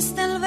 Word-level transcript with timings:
Existe 0.00 0.22
el 0.22 0.40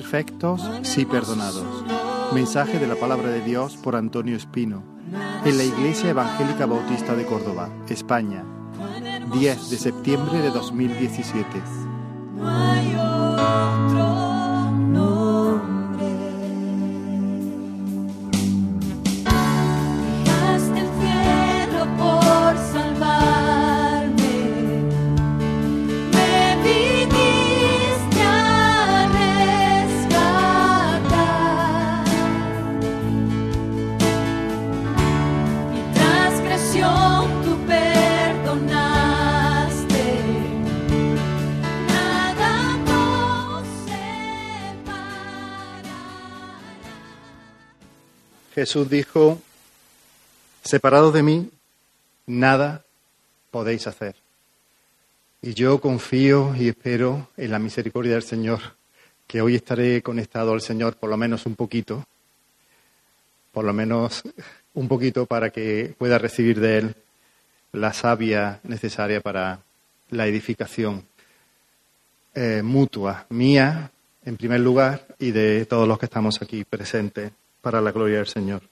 perfectos, 0.00 0.62
sí 0.82 1.04
perdonados. 1.04 1.84
Mensaje 2.32 2.78
de 2.78 2.86
la 2.86 2.94
palabra 2.94 3.28
de 3.28 3.42
Dios 3.42 3.76
por 3.76 3.96
Antonio 3.96 4.34
Espino, 4.34 4.82
en 5.44 5.58
la 5.58 5.64
Iglesia 5.64 6.08
Evangélica 6.08 6.64
Bautista 6.64 7.14
de 7.14 7.26
Córdoba, 7.26 7.68
España, 7.86 8.42
10 9.34 9.68
de 9.70 9.76
septiembre 9.76 10.38
de 10.38 10.48
2017. 10.48 11.46
Jesús 48.70 48.88
dijo, 48.88 49.42
separados 50.62 51.12
de 51.12 51.24
mí, 51.24 51.50
nada 52.24 52.84
podéis 53.50 53.88
hacer. 53.88 54.14
Y 55.42 55.54
yo 55.54 55.80
confío 55.80 56.54
y 56.54 56.68
espero 56.68 57.30
en 57.36 57.50
la 57.50 57.58
misericordia 57.58 58.12
del 58.12 58.22
Señor, 58.22 58.60
que 59.26 59.42
hoy 59.42 59.56
estaré 59.56 60.02
conectado 60.02 60.52
al 60.52 60.60
Señor 60.60 60.94
por 60.94 61.10
lo 61.10 61.16
menos 61.16 61.46
un 61.46 61.56
poquito, 61.56 62.06
por 63.50 63.64
lo 63.64 63.72
menos 63.72 64.22
un 64.74 64.86
poquito 64.86 65.26
para 65.26 65.50
que 65.50 65.92
pueda 65.98 66.18
recibir 66.18 66.60
de 66.60 66.78
Él 66.78 66.94
la 67.72 67.92
savia 67.92 68.60
necesaria 68.62 69.20
para 69.20 69.62
la 70.10 70.28
edificación 70.28 71.04
eh, 72.34 72.62
mutua, 72.62 73.26
mía 73.30 73.90
en 74.24 74.36
primer 74.36 74.60
lugar 74.60 75.08
y 75.18 75.32
de 75.32 75.66
todos 75.66 75.88
los 75.88 75.98
que 75.98 76.06
estamos 76.06 76.40
aquí 76.40 76.62
presentes 76.62 77.32
para 77.60 77.80
la 77.80 77.92
gloria 77.92 78.18
del 78.18 78.26
Señor. 78.26 78.62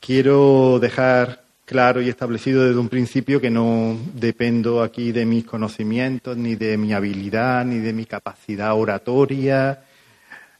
Quiero 0.00 0.78
dejar 0.80 1.44
claro 1.64 2.00
y 2.00 2.08
establecido 2.08 2.64
desde 2.64 2.78
un 2.78 2.88
principio 2.88 3.40
que 3.40 3.50
no 3.50 3.98
dependo 4.14 4.82
aquí 4.82 5.12
de 5.12 5.26
mis 5.26 5.44
conocimientos, 5.44 6.36
ni 6.36 6.54
de 6.54 6.78
mi 6.78 6.92
habilidad, 6.92 7.64
ni 7.64 7.78
de 7.78 7.92
mi 7.92 8.06
capacidad 8.06 8.74
oratoria, 8.74 9.82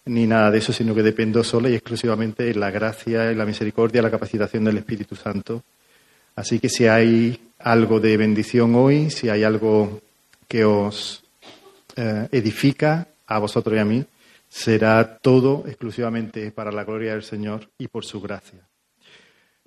ni 0.05 0.27
nada 0.27 0.51
de 0.51 0.59
eso, 0.59 0.73
sino 0.73 0.95
que 0.95 1.03
dependo 1.03 1.43
sola 1.45 1.71
y 1.71 1.75
exclusivamente 1.75 2.45
de 2.45 2.55
la 2.55 2.71
gracia, 2.71 3.31
y 3.31 3.35
la 3.35 3.47
misericordia, 3.47 4.03
la 4.03 4.11
capacitación 4.11 4.65
del 4.65 4.79
Espíritu 4.79 5.17
Santo. 5.17 5.63
Así 6.35 6.59
que 6.59 6.69
si 6.69 6.87
hay 6.87 7.41
algo 7.61 8.01
de 8.01 8.17
bendición 8.17 8.75
hoy, 8.75 9.11
si 9.11 9.29
hay 9.29 9.45
algo 9.45 10.01
que 10.49 10.65
os 10.65 11.25
eh, 11.97 12.29
edifica 12.33 13.09
a 13.27 13.39
vosotros 13.39 13.75
y 13.77 13.79
a 13.79 13.85
mí, 13.85 14.05
será 14.57 15.19
todo 15.19 15.65
exclusivamente 15.67 16.51
para 16.51 16.73
la 16.73 16.83
gloria 16.83 17.13
del 17.13 17.23
Señor 17.23 17.71
y 17.77 17.89
por 17.89 18.07
su 18.07 18.23
gracia. 18.23 18.67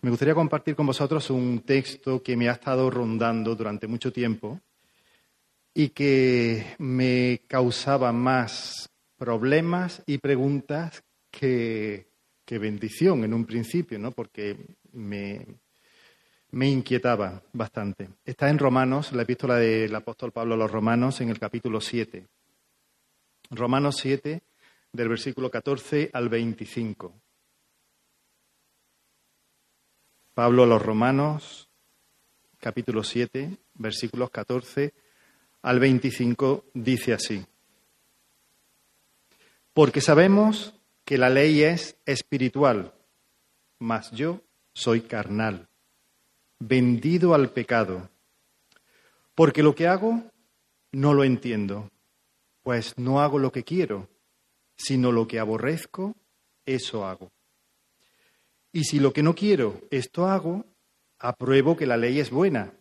Me 0.02 0.10
gustaría 0.10 0.34
compartir 0.34 0.76
con 0.76 0.88
vosotros 0.88 1.30
un 1.30 1.60
texto 1.60 2.24
que 2.24 2.36
me 2.36 2.50
ha 2.50 2.54
estado 2.54 2.90
rondando 2.90 3.54
durante 3.54 3.86
mucho 3.86 4.12
tiempo 4.12 4.60
y 5.76 5.90
que 5.90 6.74
me 6.80 7.42
causaba 7.48 8.12
más 8.12 8.90
problemas 9.16 10.02
y 10.08 10.18
preguntas 10.18 11.04
que, 11.30 12.08
que 12.44 12.58
bendición 12.58 13.24
en 13.24 13.36
un 13.36 13.46
principio, 13.46 14.00
¿no? 14.00 14.12
porque 14.12 14.58
me, 14.94 15.46
me 16.50 16.68
inquietaba 16.68 17.44
bastante. 17.54 18.10
Está 18.26 18.50
en 18.50 18.58
Romanos, 18.58 19.12
la 19.12 19.22
epístola 19.22 19.58
del 19.58 19.94
apóstol 19.94 20.32
Pablo 20.32 20.56
a 20.56 20.58
los 20.58 20.72
Romanos, 20.72 21.22
en 21.22 21.30
el 21.30 21.38
capítulo 21.38 21.80
7. 21.80 22.26
Romanos 23.52 23.98
7, 24.02 24.42
del 24.92 25.10
versículo 25.10 25.50
14 25.52 26.10
al 26.14 26.30
25. 26.30 27.14
Pablo 30.34 30.64
a 30.64 30.68
los 30.68 30.82
Romanos, 30.82 31.70
capítulo 32.60 33.04
7, 33.04 33.58
versículos 33.76 34.30
14 34.32 34.94
al 35.62 35.80
25, 35.80 36.66
dice 36.74 37.14
así. 37.14 37.46
Porque 39.74 40.02
sabemos 40.02 40.74
que 41.06 41.18
la 41.18 41.30
ley 41.30 41.64
es 41.64 41.98
espiritual, 42.06 42.94
mas 43.80 44.12
yo 44.12 44.42
soy 44.74 45.02
carnal, 45.02 45.68
vendido 46.60 47.34
al 47.34 47.52
pecado. 47.52 48.10
Porque 49.36 49.64
lo 49.64 49.76
que 49.76 49.88
hago 49.88 50.24
no 50.92 51.14
lo 51.14 51.24
entiendo, 51.24 51.90
pues 52.64 52.98
no 52.98 53.22
hago 53.22 53.40
lo 53.40 53.52
que 53.52 53.64
quiero, 53.64 54.08
sino 54.80 55.12
lo 55.12 55.28
que 55.28 55.40
aborrezco, 55.40 56.16
eso 56.66 57.06
hago. 57.06 57.32
Y 58.72 58.86
si 58.86 59.00
lo 59.00 59.12
que 59.12 59.22
no 59.22 59.36
quiero, 59.36 59.82
esto 59.92 60.28
hago, 60.28 60.66
apruebo 61.20 61.76
que 61.76 61.86
la 61.86 61.98
ley 61.98 62.20
es 62.20 62.30
buena. 62.30 62.74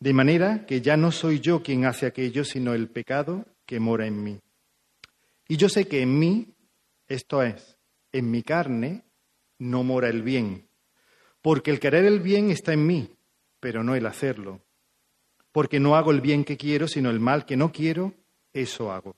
De 0.00 0.12
manera 0.12 0.66
que 0.66 0.80
ya 0.80 0.96
no 0.96 1.12
soy 1.12 1.40
yo 1.40 1.62
quien 1.62 1.84
hace 1.84 2.06
aquello, 2.06 2.44
sino 2.44 2.74
el 2.74 2.88
pecado 2.88 3.46
que 3.64 3.78
mora 3.78 4.06
en 4.06 4.22
mí. 4.22 4.40
Y 5.46 5.56
yo 5.56 5.68
sé 5.68 5.86
que 5.86 6.02
en 6.02 6.18
mí, 6.18 6.54
esto 7.06 7.42
es, 7.42 7.78
en 8.10 8.30
mi 8.30 8.42
carne, 8.42 9.04
no 9.58 9.84
mora 9.84 10.08
el 10.08 10.22
bien. 10.22 10.68
Porque 11.40 11.70
el 11.70 11.78
querer 11.78 12.04
el 12.06 12.20
bien 12.20 12.50
está 12.50 12.72
en 12.72 12.86
mí, 12.86 13.16
pero 13.60 13.84
no 13.84 13.94
el 13.94 14.06
hacerlo. 14.06 14.62
Porque 15.52 15.78
no 15.78 15.96
hago 15.96 16.10
el 16.10 16.20
bien 16.20 16.44
que 16.44 16.56
quiero, 16.56 16.88
sino 16.88 17.08
el 17.10 17.20
mal 17.20 17.46
que 17.46 17.56
no 17.56 17.70
quiero, 17.70 18.14
eso 18.52 18.90
hago. 18.90 19.17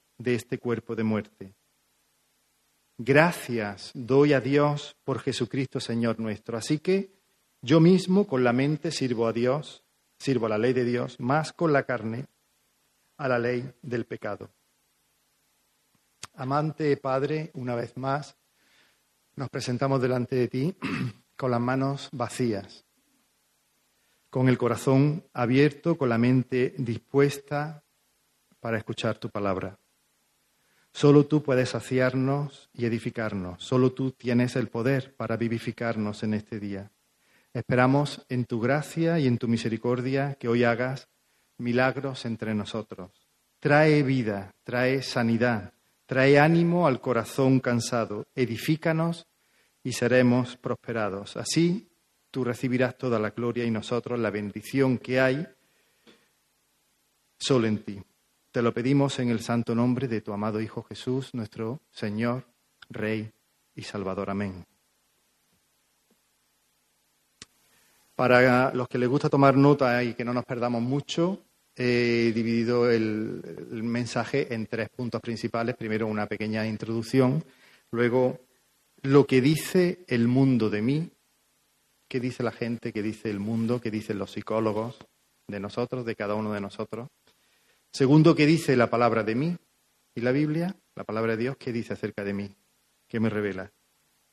de 0.21 0.35
este 0.35 0.57
cuerpo 0.57 0.95
de 0.95 1.03
muerte? 1.03 1.55
Gracias 2.97 3.91
doy 3.95 4.33
a 4.33 4.41
Dios 4.41 4.95
por 5.03 5.19
Jesucristo 5.19 5.79
Señor 5.79 6.19
nuestro. 6.19 6.57
Así 6.57 6.79
que 6.79 7.11
yo 7.61 7.79
mismo 7.79 8.27
con 8.27 8.43
la 8.43 8.53
mente 8.53 8.91
sirvo 8.91 9.27
a 9.27 9.33
Dios, 9.33 9.83
sirvo 10.19 10.45
a 10.45 10.49
la 10.49 10.57
ley 10.57 10.73
de 10.73 10.85
Dios, 10.85 11.19
más 11.19 11.51
con 11.51 11.73
la 11.73 11.83
carne 11.83 12.27
a 13.17 13.27
la 13.27 13.39
ley 13.39 13.71
del 13.81 14.05
pecado. 14.05 14.49
Amante 16.35 16.95
Padre, 16.97 17.51
una 17.55 17.75
vez 17.75 17.97
más, 17.97 18.37
nos 19.35 19.49
presentamos 19.49 20.01
delante 20.01 20.35
de 20.35 20.47
ti 20.47 20.75
con 21.35 21.51
las 21.51 21.59
manos 21.59 22.09
vacías, 22.11 22.85
con 24.29 24.47
el 24.47 24.57
corazón 24.57 25.25
abierto, 25.33 25.97
con 25.97 26.09
la 26.09 26.17
mente 26.17 26.75
dispuesta 26.77 27.83
para 28.59 28.77
escuchar 28.77 29.17
tu 29.17 29.29
palabra. 29.29 29.80
Solo 30.93 31.25
tú 31.25 31.41
puedes 31.41 31.69
saciarnos 31.69 32.69
y 32.73 32.85
edificarnos. 32.85 33.63
Solo 33.63 33.93
tú 33.93 34.11
tienes 34.11 34.55
el 34.55 34.67
poder 34.67 35.15
para 35.15 35.37
vivificarnos 35.37 36.23
en 36.23 36.33
este 36.33 36.59
día. 36.59 36.91
Esperamos 37.53 38.25
en 38.29 38.45
tu 38.45 38.59
gracia 38.59 39.19
y 39.19 39.27
en 39.27 39.37
tu 39.37 39.47
misericordia 39.47 40.35
que 40.35 40.47
hoy 40.47 40.63
hagas 40.63 41.07
milagros 41.57 42.25
entre 42.25 42.53
nosotros. 42.53 43.11
Trae 43.59 44.03
vida, 44.03 44.53
trae 44.63 45.01
sanidad, 45.01 45.73
trae 46.05 46.39
ánimo 46.39 46.87
al 46.87 46.99
corazón 46.99 47.59
cansado. 47.59 48.25
Edifícanos 48.35 49.27
y 49.83 49.93
seremos 49.93 50.57
prosperados. 50.57 51.37
Así 51.37 51.89
tú 52.31 52.43
recibirás 52.43 52.97
toda 52.97 53.19
la 53.19 53.31
gloria 53.31 53.65
y 53.65 53.71
nosotros 53.71 54.19
la 54.19 54.29
bendición 54.29 54.97
que 54.97 55.19
hay 55.19 55.47
solo 57.37 57.67
en 57.67 57.83
ti. 57.83 58.01
Te 58.51 58.61
lo 58.61 58.73
pedimos 58.73 59.17
en 59.19 59.29
el 59.29 59.39
santo 59.39 59.73
nombre 59.73 60.09
de 60.09 60.19
tu 60.19 60.33
amado 60.33 60.59
Hijo 60.59 60.83
Jesús, 60.83 61.33
nuestro 61.33 61.79
Señor, 61.89 62.43
Rey 62.89 63.31
y 63.75 63.83
Salvador. 63.83 64.29
Amén. 64.29 64.65
Para 68.13 68.73
los 68.73 68.89
que 68.89 68.97
les 68.97 69.07
gusta 69.07 69.29
tomar 69.29 69.55
nota 69.55 70.03
y 70.03 70.15
que 70.15 70.25
no 70.25 70.33
nos 70.33 70.43
perdamos 70.43 70.81
mucho, 70.81 71.45
he 71.77 72.33
dividido 72.35 72.91
el, 72.91 73.41
mensaje 73.83 74.53
en 74.53 74.67
tres 74.67 74.89
puntos 74.89 75.21
principales. 75.21 75.77
Primero, 75.77 76.07
una 76.07 76.27
pequeña 76.27 76.67
introducción. 76.67 77.41
Luego, 77.91 78.41
lo 79.03 79.25
que 79.25 79.39
dice 79.39 80.03
el 80.09 80.27
mundo 80.27 80.69
de 80.69 80.81
mí. 80.81 81.09
¿Qué 82.09 82.19
dice 82.19 82.43
la 82.43 82.51
gente? 82.51 82.91
¿Qué 82.91 83.01
dice 83.01 83.29
el 83.29 83.39
mundo? 83.39 83.79
¿Qué 83.79 83.91
dicen 83.91 84.19
los 84.19 84.31
psicólogos 84.31 84.97
de 85.47 85.61
nosotros, 85.61 86.05
de 86.05 86.17
cada 86.17 86.35
uno 86.35 86.51
de 86.51 86.59
nosotros? 86.59 87.07
Segundo, 87.91 88.35
¿qué 88.35 88.45
dice 88.45 88.77
la 88.77 88.89
palabra 88.89 89.23
de 89.23 89.35
mí? 89.35 89.57
Y 90.15 90.21
la 90.21 90.31
Biblia, 90.31 90.75
la 90.95 91.03
palabra 91.03 91.35
de 91.35 91.43
Dios, 91.43 91.57
¿qué 91.57 91.73
dice 91.73 91.93
acerca 91.93 92.23
de 92.23 92.33
mí? 92.33 92.55
¿Qué 93.07 93.19
me 93.19 93.29
revela? 93.29 93.71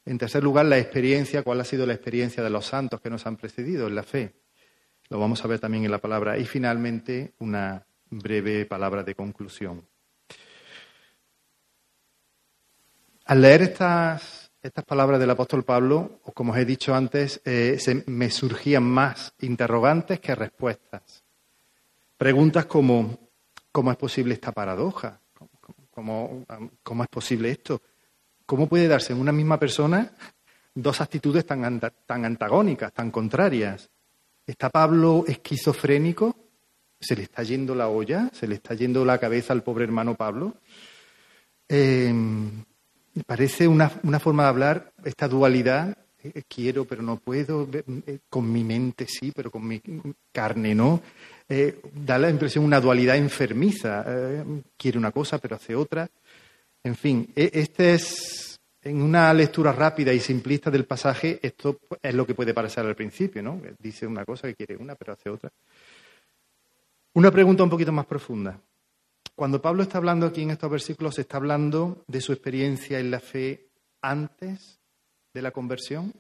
En 0.05 0.17
tercer 0.17 0.43
lugar, 0.43 0.67
la 0.67 0.79
experiencia, 0.79 1.43
cuál 1.43 1.61
ha 1.61 1.65
sido 1.65 1.85
la 1.85 1.93
experiencia 1.93 2.43
de 2.43 2.51
los 2.51 2.67
santos 2.67 3.01
que 3.01 3.11
nos 3.11 3.27
han 3.27 3.37
precedido 3.37 3.89
en 3.89 3.95
la 3.95 4.05
fe. 4.05 4.35
Lo 5.11 5.19
vamos 5.19 5.45
a 5.45 5.49
ver 5.49 5.59
también 5.59 5.85
en 5.85 5.91
la 5.91 5.99
palabra. 5.99 6.39
Y 6.39 6.45
finalmente, 6.45 7.35
una 7.41 7.85
breve 8.11 8.65
palabra 8.65 9.03
de 9.03 9.15
conclusión. 9.15 9.87
Al 13.25 13.43
leer 13.43 13.63
estas, 13.63 14.51
estas 14.63 14.85
palabras 14.85 15.21
del 15.21 15.31
apóstol 15.31 15.65
Pablo, 15.65 16.21
como 16.33 16.53
os 16.53 16.59
he 16.59 16.65
dicho 16.65 16.95
antes, 16.95 17.43
eh, 17.45 17.77
se, 17.79 18.05
me 18.07 18.31
surgían 18.31 18.85
más 18.85 19.35
interrogantes 19.41 20.21
que 20.21 20.35
respuestas. 20.35 21.25
Preguntas 22.17 22.65
como, 22.65 23.28
¿Cómo 23.79 23.93
es 23.93 23.97
posible 23.97 24.35
esta 24.35 24.51
paradoja? 24.51 25.21
¿Cómo, 25.93 26.45
cómo, 26.83 27.05
es 27.05 27.09
posible 27.09 27.53
esto? 27.53 27.81
¿Cómo 28.45 28.69
puede 28.69 28.89
darse 28.89 29.13
en 29.13 29.21
una 29.21 29.31
misma 29.31 29.57
persona 29.57 30.11
dos 30.75 31.01
actitudes 31.01 31.47
tan, 31.47 31.79
tan 32.05 32.25
antagónicas, 32.25 32.93
tan 32.93 33.13
contrarias? 33.13 33.89
¿Está 34.45 34.69
Pablo 34.69 35.23
esquizofrénico? 35.29 36.35
¿Se 36.99 37.15
le 37.15 37.23
está 37.23 37.45
yendo 37.45 37.73
la 37.77 37.87
olla? 37.87 38.29
¿Se 38.33 38.49
le 38.49 38.57
está 38.57 38.75
yendo 38.75 39.05
la 39.05 39.19
cabeza 39.19 39.53
al 39.53 39.63
pobre 39.63 39.85
hermano 39.85 40.17
Pablo? 40.17 40.55
Eh, 41.69 42.13
parece 43.29 43.69
una, 43.69 43.93
una, 44.03 44.19
forma 44.19 44.43
de 44.43 44.49
hablar, 44.49 44.93
esta 45.05 45.29
dualidad, 45.29 45.97
eh, 46.23 46.43
quiero 46.49 46.85
pero 46.85 47.03
no 47.03 47.17
puedo, 47.17 47.69
eh, 47.73 48.19
con 48.29 48.51
mi 48.51 48.65
mente 48.65 49.07
sí, 49.07 49.33
pero 49.35 49.51
con 49.51 49.67
mi 49.67 49.81
carne 50.33 50.75
no. 50.75 51.01
Eh, 51.49 51.81
da 51.95 52.19
la 52.19 52.29
impresión 52.29 52.65
una 52.65 52.81
dualidad 52.81 53.17
enfermiza. 53.17 54.05
Eh, 54.07 54.63
quiere 54.77 54.99
una 54.99 55.13
cosa 55.13 55.39
pero 55.39 55.57
hace 55.57 55.75
otra. 55.75 56.09
En 56.83 56.95
fin, 56.95 57.33
e, 57.35 57.51
este 57.55 57.95
es, 57.95 58.61
en 58.83 59.03
una 59.03 59.33
lectura 59.33 59.73
rápida 59.73 60.13
y 60.13 60.21
simplista 60.21 60.71
del 60.71 60.85
pasaje, 60.85 61.39
esto 61.43 61.81
es 62.03 62.15
lo 62.15 62.27
que 62.27 62.35
puede 62.35 62.55
parecer 62.55 62.85
al 62.85 62.95
principio, 62.95 63.43
¿no? 63.43 63.61
Dice 63.79 64.07
una 64.07 64.25
cosa 64.25 64.49
que 64.49 64.55
quiere 64.55 64.77
una 64.77 64.95
pero 64.95 65.13
hace 65.13 65.31
otra. 65.31 65.51
Una 67.15 67.31
pregunta 67.31 67.63
un 67.65 67.71
poquito 67.71 67.93
más 67.93 68.07
profunda. 68.07 68.61
Cuando 69.35 69.63
Pablo 69.63 69.85
está 69.85 69.99
hablando 69.99 70.27
aquí 70.27 70.43
en 70.43 70.51
estos 70.51 70.71
versículos, 70.71 71.19
está 71.19 71.37
hablando 71.37 72.05
de 72.07 72.21
su 72.21 72.33
experiencia 72.33 72.99
en 72.99 73.11
la 73.11 73.21
fe 73.21 73.69
antes 74.03 74.78
de 75.33 75.43
la 75.43 75.51
conversión. 75.51 76.13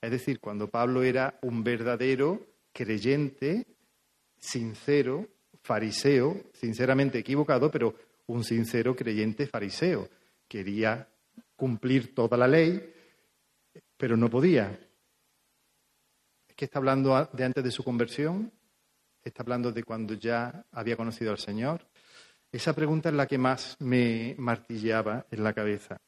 Es 0.00 0.10
decir, 0.10 0.40
cuando 0.40 0.68
Pablo 0.68 1.02
era 1.02 1.38
un 1.42 1.62
verdadero 1.62 2.46
creyente 2.72 3.66
sincero, 4.38 5.28
fariseo, 5.62 6.42
sinceramente 6.54 7.18
equivocado, 7.18 7.70
pero 7.70 7.94
un 8.26 8.44
sincero 8.44 8.96
creyente 8.96 9.46
fariseo. 9.46 10.08
Quería 10.48 11.06
cumplir 11.56 12.14
toda 12.14 12.36
la 12.36 12.48
ley, 12.48 12.92
pero 13.96 14.16
no 14.16 14.30
podía. 14.30 14.78
Es 16.48 16.54
que 16.54 16.64
está 16.64 16.78
hablando 16.78 17.28
de 17.32 17.44
antes 17.44 17.62
de 17.62 17.70
su 17.70 17.84
conversión, 17.84 18.52
está 19.22 19.42
hablando 19.42 19.70
de 19.70 19.84
cuando 19.84 20.14
ya 20.14 20.64
había 20.72 20.96
conocido 20.96 21.30
al 21.30 21.38
Señor. 21.38 21.86
Esa 22.50 22.74
pregunta 22.74 23.10
es 23.10 23.14
la 23.14 23.26
que 23.26 23.38
más 23.38 23.76
me 23.78 24.34
martilleaba 24.38 25.26
en 25.30 25.44
la 25.44 25.52
cabeza. 25.52 26.00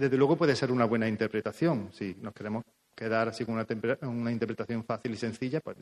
Desde 0.00 0.16
luego 0.16 0.34
puede 0.34 0.56
ser 0.56 0.72
una 0.72 0.86
buena 0.86 1.06
interpretación, 1.06 1.90
si 1.92 2.16
nos 2.22 2.32
queremos 2.32 2.64
quedar 2.96 3.28
así 3.28 3.44
con 3.44 3.54
una, 3.54 4.32
interpretación 4.32 4.82
fácil 4.82 5.12
y 5.12 5.16
sencilla, 5.18 5.60
pues 5.60 5.76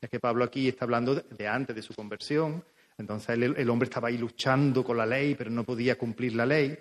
es 0.00 0.08
que 0.08 0.18
Pablo 0.18 0.44
aquí 0.44 0.68
está 0.68 0.86
hablando 0.86 1.14
de, 1.14 1.46
antes 1.46 1.76
de 1.76 1.82
su 1.82 1.92
conversión, 1.92 2.64
entonces 2.96 3.36
el, 3.36 3.68
hombre 3.68 3.84
estaba 3.86 4.08
ahí 4.08 4.16
luchando 4.16 4.82
con 4.82 4.96
la 4.96 5.04
ley, 5.04 5.34
pero 5.34 5.50
no 5.50 5.64
podía 5.64 5.98
cumplir 5.98 6.34
la 6.36 6.46
ley. 6.46 6.74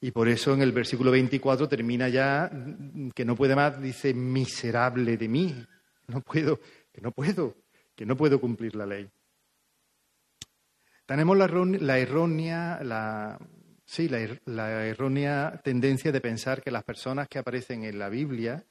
Y 0.00 0.12
por 0.12 0.28
eso 0.28 0.54
en 0.54 0.62
el 0.62 0.70
versículo 0.70 1.10
24 1.10 1.68
termina 1.68 2.08
ya 2.08 2.48
que 3.12 3.24
no 3.24 3.34
puede 3.34 3.56
más, 3.56 3.82
dice, 3.82 4.14
miserable 4.14 5.16
de 5.16 5.28
mí, 5.28 5.66
no 6.06 6.20
puedo, 6.20 6.60
que 6.92 7.00
no 7.00 7.10
puedo, 7.10 7.56
que 7.96 8.06
no 8.06 8.16
puedo 8.16 8.40
cumplir 8.40 8.76
la 8.76 8.86
ley. 8.86 9.10
Tenemos 11.06 11.36
la, 11.36 11.48
la 11.48 11.98
errónea, 11.98 12.80
la, 12.84 13.36
sí, 13.92 14.08
la, 14.08 14.26
la 14.46 14.86
errónea 14.86 15.60
tendencia 15.62 16.12
de 16.12 16.20
pensar 16.20 16.62
que 16.62 16.70
las 16.70 16.84
personas 16.84 17.28
que 17.28 17.38
aparecen 17.38 17.84
en 17.84 17.98
la 17.98 18.08
Biblia 18.08 18.64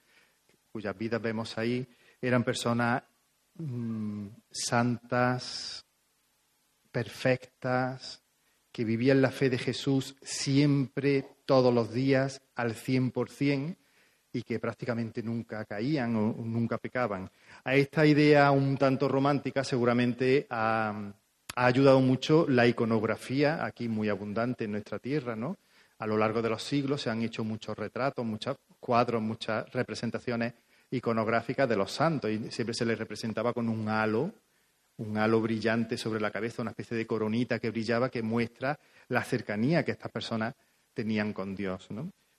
cuyas 0.71 0.97
vidas 0.97 1.21
vemos 1.21 1.57
ahí, 1.57 1.87
eran 2.21 2.43
personas 2.43 3.03
mmm, 3.55 4.27
santas, 4.49 5.85
perfectas, 6.91 8.23
que 8.71 8.85
vivían 8.85 9.21
la 9.21 9.31
fe 9.31 9.49
de 9.49 9.57
Jesús 9.57 10.15
siempre, 10.21 11.25
todos 11.45 11.73
los 11.73 11.93
días, 11.93 12.41
al 12.55 12.73
cien 12.73 13.11
por 13.11 13.29
cien, 13.29 13.77
y 14.33 14.43
que 14.43 14.59
prácticamente 14.59 15.21
nunca 15.21 15.65
caían 15.65 16.15
o 16.15 16.33
nunca 16.33 16.77
pecaban. 16.77 17.29
A 17.65 17.75
esta 17.75 18.05
idea 18.05 18.49
un 18.51 18.77
tanto 18.77 19.09
romántica 19.09 19.65
seguramente 19.65 20.47
ha, 20.49 21.13
ha 21.61 21.67
ayudado 21.67 22.01
mucho 22.01 22.47
la 22.49 22.65
iconografía, 22.65 23.63
aquí 23.63 23.87
muy 23.87 24.09
abundante 24.09 24.63
en 24.63 24.71
nuestra 24.71 24.97
tierra, 24.97 25.35
¿no? 25.35 25.57
A 25.99 26.07
lo 26.07 26.17
largo 26.17 26.41
de 26.41 26.49
los 26.49 26.63
siglos 26.63 27.03
se 27.03 27.11
han 27.11 27.21
hecho 27.21 27.43
muchos 27.43 27.77
retratos, 27.77 28.25
muchos 28.25 28.57
cuadros, 28.79 29.21
muchas 29.21 29.71
representaciones 29.71 30.55
iconográficas 30.89 31.69
de 31.69 31.75
los 31.75 31.91
santos 31.91 32.31
y 32.31 32.49
siempre 32.49 32.73
se 32.73 32.83
les 32.83 32.97
representaba 32.97 33.53
con 33.53 33.69
un 33.69 33.87
halo, 33.89 34.33
un 34.97 35.19
halo 35.19 35.39
brillante 35.39 35.99
sobre 35.99 36.19
la 36.19 36.31
cabeza, 36.31 36.63
una 36.63 36.71
especie 36.71 36.97
de 36.97 37.05
coronita 37.05 37.59
que 37.59 37.69
brillaba 37.69 38.09
que 38.09 38.23
muestra 38.23 38.79
la 39.09 39.23
cercanía 39.23 39.85
que 39.85 39.91
estas 39.91 40.11
personas 40.11 40.55
tenían 40.95 41.31
con 41.31 41.55
Dios. 41.55 41.89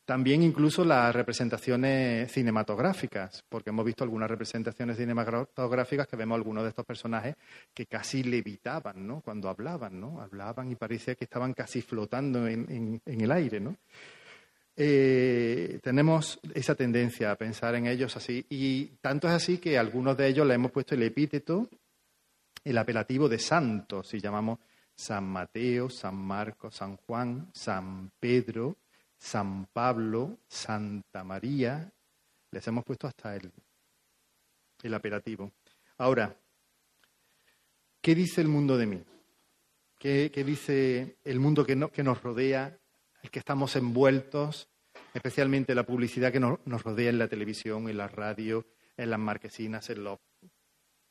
También 0.05 0.43
incluso 0.43 0.85
las 0.85 1.15
representaciones 1.15 2.31
cinematográficas, 2.33 3.45
porque 3.49 3.71
hemos 3.71 3.85
visto 3.85 4.03
algunas 4.03 4.29
representaciones 4.29 4.97
cinematográficas 4.97 6.09
que 6.09 6.17
vemos 6.17 6.37
algunos 6.37 6.65
de 6.65 6.71
estos 6.71 6.85
personajes 6.85 7.37
que 7.73 7.87
casi 7.87 8.25
levitaban 8.25 9.07
¿no? 9.07 9.21
cuando 9.21 9.49
hablaban, 9.49 10.01
¿no? 10.01 10.21
hablaban 10.21 10.71
y 10.73 10.75
parecía 10.75 11.15
que 11.15 11.25
estaban 11.25 11.55
casi 11.55 11.83
flotando 11.83 12.49
en, 12.49 13.01
en 13.05 13.21
el 13.21 13.31
aire. 13.31 13.61
¿no? 13.61 13.77
Eh, 14.75 15.81
tenemos 15.83 16.41
esa 16.55 16.75
tendencia 16.75 17.31
a 17.31 17.37
pensar 17.37 17.75
en 17.75 17.87
ellos 17.87 18.17
así. 18.17 18.45
Y 18.49 18.87
tanto 19.01 19.29
es 19.29 19.35
así 19.35 19.59
que 19.59 19.79
algunos 19.79 20.17
de 20.17 20.29
ellos 20.29 20.47
le 20.47 20.55
hemos 20.55 20.73
puesto 20.73 20.95
el 20.95 21.03
epíteto, 21.03 21.69
el 22.65 22.79
apelativo 22.79 23.29
de 23.29 23.39
santos, 23.39 24.09
si 24.09 24.21
llamamos 24.21 24.59
San 24.95 25.25
Mateo, 25.25 25.91
San 25.91 26.17
Marcos, 26.17 26.77
San 26.77 26.97
Juan, 26.97 27.51
San 27.53 28.11
Pedro, 28.19 28.77
San 29.23 29.67
Pablo, 29.67 30.41
Santa 30.49 31.23
María. 31.23 31.93
Les 32.51 32.67
hemos 32.67 32.85
puesto 32.85 33.07
hasta 33.07 33.37
el, 33.37 33.53
el 34.83 34.95
apelativo. 34.95 35.53
Ahora, 35.99 36.37
¿qué 38.01 38.17
dice 38.17 38.41
el 38.41 38.49
mundo 38.49 38.77
de 38.77 38.87
mí? 38.87 39.05
¿Qué, 39.97 40.33
qué 40.35 40.43
dice 40.43 41.19
el 41.25 41.39
mundo 41.39 41.65
que, 41.65 41.77
no, 41.77 41.89
que 41.93 42.03
nos 42.03 42.21
rodea 42.21 42.77
el 43.23 43.31
que 43.31 43.39
estamos 43.39 43.77
envueltos, 43.77 44.69
especialmente 45.15 45.77
la 45.77 45.87
publicidad 45.87 46.33
que 46.33 46.41
nos, 46.41 46.59
rodea 46.83 47.11
en 47.11 47.19
la 47.19 47.29
televisión, 47.29 47.89
en 47.89 47.99
la 47.99 48.09
radio, 48.09 48.67
en 48.97 49.09
las 49.09 49.21
marquesinas, 49.21 49.89
en 49.91 50.03
los 50.03 50.19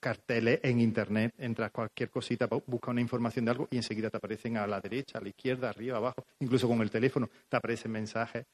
carteles 0.01 0.60
en 0.63 0.81
Internet, 0.81 1.34
entras 1.38 1.72
cualquier 1.72 2.10
cosita, 2.10 2.50
busca 2.65 2.91
una 2.91 3.00
información 3.00 3.46
de 3.46 3.51
algo 3.51 3.67
y 3.72 3.77
enseguida 3.77 4.10
te 4.10 4.17
aparecen 4.17 4.58
a 4.58 4.67
la 4.67 4.81
derecha, 4.81 5.20
a 5.20 5.22
la 5.22 5.29
izquierda, 5.29 5.70
arriba, 5.70 5.98
abajo, 5.98 6.25
incluso 6.39 6.67
con 6.67 6.81
el 6.81 6.89
teléfono 6.89 7.29
te 7.48 7.55
aparecen 7.55 7.91
mensajes 7.91 8.46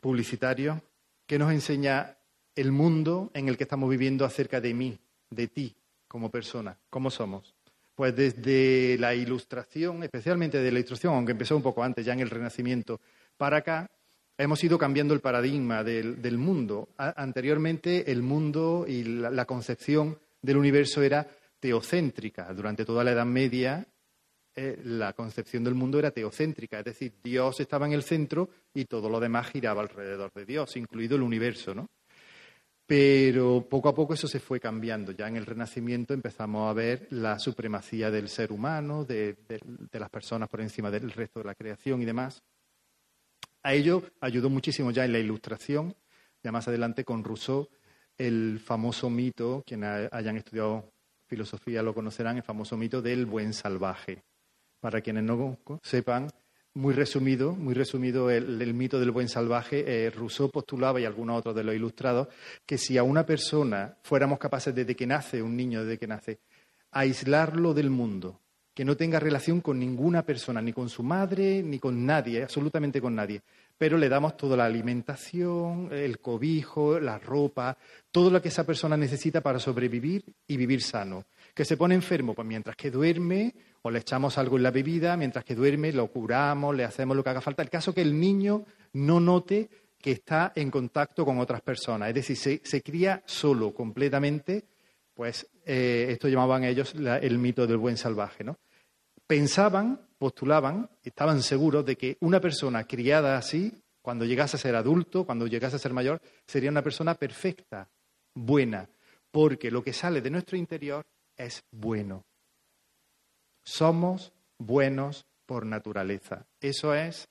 publicitarios 0.00 0.78
que 1.26 1.36
nos 1.36 1.50
enseña 1.50 2.16
el 2.54 2.70
mundo 2.70 3.30
en 3.34 3.48
el 3.48 3.56
que 3.56 3.64
estamos 3.64 3.90
viviendo 3.90 4.24
acerca 4.24 4.60
de 4.60 4.72
mí, 4.72 4.98
de 5.30 5.48
ti 5.48 5.74
como 6.06 6.30
persona, 6.30 6.78
cómo 6.90 7.10
somos. 7.10 7.54
Pues 7.94 8.14
desde 8.14 8.96
la 8.98 9.14
ilustración, 9.14 10.04
especialmente 10.04 10.58
de 10.58 10.70
la 10.70 10.78
ilustración, 10.78 11.14
aunque 11.14 11.32
empezó 11.32 11.56
un 11.56 11.62
poco 11.62 11.82
antes, 11.82 12.06
ya 12.06 12.12
en 12.12 12.20
el 12.20 12.30
Renacimiento, 12.30 13.00
para 13.36 13.56
acá, 13.56 13.90
hemos 14.38 14.62
ido 14.62 14.78
cambiando 14.78 15.12
el 15.12 15.20
paradigma 15.20 15.82
del, 15.82 16.38
mundo. 16.38 16.88
anteriormente, 16.96 18.10
el 18.10 18.22
mundo 18.22 18.86
y 18.88 19.02
la, 19.02 19.44
concepción 19.44 20.18
del 20.40 20.56
universo 20.56 21.02
era 21.02 21.26
teocéntrica. 21.60 22.52
Durante 22.54 22.84
toda 22.84 23.02
la 23.02 23.10
Edad 23.10 23.26
Media, 23.26 23.84
eh, 24.54 24.80
la 24.84 25.12
concepción 25.12 25.64
del 25.64 25.74
mundo 25.74 25.98
era 25.98 26.12
teocéntrica, 26.12 26.78
es 26.78 26.84
decir, 26.84 27.14
Dios 27.22 27.60
estaba 27.60 27.86
en 27.86 27.92
el 27.92 28.04
centro 28.04 28.48
y 28.72 28.84
todo 28.84 29.08
lo 29.08 29.20
demás 29.20 29.50
giraba 29.50 29.82
alrededor 29.82 30.32
de 30.32 30.46
Dios, 30.46 30.76
incluido 30.76 31.16
el 31.16 31.22
universo, 31.22 31.74
¿no? 31.74 31.88
Pero 32.86 33.66
poco 33.68 33.90
a 33.90 33.94
poco 33.94 34.14
eso 34.14 34.26
se 34.26 34.40
fue 34.40 34.58
cambiando. 34.58 35.12
Ya 35.12 35.28
en 35.28 35.36
el 35.36 35.44
Renacimiento 35.44 36.14
empezamos 36.14 36.70
a 36.70 36.72
ver 36.72 37.06
la 37.10 37.38
supremacía 37.38 38.10
del 38.10 38.30
ser 38.30 38.50
humano, 38.50 39.04
de, 39.04 39.36
las 39.92 40.08
personas 40.08 40.48
por 40.48 40.62
encima 40.62 40.90
del 40.90 41.10
resto 41.10 41.40
de 41.40 41.44
la 41.44 41.54
creación 41.54 42.00
y 42.00 42.06
demás. 42.06 42.42
A 43.62 43.74
ello 43.74 44.02
ayudó 44.20 44.50
muchísimo 44.50 44.90
ya 44.90 45.04
en 45.04 45.12
la 45.12 45.18
Ilustración, 45.18 45.94
ya 46.42 46.52
más 46.52 46.68
adelante 46.68 47.04
con 47.04 47.24
Rousseau, 47.24 47.68
el 48.16 48.60
famoso 48.64 49.10
mito, 49.10 49.62
quienes 49.66 50.12
hayan 50.12 50.36
estudiado 50.36 50.92
filosofía 51.26 51.82
lo 51.82 51.94
conocerán, 51.94 52.36
el 52.36 52.42
famoso 52.42 52.76
mito 52.76 53.02
del 53.02 53.26
buen 53.26 53.52
salvaje. 53.52 54.22
Para 54.80 55.00
quienes 55.00 55.24
no 55.24 55.58
sepan, 55.82 56.28
muy 56.74 56.94
resumido, 56.94 57.52
muy 57.52 57.74
resumido 57.74 58.30
el, 58.30 58.72
mito 58.74 59.00
del 59.00 59.10
buen 59.10 59.28
salvaje, 59.28 59.84
eh, 59.86 60.10
Rousseau 60.10 60.50
postulaba 60.50 61.00
y 61.00 61.04
algunos 61.04 61.38
otros 61.38 61.54
de 61.54 61.64
los 61.64 61.74
ilustrados 61.74 62.28
que 62.64 62.78
si 62.78 62.96
a 62.96 63.02
una 63.02 63.26
persona 63.26 63.96
fuéramos 64.02 64.38
capaces 64.38 64.74
desde 64.74 64.94
que 64.94 65.06
nace, 65.06 65.42
un 65.42 65.56
niño 65.56 65.84
desde 65.84 65.98
que 65.98 66.06
nace, 66.06 66.38
aislarlo 66.92 67.74
del 67.74 67.90
mundo, 67.90 68.40
que 68.78 68.84
no 68.84 68.96
tenga 68.96 69.18
relación 69.18 69.60
con 69.60 69.76
ninguna 69.76 70.22
persona, 70.22 70.62
ni 70.62 70.72
con 70.72 70.88
su 70.88 71.02
madre, 71.02 71.64
ni 71.64 71.80
con 71.80 72.06
nadie, 72.06 72.44
absolutamente 72.44 73.00
con 73.00 73.12
nadie, 73.12 73.42
pero 73.76 73.98
le 73.98 74.08
damos 74.08 74.36
toda 74.36 74.56
la 74.56 74.66
alimentación, 74.66 75.88
el 75.90 76.20
cobijo, 76.20 77.00
la 77.00 77.18
ropa, 77.18 77.76
todo 78.12 78.30
lo 78.30 78.40
que 78.40 78.50
esa 78.50 78.64
persona 78.64 78.96
necesita 78.96 79.40
para 79.40 79.58
sobrevivir 79.58 80.22
y 80.46 80.56
vivir 80.56 80.80
sano. 80.80 81.24
Que 81.52 81.64
se 81.64 81.76
pone 81.76 81.96
enfermo, 81.96 82.34
pues 82.34 82.46
mientras 82.46 82.76
que 82.76 82.92
duerme, 82.92 83.52
o 83.82 83.90
le 83.90 83.98
echamos 83.98 84.38
algo 84.38 84.56
en 84.58 84.62
la 84.62 84.70
bebida, 84.70 85.16
mientras 85.16 85.44
que 85.44 85.56
duerme, 85.56 85.92
lo 85.92 86.06
curamos, 86.06 86.72
le 86.76 86.84
hacemos 86.84 87.16
lo 87.16 87.24
que 87.24 87.30
haga 87.30 87.40
falta. 87.40 87.64
El 87.64 87.70
caso 87.70 87.90
es 87.90 87.96
que 87.96 88.02
el 88.02 88.20
niño 88.20 88.64
no 88.92 89.18
note 89.18 89.68
que 90.00 90.12
está 90.12 90.52
en 90.54 90.70
contacto 90.70 91.24
con 91.24 91.40
otras 91.40 91.62
personas, 91.62 92.10
es 92.10 92.14
decir, 92.14 92.60
se, 92.62 92.82
cría 92.84 93.24
solo, 93.26 93.74
completamente, 93.74 94.66
pues 95.14 95.48
eh, 95.66 96.06
esto 96.10 96.28
llamaban 96.28 96.62
ellos 96.62 96.94
el 96.94 97.38
mito 97.38 97.66
del 97.66 97.78
buen 97.78 97.96
salvaje, 97.96 98.44
¿no? 98.44 98.56
Pensaban, 99.28 100.00
postulaban, 100.16 100.88
estaban 101.04 101.42
seguros 101.42 101.84
de 101.84 101.96
que 101.96 102.16
una 102.20 102.40
persona 102.40 102.84
criada 102.84 103.36
así, 103.36 103.82
cuando 104.00 104.24
llegase 104.24 104.56
a 104.56 104.58
ser 104.58 104.74
adulto, 104.74 105.26
cuando 105.26 105.46
llegase 105.46 105.76
a 105.76 105.78
ser 105.78 105.92
mayor, 105.92 106.22
sería 106.46 106.70
una 106.70 106.82
persona 106.82 107.14
perfecta, 107.14 107.90
buena, 108.34 108.88
porque 109.30 109.70
lo 109.70 109.84
que 109.84 109.92
sale 109.92 110.22
de 110.22 110.30
nuestro 110.30 110.56
interior 110.56 111.04
es 111.36 111.62
bueno. 111.70 112.24
Somos 113.62 114.32
buenos 114.56 115.26
por 115.44 115.66
naturaleza. 115.66 116.46
Eso 116.58 116.94
es 116.94 117.28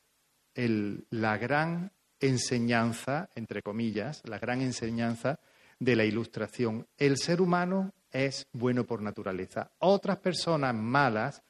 la 0.56 1.38
gran 1.40 1.92
enseñanza, 2.20 3.28
entre 3.34 3.64
comillas, 3.64 4.22
la 4.26 4.38
gran 4.38 4.62
enseñanza 4.62 5.40
de 5.80 5.96
la 5.96 6.06
ilustración. 6.06 6.86
El 6.96 7.18
ser 7.18 7.42
humano 7.42 7.92
es 8.12 8.46
bueno 8.54 8.84
por 8.86 9.02
naturaleza. 9.02 9.72
Otras 9.80 10.18
personas 10.18 10.76
malas 10.76 11.42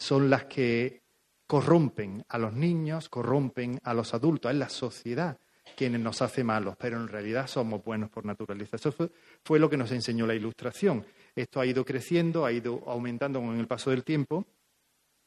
son 0.00 0.30
las 0.30 0.46
que 0.46 1.02
corrompen 1.46 2.24
a 2.28 2.38
los 2.38 2.54
niños, 2.54 3.08
corrompen 3.08 3.78
a 3.84 3.92
los 3.92 4.14
adultos, 4.14 4.50
es 4.50 4.58
la 4.58 4.68
sociedad 4.68 5.38
quienes 5.76 6.00
nos 6.00 6.20
hace 6.20 6.42
malos, 6.42 6.74
pero 6.78 6.96
en 6.96 7.06
realidad 7.06 7.46
somos 7.46 7.84
buenos 7.84 8.10
por 8.10 8.24
naturaleza. 8.24 8.76
Eso 8.76 8.92
fue 9.42 9.58
lo 9.58 9.70
que 9.70 9.76
nos 9.76 9.92
enseñó 9.92 10.26
la 10.26 10.34
ilustración. 10.34 11.06
Esto 11.36 11.60
ha 11.60 11.66
ido 11.66 11.84
creciendo, 11.84 12.44
ha 12.44 12.52
ido 12.52 12.82
aumentando 12.86 13.40
con 13.40 13.58
el 13.58 13.66
paso 13.68 13.90
del 13.90 14.02
tiempo. 14.02 14.46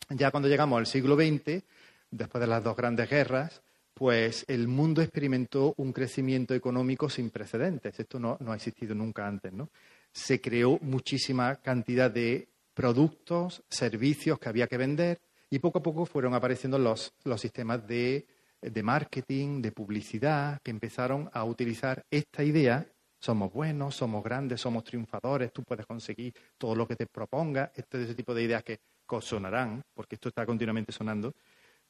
Ya 0.10 0.32
cuando 0.32 0.50
llegamos 0.50 0.78
al 0.80 0.86
siglo 0.86 1.16
XX, 1.16 1.64
después 2.12 2.42
de 2.42 2.48
las 2.48 2.64
dos 2.64 2.76
grandes 2.76 3.10
guerras, 3.10 3.62
pues 3.94 4.44
el 4.48 4.68
mundo 4.68 5.02
experimentó 5.02 5.74
un 5.78 5.94
crecimiento 5.94 6.54
económico 6.54 7.10
sin 7.10 7.30
precedentes. 7.30 8.00
Esto 8.00 8.20
no, 8.20 8.38
ha 8.46 8.56
existido 8.56 8.96
nunca 8.96 9.28
antes, 9.28 9.54
¿no? 9.54 9.70
Se 10.12 10.42
creó 10.42 10.78
muchísima 10.82 11.56
cantidad 11.58 12.12
de 12.12 12.48
productos, 12.74 13.64
servicios 13.70 14.40
que 14.40 14.50
había 14.50 14.68
que 14.68 14.78
vender 14.78 15.22
y 15.50 15.60
poco 15.60 15.80
a 15.80 15.84
poco 15.84 16.06
fueron 16.06 16.34
apareciendo 16.34 16.80
los, 16.80 17.14
los 17.24 17.40
sistemas 17.40 17.86
de, 17.88 18.28
de 18.62 18.84
marketing, 18.84 19.62
de 19.62 19.72
publicidad, 19.72 20.60
que 20.64 20.72
empezaron 20.72 21.30
a 21.34 21.44
utilizar 21.44 22.06
esta 22.10 22.44
idea 22.44 22.88
somos 23.24 23.54
buenos, 23.54 23.96
somos 23.96 24.22
grandes, 24.22 24.60
somos 24.60 24.84
triunfadores, 24.84 25.54
tú 25.54 25.64
puedes 25.64 25.86
conseguir 25.86 26.34
todo 26.58 26.76
lo 26.76 26.86
que 26.86 26.98
te 26.98 27.06
proponga, 27.06 27.72
este 27.74 28.04
ese 28.04 28.16
tipo 28.16 28.34
de 28.34 28.44
ideas 28.44 28.66
que 28.66 28.82
sonarán, 29.22 29.82
porque 29.94 30.16
esto 30.16 30.28
está 30.28 30.46
continuamente 30.46 30.92
sonando, 30.92 31.34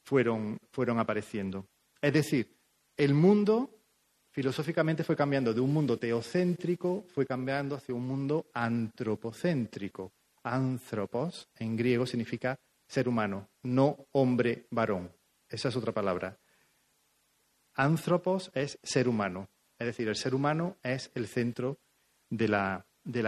fueron, 0.04 0.58
fueron 0.72 1.00
apareciendo. 1.00 1.66
Es 2.00 2.14
decir, 2.14 2.56
el 2.98 3.16
mundo 3.16 3.70
filosóficamente 4.30 5.04
fue 5.04 5.16
cambiando 5.16 5.54
de 5.56 5.62
un 5.62 5.74
mundo 5.74 5.98
teocéntrico, 5.98 7.06
fue 7.08 7.26
cambiando 7.26 7.78
hacia 7.78 7.96
un 7.96 8.06
mundo 8.06 8.46
antropocéntrico. 8.54 10.12
Anthropos 10.44 11.50
en 11.56 11.76
griego 11.76 12.06
significa 12.06 12.60
ser 12.86 13.08
humano, 13.08 13.50
no 13.64 14.08
hombre 14.12 14.68
varón. 14.70 15.12
Esa 15.50 15.70
es 15.70 15.76
otra 15.76 15.94
palabra. 15.94 16.38
Anthropos 17.76 18.52
es 18.54 18.78
ser 18.84 19.08
humano. 19.08 19.50
Es 19.80 19.88
decir, 19.88 20.08
el 20.08 20.16
ser 20.16 20.36
humano 20.36 20.78
es 20.84 21.12
el 21.16 21.28
centro 21.28 21.80
de 22.30 22.48
la, 22.48 22.86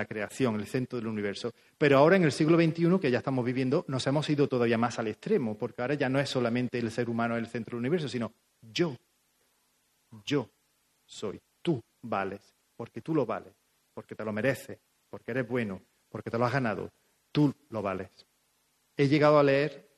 creación, 0.08 0.56
el 0.56 0.68
centro 0.68 0.98
del 0.98 1.08
universo. 1.08 1.52
Pero 1.78 1.98
ahora 1.98 2.16
en 2.16 2.24
el 2.24 2.32
siglo 2.32 2.58
XXI, 2.58 3.00
que 3.00 3.12
ya 3.12 3.20
estamos 3.20 3.46
viviendo, 3.46 3.86
nos 3.88 4.06
hemos 4.08 4.30
ido 4.30 4.48
todavía 4.48 4.78
más 4.78 5.00
al 5.00 5.08
extremo, 5.08 5.58
porque 5.58 5.82
ahora 5.82 5.96
ya 5.96 6.10
no 6.10 6.20
es 6.20 6.30
solamente 6.30 6.78
el 6.78 6.92
ser 6.92 7.10
humano 7.10 7.36
el 7.36 7.48
centro 7.48 7.76
del 7.76 7.82
universo, 7.82 8.08
sino 8.08 8.34
yo. 8.62 8.96
Yo 10.26 10.50
soy. 11.06 11.42
Tú 11.62 11.84
vales, 12.02 12.56
porque 12.76 13.02
tú 13.02 13.16
lo 13.16 13.26
vales, 13.26 13.54
porque 13.94 14.16
te 14.16 14.24
lo 14.24 14.32
mereces, 14.32 14.80
porque 15.10 15.32
eres 15.32 15.48
bueno, 15.48 15.82
porque 16.10 16.30
te 16.30 16.38
lo 16.38 16.46
has 16.46 16.54
ganado. 16.54 16.92
Tú 17.36 17.54
lo 17.70 17.82
vales. 17.82 18.08
He 18.96 19.10
llegado 19.10 19.38
a 19.38 19.44
leer 19.44 19.90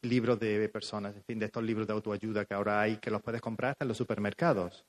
libros 0.00 0.40
de 0.40 0.66
personas, 0.70 1.14
en 1.14 1.22
fin, 1.24 1.38
de 1.38 1.44
estos 1.44 1.62
libros 1.62 1.86
de 1.86 1.92
autoayuda 1.92 2.46
que 2.46 2.54
ahora 2.54 2.80
hay, 2.80 2.96
que 2.96 3.10
los 3.10 3.20
puedes 3.20 3.42
comprar 3.42 3.72
hasta 3.72 3.84
en 3.84 3.88
los 3.88 3.98
supermercados. 3.98 4.86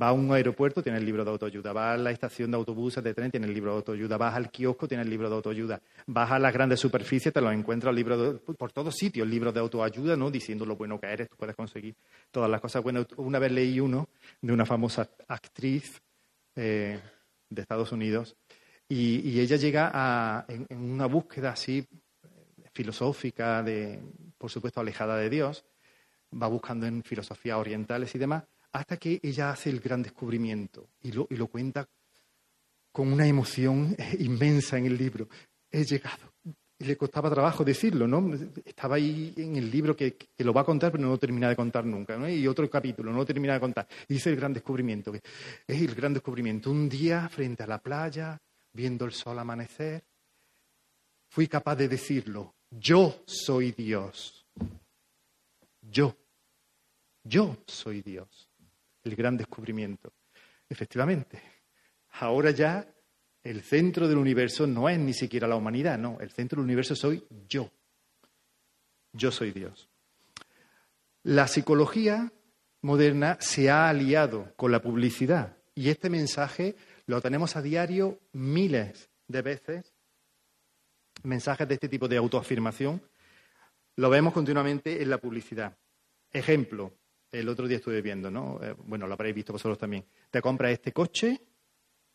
Va 0.00 0.08
a 0.08 0.12
un 0.12 0.32
aeropuerto, 0.32 0.82
tiene 0.82 0.96
el 0.96 1.04
libro 1.04 1.26
de 1.26 1.30
autoayuda. 1.32 1.74
Va 1.74 1.92
a 1.92 1.98
la 1.98 2.10
estación 2.10 2.50
de 2.50 2.56
autobuses 2.56 3.04
de 3.04 3.12
tren, 3.12 3.30
tiene 3.30 3.46
el 3.46 3.52
libro 3.52 3.72
de 3.72 3.76
autoayuda. 3.76 4.16
Vas 4.16 4.34
al 4.34 4.50
kiosco, 4.50 4.88
tiene 4.88 5.02
el 5.02 5.10
libro 5.10 5.28
de 5.28 5.34
autoayuda. 5.34 5.78
Vas 6.06 6.30
a 6.30 6.38
las 6.38 6.54
grandes 6.54 6.80
superficies, 6.80 7.34
te 7.34 7.42
lo 7.42 7.52
encuentras 7.52 7.94
libro 7.94 8.40
por 8.40 8.72
todos 8.72 8.94
sitios, 8.94 9.26
el 9.26 9.30
libro 9.30 9.52
de 9.52 9.60
autoayuda, 9.60 10.16
¿no? 10.16 10.30
Diciendo 10.30 10.64
lo 10.64 10.74
bueno 10.76 10.98
que 10.98 11.08
eres, 11.08 11.28
tú 11.28 11.36
puedes 11.36 11.54
conseguir 11.54 11.94
todas 12.30 12.48
las 12.48 12.62
cosas 12.62 12.82
buenas. 12.82 13.04
Una 13.18 13.38
vez 13.38 13.52
leí 13.52 13.78
uno 13.78 14.08
de 14.40 14.54
una 14.54 14.64
famosa 14.64 15.06
actriz 15.28 16.00
eh, 16.54 16.98
de 17.50 17.60
Estados 17.60 17.92
Unidos 17.92 18.34
y, 18.88 19.40
ella 19.40 19.56
llega 19.56 20.44
en, 20.48 20.66
en, 20.68 20.78
una 20.78 21.06
búsqueda 21.06 21.50
así 21.50 21.86
filosófica, 22.72 23.62
de, 23.62 24.00
por 24.38 24.50
supuesto 24.50 24.80
alejada 24.80 25.16
de 25.16 25.30
Dios, 25.30 25.64
va 26.40 26.46
buscando 26.46 26.86
en 26.86 27.02
filosofías 27.02 27.58
orientales 27.58 28.14
y 28.14 28.18
demás, 28.18 28.44
hasta 28.72 28.96
que 28.98 29.18
ella 29.22 29.50
hace 29.50 29.70
el 29.70 29.80
gran 29.80 30.02
descubrimiento 30.02 30.90
y 31.00 31.12
lo, 31.12 31.26
y 31.30 31.36
lo 31.36 31.46
cuenta 31.46 31.88
con 32.92 33.12
una 33.12 33.26
emoción 33.26 33.96
inmensa 34.18 34.78
en 34.78 34.86
el 34.86 34.96
libro. 34.96 35.28
He 35.70 35.84
llegado. 35.84 36.32
Le 36.78 36.94
costaba 36.94 37.30
trabajo 37.30 37.64
decirlo, 37.64 38.06
¿no? 38.06 38.34
Estaba 38.62 38.96
ahí 38.96 39.32
en 39.38 39.56
el 39.56 39.70
libro 39.70 39.96
que, 39.96 40.16
lo 40.38 40.52
va 40.52 40.60
a 40.60 40.64
contar, 40.64 40.92
pero 40.92 41.04
no 41.04 41.10
lo 41.10 41.18
termina 41.18 41.48
de 41.48 41.56
contar 41.56 41.86
nunca. 41.86 42.30
Y 42.30 42.46
otro 42.46 42.68
capítulo, 42.68 43.10
no 43.10 43.16
lo 43.16 43.24
termina 43.24 43.54
de 43.54 43.60
contar. 43.60 43.88
Dice 44.06 44.28
el 44.28 44.36
gran 44.36 44.52
descubrimiento, 44.52 45.10
que 45.10 45.22
es 45.66 45.80
el 45.80 45.94
gran 45.94 46.12
descubrimiento. 46.12 46.70
Un 46.70 46.86
día, 46.86 47.30
frente 47.30 47.62
a 47.62 47.66
la 47.66 47.78
playa, 47.78 48.38
viendo 48.76 49.04
el 49.06 49.12
sol 49.12 49.38
amanecer, 49.38 50.04
fui 51.28 51.48
capaz 51.48 51.74
de 51.76 51.88
decirlo, 51.88 52.54
yo 52.70 53.24
soy 53.26 53.72
Dios. 53.72 54.46
Yo. 55.80 56.14
Yo 57.24 57.56
soy 57.66 58.02
Dios 58.02 58.48
el 59.06 59.16
gran 59.16 59.36
descubrimiento. 59.36 60.12
Efectivamente, 60.68 61.40
ahora 62.20 62.50
ya 62.50 62.86
El 63.42 63.62
centro 63.62 64.08
del 64.08 64.18
universo 64.18 64.66
no 64.66 64.88
es 64.88 64.98
ni 64.98 65.14
siquiera 65.14 65.46
la 65.46 65.54
humanidad, 65.54 65.96
no. 65.96 66.18
El 66.18 66.32
centro 66.32 66.56
del 66.56 66.64
universo 66.64 66.96
soy 66.96 67.22
yo. 67.48 67.70
Yo 69.12 69.30
soy 69.30 69.52
Dios. 69.52 69.88
La 71.22 71.46
psicología 71.46 72.32
moderna 72.82 73.36
se 73.38 73.70
ha 73.70 73.88
aliado 73.88 74.52
con 74.56 74.72
la 74.72 74.82
publicidad 74.82 75.58
y 75.76 75.90
este 75.90 76.10
mensaje 76.10 76.74
lo 77.06 77.20
tenemos 77.20 77.56
a 77.56 77.62
diario 77.62 78.18
miles 78.32 79.10
de 79.28 79.42
veces, 79.42 79.94
mensajes 81.22 81.66
de 81.66 81.74
este 81.74 81.88
tipo 81.88 82.08
de 82.08 82.16
autoafirmación, 82.16 83.02
lo 83.96 84.10
vemos 84.10 84.32
continuamente 84.32 85.02
en 85.02 85.10
la 85.10 85.18
publicidad. 85.18 85.76
Ejemplo, 86.30 86.92
el 87.32 87.48
otro 87.48 87.66
día 87.66 87.78
estuve 87.78 88.02
viendo, 88.02 88.30
¿no? 88.30 88.60
Eh, 88.62 88.74
bueno, 88.84 89.06
lo 89.06 89.14
habréis 89.14 89.34
visto 89.34 89.52
vosotros 89.52 89.78
también. 89.78 90.04
Te 90.30 90.42
compras 90.42 90.72
este 90.72 90.92
coche 90.92 91.40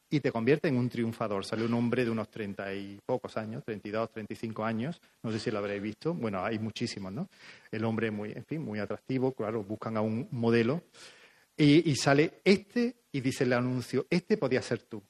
y 0.10 0.20
te 0.20 0.32
convierte 0.32 0.68
en 0.68 0.78
un 0.78 0.90
triunfador. 0.90 1.46
Sale 1.46 1.66
un 1.66 1.74
hombre 1.74 2.04
de 2.04 2.12
unos 2.12 2.30
treinta 2.30 2.74
y 2.74 3.00
pocos 3.06 3.38
años, 3.38 3.64
32, 3.64 4.12
35 4.12 4.64
años, 4.64 5.02
no 5.24 5.32
sé 5.32 5.40
si 5.40 5.50
lo 5.52 5.60
habréis 5.60 5.82
visto, 5.82 6.14
bueno, 6.14 6.44
hay 6.44 6.60
muchísimos, 6.60 7.14
¿no? 7.14 7.30
El 7.72 7.86
hombre 7.86 8.12
muy, 8.12 8.34
en 8.34 8.46
fin, 8.46 8.62
muy 8.62 8.80
atractivo, 8.80 9.32
claro, 9.32 9.64
buscan 9.64 9.96
a 9.96 10.02
un 10.02 10.28
modelo 10.32 10.84
y, 11.58 11.90
y 11.90 11.96
sale 11.96 12.42
este 12.44 12.96
y 13.12 13.22
dice 13.22 13.44
el 13.44 13.54
anuncio, 13.54 14.08
este 14.10 14.38
podía 14.38 14.62
ser 14.62 14.84
tú. 14.84 15.04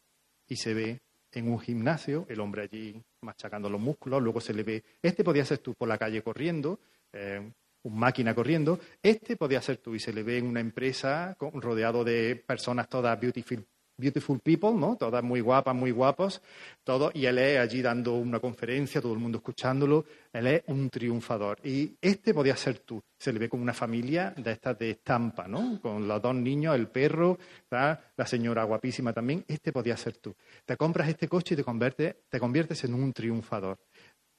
Y 0.47 0.55
se 0.57 0.73
ve 0.73 1.01
en 1.33 1.47
un 1.51 1.59
gimnasio, 1.59 2.25
el 2.29 2.39
hombre 2.39 2.63
allí 2.63 3.01
machacando 3.21 3.69
los 3.69 3.79
músculos, 3.79 4.21
luego 4.21 4.41
se 4.41 4.53
le 4.53 4.63
ve, 4.63 4.83
este 5.01 5.23
podía 5.23 5.45
ser 5.45 5.59
tú 5.59 5.73
por 5.75 5.87
la 5.87 5.97
calle 5.97 6.21
corriendo, 6.21 6.79
eh, 7.13 7.51
un 7.83 7.97
máquina 7.97 8.35
corriendo, 8.35 8.79
este 9.01 9.37
podía 9.37 9.61
ser 9.61 9.77
tú 9.77 9.95
y 9.95 9.99
se 9.99 10.13
le 10.13 10.23
ve 10.23 10.37
en 10.37 10.45
una 10.45 10.59
empresa 10.59 11.35
rodeado 11.39 12.03
de 12.03 12.35
personas 12.35 12.89
todas 12.89 13.19
beautiful, 13.19 13.65
beautiful 14.01 14.39
people, 14.39 14.73
¿no? 14.73 14.97
Todas 14.97 15.23
muy 15.23 15.39
guapas, 15.39 15.73
muy 15.73 15.91
guapos, 15.91 16.41
todo, 16.83 17.11
y 17.13 17.25
él 17.25 17.37
es 17.37 17.59
allí 17.59 17.81
dando 17.81 18.15
una 18.15 18.39
conferencia, 18.39 18.99
todo 18.99 19.13
el 19.13 19.19
mundo 19.19 19.37
escuchándolo, 19.37 20.03
él 20.33 20.47
es 20.47 20.63
un 20.67 20.89
triunfador. 20.89 21.59
Y 21.63 21.95
este 22.01 22.33
podía 22.33 22.57
ser 22.57 22.79
tú. 22.79 23.01
Se 23.17 23.31
le 23.31 23.39
ve 23.39 23.47
con 23.47 23.61
una 23.61 23.73
familia 23.73 24.33
de 24.35 24.51
estas 24.51 24.77
de 24.77 24.91
estampa, 24.91 25.47
¿no? 25.47 25.79
Con 25.81 26.07
los 26.07 26.21
dos 26.21 26.35
niños, 26.35 26.75
el 26.75 26.87
perro, 26.87 27.37
la 27.69 28.25
señora 28.25 28.63
guapísima 28.63 29.13
también, 29.13 29.45
este 29.47 29.71
podía 29.71 29.95
ser 29.95 30.17
tú. 30.17 30.35
Te 30.65 30.75
compras 30.75 31.07
este 31.07 31.27
coche 31.27 31.53
y 31.53 31.57
te 31.57 31.63
conviertes, 31.63 32.15
te 32.27 32.39
conviertes 32.39 32.83
en 32.83 32.95
un 32.95 33.13
triunfador. 33.13 33.77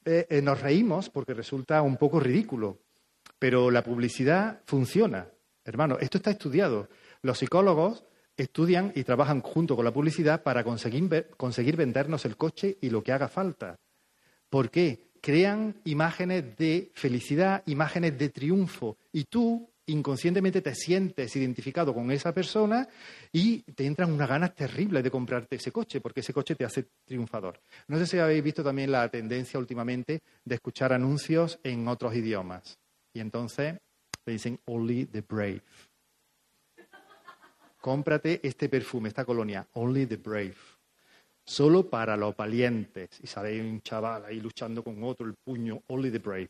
Eh, 0.05 0.27
eh, 0.29 0.41
nos 0.41 0.61
reímos 0.61 1.09
porque 1.09 1.33
resulta 1.33 1.81
un 1.81 1.95
poco 1.95 2.19
ridículo, 2.19 2.79
pero 3.39 3.71
la 3.71 3.83
publicidad 3.83 4.61
funciona. 4.65 5.27
Hermano, 5.63 5.97
esto 5.99 6.17
está 6.17 6.31
estudiado. 6.31 6.89
Los 7.21 7.37
psicólogos 7.37 8.03
estudian 8.37 8.91
y 8.95 9.03
trabajan 9.03 9.41
junto 9.41 9.75
con 9.75 9.85
la 9.85 9.93
publicidad 9.93 10.43
para 10.43 10.63
conseguir, 10.63 11.27
conseguir 11.37 11.75
vendernos 11.75 12.25
el 12.25 12.37
coche 12.37 12.77
y 12.81 12.89
lo 12.89 13.03
que 13.03 13.11
haga 13.11 13.27
falta. 13.27 13.75
¿Por 14.49 14.69
qué? 14.69 15.11
Crean 15.21 15.75
imágenes 15.85 16.57
de 16.57 16.91
felicidad, 16.93 17.63
imágenes 17.65 18.17
de 18.17 18.29
triunfo. 18.29 18.97
Y 19.11 19.25
tú 19.25 19.69
inconscientemente 19.85 20.61
te 20.61 20.75
sientes 20.75 21.35
identificado 21.35 21.93
con 21.93 22.11
esa 22.11 22.33
persona 22.33 22.87
y 23.31 23.61
te 23.61 23.85
entran 23.85 24.11
unas 24.11 24.29
ganas 24.29 24.55
terribles 24.55 25.03
de 25.03 25.11
comprarte 25.11 25.57
ese 25.57 25.71
coche, 25.71 26.01
porque 26.01 26.21
ese 26.21 26.33
coche 26.33 26.55
te 26.55 26.65
hace 26.65 26.87
triunfador. 27.05 27.59
No 27.87 27.97
sé 27.97 28.07
si 28.07 28.17
habéis 28.17 28.43
visto 28.43 28.63
también 28.63 28.91
la 28.91 29.09
tendencia 29.09 29.59
últimamente 29.59 30.21
de 30.43 30.55
escuchar 30.55 30.93
anuncios 30.93 31.59
en 31.63 31.87
otros 31.87 32.15
idiomas. 32.15 32.77
Y 33.13 33.19
entonces 33.19 33.77
le 34.25 34.33
dicen 34.33 34.59
only 34.65 35.05
the 35.05 35.21
brave 35.21 35.61
cómprate 37.83 38.39
este 38.41 38.69
perfume, 38.69 39.09
esta 39.09 39.25
colonia, 39.25 39.67
Only 39.73 40.05
the 40.05 40.15
Brave. 40.15 40.55
Solo 41.43 41.89
para 41.89 42.15
los 42.15 42.33
valientes. 42.33 43.09
Y 43.21 43.27
sale 43.27 43.59
un 43.59 43.81
chaval 43.81 44.23
ahí 44.23 44.39
luchando 44.39 44.81
con 44.81 45.03
otro, 45.03 45.25
el 45.27 45.33
puño, 45.33 45.81
Only 45.87 46.09
the 46.09 46.19
Brave. 46.19 46.49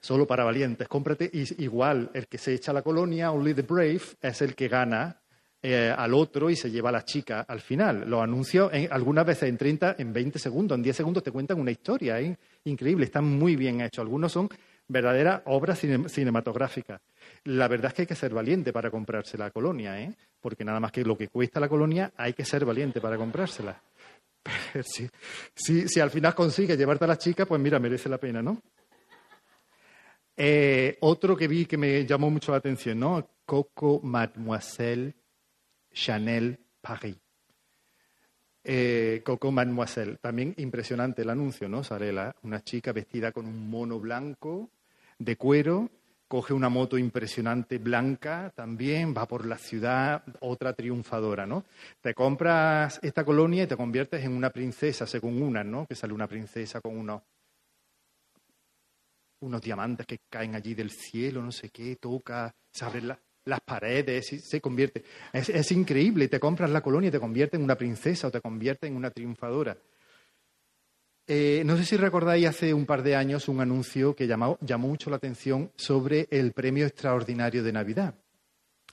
Solo 0.00 0.26
para 0.26 0.42
valientes. 0.42 0.88
Cómprate, 0.88 1.30
y 1.32 1.62
igual, 1.62 2.10
el 2.14 2.26
que 2.26 2.36
se 2.36 2.52
echa 2.52 2.72
la 2.72 2.82
colonia, 2.82 3.30
Only 3.30 3.54
the 3.54 3.62
Brave, 3.62 4.00
es 4.20 4.42
el 4.42 4.56
que 4.56 4.66
gana 4.66 5.20
eh, 5.62 5.94
al 5.96 6.14
otro 6.14 6.50
y 6.50 6.56
se 6.56 6.68
lleva 6.68 6.88
a 6.88 6.92
la 6.92 7.04
chica 7.04 7.42
al 7.46 7.60
final. 7.60 8.10
Los 8.10 8.20
anuncios, 8.20 8.72
algunas 8.90 9.24
veces 9.24 9.50
en 9.50 9.56
30, 9.56 9.94
en 9.98 10.12
20 10.12 10.40
segundos, 10.40 10.76
en 10.76 10.82
10 10.82 10.96
segundos 10.96 11.22
te 11.22 11.30
cuentan 11.30 11.60
una 11.60 11.70
historia. 11.70 12.20
¿eh? 12.20 12.36
Increíble, 12.64 13.04
están 13.04 13.24
muy 13.24 13.54
bien 13.54 13.82
hechos. 13.82 14.02
Algunos 14.02 14.32
son 14.32 14.48
verdaderas 14.88 15.42
obras 15.44 15.78
cinematográficas. 15.78 17.00
La 17.44 17.68
verdad 17.68 17.88
es 17.88 17.94
que 17.94 18.02
hay 18.02 18.06
que 18.06 18.14
ser 18.14 18.34
valiente 18.34 18.72
para 18.72 18.90
comprarse 18.90 19.38
la 19.38 19.50
colonia, 19.50 20.00
¿eh? 20.00 20.14
porque 20.40 20.64
nada 20.64 20.80
más 20.80 20.92
que 20.92 21.04
lo 21.04 21.16
que 21.16 21.28
cuesta 21.28 21.60
la 21.60 21.68
colonia, 21.68 22.12
hay 22.16 22.32
que 22.34 22.44
ser 22.44 22.64
valiente 22.64 23.00
para 23.00 23.16
comprársela. 23.16 23.82
si, 25.54 26.00
al 26.00 26.10
final 26.10 26.34
consigues 26.34 26.76
llevarte 26.76 27.04
a 27.04 27.08
la 27.08 27.18
chica, 27.18 27.46
pues 27.46 27.60
mira, 27.60 27.78
merece 27.78 28.08
la 28.08 28.18
pena, 28.18 28.42
¿no? 28.42 28.60
Eh, 30.36 30.96
otro 31.00 31.36
que 31.36 31.48
vi 31.48 31.66
que 31.66 31.76
me 31.76 32.06
llamó 32.06 32.30
mucho 32.30 32.52
la 32.52 32.58
atención, 32.58 32.98
¿no? 32.98 33.28
Coco 33.44 34.00
Mademoiselle 34.02 35.14
Chanel 35.92 36.58
Paris. 36.80 37.16
Eh, 38.64 39.22
Coco 39.24 39.50
Mademoiselle. 39.50 40.16
También 40.16 40.54
impresionante 40.58 41.22
el 41.22 41.30
anuncio, 41.30 41.68
¿no? 41.68 41.84
Sale 41.84 42.12
una 42.42 42.62
chica 42.62 42.92
vestida 42.92 43.32
con 43.32 43.46
un 43.46 43.68
mono 43.68 43.98
blanco 43.98 44.70
de 45.18 45.36
cuero 45.36 45.90
coge 46.30 46.54
una 46.54 46.68
moto 46.68 46.96
impresionante 46.96 47.78
blanca 47.78 48.52
también, 48.54 49.12
va 49.12 49.26
por 49.26 49.44
la 49.46 49.58
ciudad, 49.58 50.22
otra 50.38 50.74
triunfadora, 50.74 51.44
¿no? 51.44 51.64
Te 52.00 52.14
compras 52.14 53.00
esta 53.02 53.24
colonia 53.24 53.64
y 53.64 53.66
te 53.66 53.76
conviertes 53.76 54.24
en 54.24 54.36
una 54.36 54.50
princesa, 54.50 55.08
según 55.08 55.42
una, 55.42 55.64
¿no? 55.64 55.86
Que 55.88 55.96
sale 55.96 56.12
una 56.12 56.28
princesa 56.28 56.80
con 56.80 56.96
unos, 56.96 57.22
unos 59.40 59.60
diamantes 59.60 60.06
que 60.06 60.18
caen 60.30 60.54
allí 60.54 60.74
del 60.74 60.92
cielo, 60.92 61.42
no 61.42 61.50
sé 61.50 61.70
qué, 61.70 61.96
toca, 61.96 62.54
se 62.70 62.84
abren 62.84 63.12
las 63.44 63.60
paredes 63.62 64.32
y 64.32 64.38
se 64.38 64.60
convierte. 64.60 65.02
Es, 65.32 65.48
es 65.48 65.72
increíble, 65.72 66.28
te 66.28 66.38
compras 66.38 66.70
la 66.70 66.80
colonia 66.80 67.08
y 67.08 67.10
te 67.10 67.18
convierte 67.18 67.56
en 67.56 67.64
una 67.64 67.74
princesa 67.74 68.28
o 68.28 68.30
te 68.30 68.40
convierte 68.40 68.86
en 68.86 68.94
una 68.94 69.10
triunfadora. 69.10 69.76
Eh, 71.32 71.62
no 71.64 71.76
sé 71.76 71.84
si 71.84 71.96
recordáis 71.96 72.44
hace 72.44 72.74
un 72.74 72.84
par 72.84 73.04
de 73.04 73.14
años 73.14 73.46
un 73.46 73.60
anuncio 73.60 74.16
que 74.16 74.26
llamó, 74.26 74.58
mucho 74.78 75.10
la 75.10 75.16
atención 75.16 75.70
sobre 75.76 76.26
el 76.28 76.50
premio 76.50 76.84
extraordinario 76.86 77.62
de 77.62 77.72
Navidad. 77.72 78.16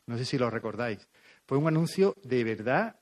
No 0.05 0.19
sé 0.19 0.23
si 0.23 0.37
lo 0.37 0.47
recordáis. 0.51 0.99
Fue 1.47 1.57
un 1.57 1.67
anuncio 1.67 2.13
de 2.23 2.43
verdad 2.43 2.95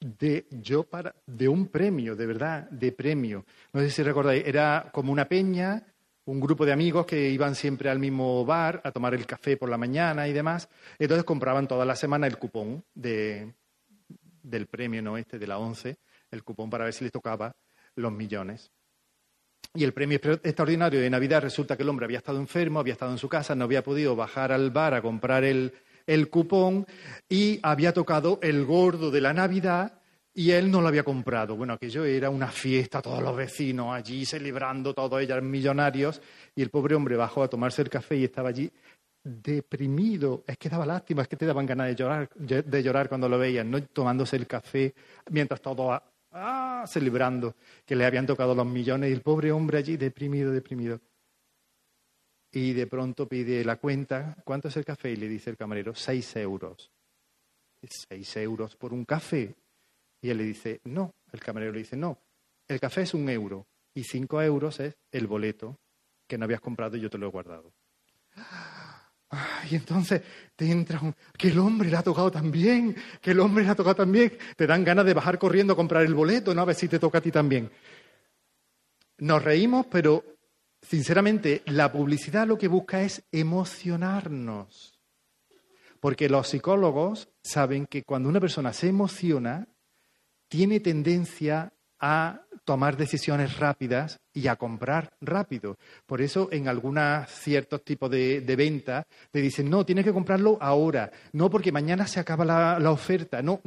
de 0.00 0.48
yo 0.50 0.82
para 0.82 1.14
de 1.24 1.46
un 1.46 1.68
premio, 1.68 2.16
de 2.16 2.26
verdad, 2.26 2.68
de 2.70 2.90
premio. 2.90 3.46
No 3.72 3.82
sé 3.82 3.88
si 3.88 4.02
recordáis, 4.02 4.42
era 4.44 4.90
como 4.92 5.12
una 5.12 5.28
peña, 5.28 5.86
un 6.24 6.40
grupo 6.40 6.66
de 6.66 6.72
amigos 6.72 7.06
que 7.06 7.30
iban 7.30 7.54
siempre 7.54 7.88
al 7.88 8.00
mismo 8.00 8.44
bar 8.44 8.80
a 8.82 8.90
tomar 8.90 9.14
el 9.14 9.26
café 9.26 9.56
por 9.56 9.68
la 9.68 9.78
mañana 9.78 10.26
y 10.26 10.32
demás. 10.32 10.68
Entonces 10.98 11.24
compraban 11.24 11.68
toda 11.68 11.84
la 11.84 11.94
semana 11.94 12.26
el 12.26 12.36
cupón 12.36 12.82
de, 12.94 13.54
del 14.42 14.66
premio 14.66 15.00
no 15.02 15.16
este 15.16 15.38
de 15.38 15.46
la 15.46 15.58
once, 15.58 15.98
el 16.32 16.42
cupón 16.42 16.68
para 16.68 16.82
ver 16.82 16.94
si 16.94 17.04
les 17.04 17.12
tocaba 17.12 17.54
los 17.96 18.12
millones. 18.12 18.70
Y 19.74 19.84
el 19.84 19.92
premio 19.92 20.18
extraordinario 20.22 21.00
de 21.00 21.08
Navidad 21.08 21.42
resulta 21.42 21.76
que 21.76 21.82
el 21.82 21.88
hombre 21.88 22.04
había 22.04 22.18
estado 22.18 22.38
enfermo, 22.38 22.78
había 22.78 22.92
estado 22.92 23.12
en 23.12 23.18
su 23.18 23.28
casa, 23.28 23.54
no 23.54 23.64
había 23.64 23.82
podido 23.82 24.14
bajar 24.14 24.52
al 24.52 24.70
bar 24.70 24.92
a 24.92 25.00
comprar 25.00 25.44
el, 25.44 25.72
el 26.06 26.28
cupón 26.28 26.86
y 27.28 27.58
había 27.62 27.92
tocado 27.92 28.38
el 28.42 28.64
gordo 28.66 29.10
de 29.10 29.20
la 29.22 29.32
Navidad 29.32 30.02
y 30.34 30.50
él 30.50 30.70
no 30.70 30.80
lo 30.80 30.88
había 30.88 31.04
comprado. 31.04 31.56
Bueno, 31.56 31.74
aquello 31.74 32.04
era 32.04 32.30
una 32.30 32.48
fiesta, 32.48 33.02
todos 33.02 33.22
los 33.22 33.36
vecinos 33.36 33.94
allí 33.94 34.24
celebrando, 34.24 34.94
todos 34.94 35.20
ellos 35.20 35.42
millonarios, 35.42 36.20
y 36.54 36.62
el 36.62 36.70
pobre 36.70 36.94
hombre 36.94 37.16
bajó 37.16 37.42
a 37.42 37.48
tomarse 37.48 37.82
el 37.82 37.90
café 37.90 38.16
y 38.16 38.24
estaba 38.24 38.48
allí 38.48 38.70
deprimido. 39.22 40.44
Es 40.46 40.56
que 40.56 40.68
daba 40.68 40.86
lástima, 40.86 41.22
es 41.22 41.28
que 41.28 41.36
te 41.36 41.46
daban 41.46 41.66
ganas 41.66 41.88
de 41.88 41.94
llorar, 41.94 42.28
de 42.34 42.82
llorar 42.82 43.08
cuando 43.08 43.28
lo 43.28 43.38
veían, 43.38 43.70
¿no? 43.70 43.82
Tomándose 43.82 44.36
el 44.36 44.46
café 44.46 44.94
mientras 45.30 45.60
todos 45.60 46.00
ah, 46.32 46.84
celebrando 46.86 47.54
que 47.84 47.96
le 47.96 48.04
habían 48.04 48.26
tocado 48.26 48.54
los 48.54 48.66
millones 48.66 49.10
y 49.10 49.12
el 49.12 49.22
pobre 49.22 49.52
hombre 49.52 49.78
allí 49.78 49.96
deprimido, 49.96 50.50
deprimido. 50.50 51.00
Y 52.50 52.72
de 52.74 52.86
pronto 52.86 53.28
pide 53.28 53.64
la 53.64 53.76
cuenta, 53.76 54.36
¿cuánto 54.44 54.68
es 54.68 54.76
el 54.76 54.84
café? 54.84 55.12
Y 55.12 55.16
le 55.16 55.28
dice 55.28 55.50
el 55.50 55.56
camarero, 55.56 55.94
seis 55.94 56.36
euros. 56.36 56.90
¿Seis 57.82 58.36
euros 58.36 58.76
por 58.76 58.92
un 58.92 59.04
café? 59.04 59.54
Y 60.20 60.30
él 60.30 60.38
le 60.38 60.44
dice, 60.44 60.80
no. 60.84 61.14
El 61.32 61.40
camarero 61.40 61.72
le 61.72 61.78
dice, 61.78 61.96
no. 61.96 62.18
El 62.68 62.78
café 62.78 63.02
es 63.02 63.14
un 63.14 63.28
euro 63.28 63.66
y 63.94 64.04
cinco 64.04 64.40
euros 64.40 64.80
es 64.80 64.96
el 65.10 65.26
boleto 65.26 65.78
que 66.26 66.38
no 66.38 66.44
habías 66.44 66.60
comprado 66.60 66.96
y 66.96 67.00
yo 67.00 67.10
te 67.10 67.18
lo 67.18 67.26
he 67.26 67.30
guardado. 67.30 67.72
Y 69.70 69.76
entonces 69.76 70.22
te 70.54 70.70
entra 70.70 71.00
un, 71.00 71.14
que 71.36 71.48
el 71.48 71.58
hombre 71.58 71.88
le 71.88 71.96
ha 71.96 72.02
tocado 72.02 72.30
también, 72.30 72.94
que 73.20 73.30
el 73.30 73.40
hombre 73.40 73.64
le 73.64 73.70
ha 73.70 73.74
tocado 73.74 73.96
también. 73.96 74.36
Te 74.56 74.66
dan 74.66 74.84
ganas 74.84 75.06
de 75.06 75.14
bajar 75.14 75.38
corriendo 75.38 75.72
a 75.72 75.76
comprar 75.76 76.04
el 76.04 76.14
boleto, 76.14 76.54
¿no? 76.54 76.62
A 76.62 76.66
ver 76.66 76.76
si 76.76 76.88
te 76.88 76.98
toca 76.98 77.18
a 77.18 77.20
ti 77.22 77.30
también. 77.30 77.70
Nos 79.18 79.42
reímos, 79.42 79.86
pero 79.86 80.24
sinceramente 80.82 81.62
la 81.66 81.90
publicidad 81.92 82.46
lo 82.46 82.58
que 82.58 82.68
busca 82.68 83.02
es 83.02 83.22
emocionarnos. 83.32 84.98
Porque 86.00 86.28
los 86.28 86.48
psicólogos 86.48 87.28
saben 87.42 87.86
que 87.86 88.02
cuando 88.02 88.28
una 88.28 88.40
persona 88.40 88.72
se 88.72 88.88
emociona, 88.88 89.68
tiene 90.48 90.80
tendencia 90.80 91.72
a 92.02 92.40
tomar 92.64 92.96
decisiones 92.96 93.58
rápidas 93.58 94.20
y 94.34 94.48
a 94.48 94.56
comprar 94.56 95.12
rápido. 95.20 95.78
Por 96.04 96.20
eso 96.20 96.48
en 96.50 96.68
algunos 96.68 97.30
ciertos 97.30 97.84
tipos 97.84 98.10
de, 98.10 98.40
de 98.40 98.56
ventas 98.56 99.06
te 99.30 99.40
dicen, 99.40 99.70
no, 99.70 99.86
tienes 99.86 100.04
que 100.04 100.12
comprarlo 100.12 100.58
ahora, 100.60 101.10
no 101.32 101.48
porque 101.48 101.70
mañana 101.70 102.06
se 102.06 102.18
acaba 102.20 102.44
la, 102.44 102.90
oferta, 102.90 103.40
no, 103.40 103.60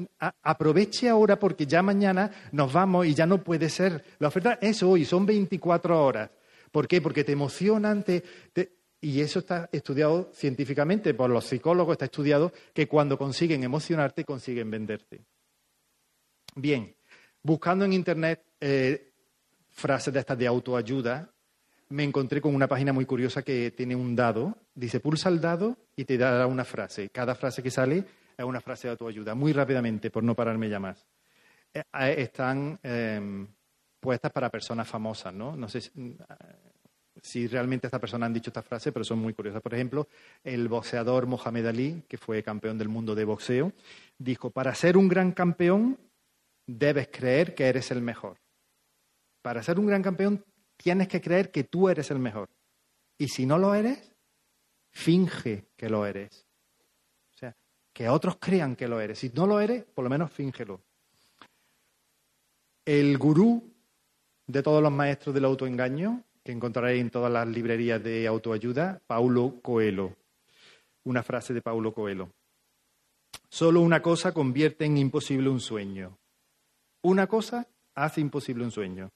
aproveche 0.43 1.09
ahora 1.09 1.39
porque 1.39 1.65
ya 1.65 1.81
mañana 1.81 2.29
nos 2.51 2.71
vamos 2.73 3.07
y 3.07 3.13
ya 3.13 3.25
no 3.25 3.41
puede 3.41 3.69
ser. 3.69 4.03
La 4.19 4.27
oferta 4.27 4.59
es 4.61 4.83
hoy, 4.83 5.05
son 5.05 5.25
24 5.25 6.03
horas. 6.03 6.29
¿Por 6.71 6.89
qué? 6.89 7.01
Porque 7.01 7.23
te 7.23 7.31
emocionan, 7.31 8.03
y 8.99 9.21
eso 9.21 9.39
está 9.39 9.69
estudiado 9.71 10.29
científicamente 10.33 11.13
por 11.13 11.29
los 11.29 11.45
psicólogos, 11.45 11.93
está 11.93 12.05
estudiado 12.05 12.51
que 12.73 12.87
cuando 12.87 13.17
consiguen 13.17 13.63
emocionarte, 13.63 14.25
consiguen 14.25 14.69
venderte. 14.69 15.21
Bien, 16.55 16.95
Buscando 17.45 17.85
en 17.85 17.93
Internet 17.93 18.41
eh, 18.59 19.11
frases 19.69 20.11
de 20.11 20.19
estas 20.19 20.35
de 20.35 20.47
autoayuda, 20.47 21.29
me 21.89 22.03
encontré 22.03 22.41
con 22.41 22.55
una 22.55 22.67
página 22.67 22.91
muy 22.91 23.05
curiosa 23.05 23.43
que 23.43 23.69
tiene 23.69 23.95
un 23.95 24.15
dado. 24.15 24.57
Dice, 24.73 24.99
pulsa 24.99 25.29
el 25.29 25.39
dado 25.39 25.77
y 25.95 26.05
te 26.05 26.17
dará 26.17 26.47
una 26.47 26.65
frase. 26.65 27.07
Cada 27.09 27.35
frase 27.35 27.61
que 27.61 27.69
sale 27.69 28.03
es 28.35 28.43
una 28.43 28.61
frase 28.61 28.87
de 28.87 28.93
autoayuda. 28.93 29.35
Muy 29.35 29.53
rápidamente, 29.53 30.09
por 30.09 30.23
no 30.23 30.33
pararme 30.33 30.69
ya 30.69 30.79
más. 30.79 31.05
Eh, 31.71 31.83
eh, 31.99 32.15
están 32.17 32.79
em, 32.81 33.47
puestas 33.99 34.31
para 34.31 34.49
personas 34.49 34.87
famosas, 34.87 35.31
¿no? 35.31 35.55
No 35.55 35.69
sé 35.69 35.81
si, 37.21 37.45
realmente 37.45 37.85
estas 37.85 38.01
personas 38.01 38.25
han 38.25 38.33
dicho 38.33 38.49
esta 38.49 38.63
frase, 38.63 38.91
pero 38.91 39.05
son 39.05 39.19
muy 39.19 39.35
curiosas. 39.35 39.61
Por 39.61 39.75
ejemplo, 39.75 40.07
el 40.43 40.67
boxeador 40.67 41.27
Mohamed 41.27 41.67
Ali, 41.67 42.03
que 42.07 42.17
fue 42.17 42.41
campeón 42.41 42.79
del 42.79 42.89
mundo 42.89 43.13
de 43.13 43.23
boxeo, 43.23 43.71
dijo, 44.17 44.49
para 44.49 44.73
ser 44.73 44.97
un 44.97 45.07
gran 45.07 45.31
campeón 45.31 45.99
debes 46.67 47.09
creer 47.11 47.55
que 47.55 47.67
eres 47.67 47.91
el 47.91 48.01
mejor. 48.01 48.37
Para 49.41 49.61
ser 49.63 49.79
un 49.79 49.87
gran 49.87 50.01
campeón 50.01 50.43
tienes 50.77 51.07
que 51.07 51.21
creer 51.21 51.51
que 51.51 51.63
tú 51.63 51.89
eres 51.89 52.11
el 52.11 52.19
mejor. 52.19 52.49
Y 53.17 53.27
si 53.29 53.45
no 53.45 53.57
lo 53.57 53.75
eres, 53.75 54.11
finge 54.91 55.65
que 55.77 55.89
lo 55.89 56.05
eres. 56.05 56.45
O 57.33 57.37
sea, 57.37 57.55
que 57.93 58.09
otros 58.09 58.37
crean 58.37 58.75
que 58.75 58.87
lo 58.87 58.99
eres. 58.99 59.19
Si 59.19 59.29
no 59.29 59.47
lo 59.47 59.59
eres, 59.59 59.83
por 59.83 60.03
lo 60.03 60.09
menos 60.09 60.31
fíngelo. 60.31 60.81
El 62.83 63.17
gurú 63.17 63.73
de 64.47 64.61
todos 64.61 64.81
los 64.81 64.91
maestros 64.91 65.33
del 65.33 65.45
autoengaño, 65.45 66.23
que 66.43 66.51
encontraréis 66.51 67.01
en 67.01 67.09
todas 67.09 67.31
las 67.31 67.47
librerías 67.47 68.03
de 68.03 68.27
autoayuda, 68.27 69.01
Paulo 69.07 69.59
Coelho. 69.61 70.15
Una 71.03 71.23
frase 71.23 71.53
de 71.53 71.61
Paulo 71.61 71.93
Coelho. 71.93 72.31
Solo 73.49 73.81
una 73.81 74.01
cosa 74.01 74.33
convierte 74.33 74.85
en 74.85 74.97
imposible 74.97 75.49
un 75.49 75.59
sueño. 75.59 76.17
Una 77.05 77.27
cosa 77.27 77.67
hace 77.93 78.19
imposible 78.19 78.63
un 78.63 78.71
sueño, 78.71 79.11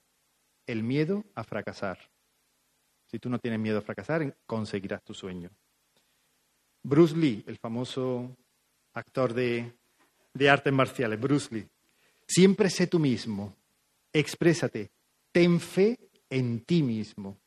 el 0.67 0.83
miedo 0.83 1.25
a 1.33 1.43
fracasar. 1.43 1.97
Si 3.07 3.17
tú 3.17 3.31
no 3.31 3.39
tienes 3.39 3.59
miedo 3.59 3.79
a 3.79 3.81
fracasar, 3.81 4.37
conseguirás 4.45 5.03
tu 5.03 5.15
sueño. 5.15 5.49
Bruce 6.83 7.17
Lee, 7.17 7.43
el 7.47 7.57
famoso 7.57 8.37
actor 8.93 9.33
de, 9.33 9.73
de 10.35 10.49
artes 10.51 10.71
marciales, 10.71 11.19
Bruce 11.19 11.49
Lee, 11.51 11.67
siempre 12.27 12.69
sé 12.69 12.85
tú 12.85 12.99
mismo, 12.99 13.55
exprésate, 14.13 14.91
ten 15.31 15.59
fe 15.59 15.97
en 16.29 16.63
ti 16.65 16.83
mismo. 16.83 17.39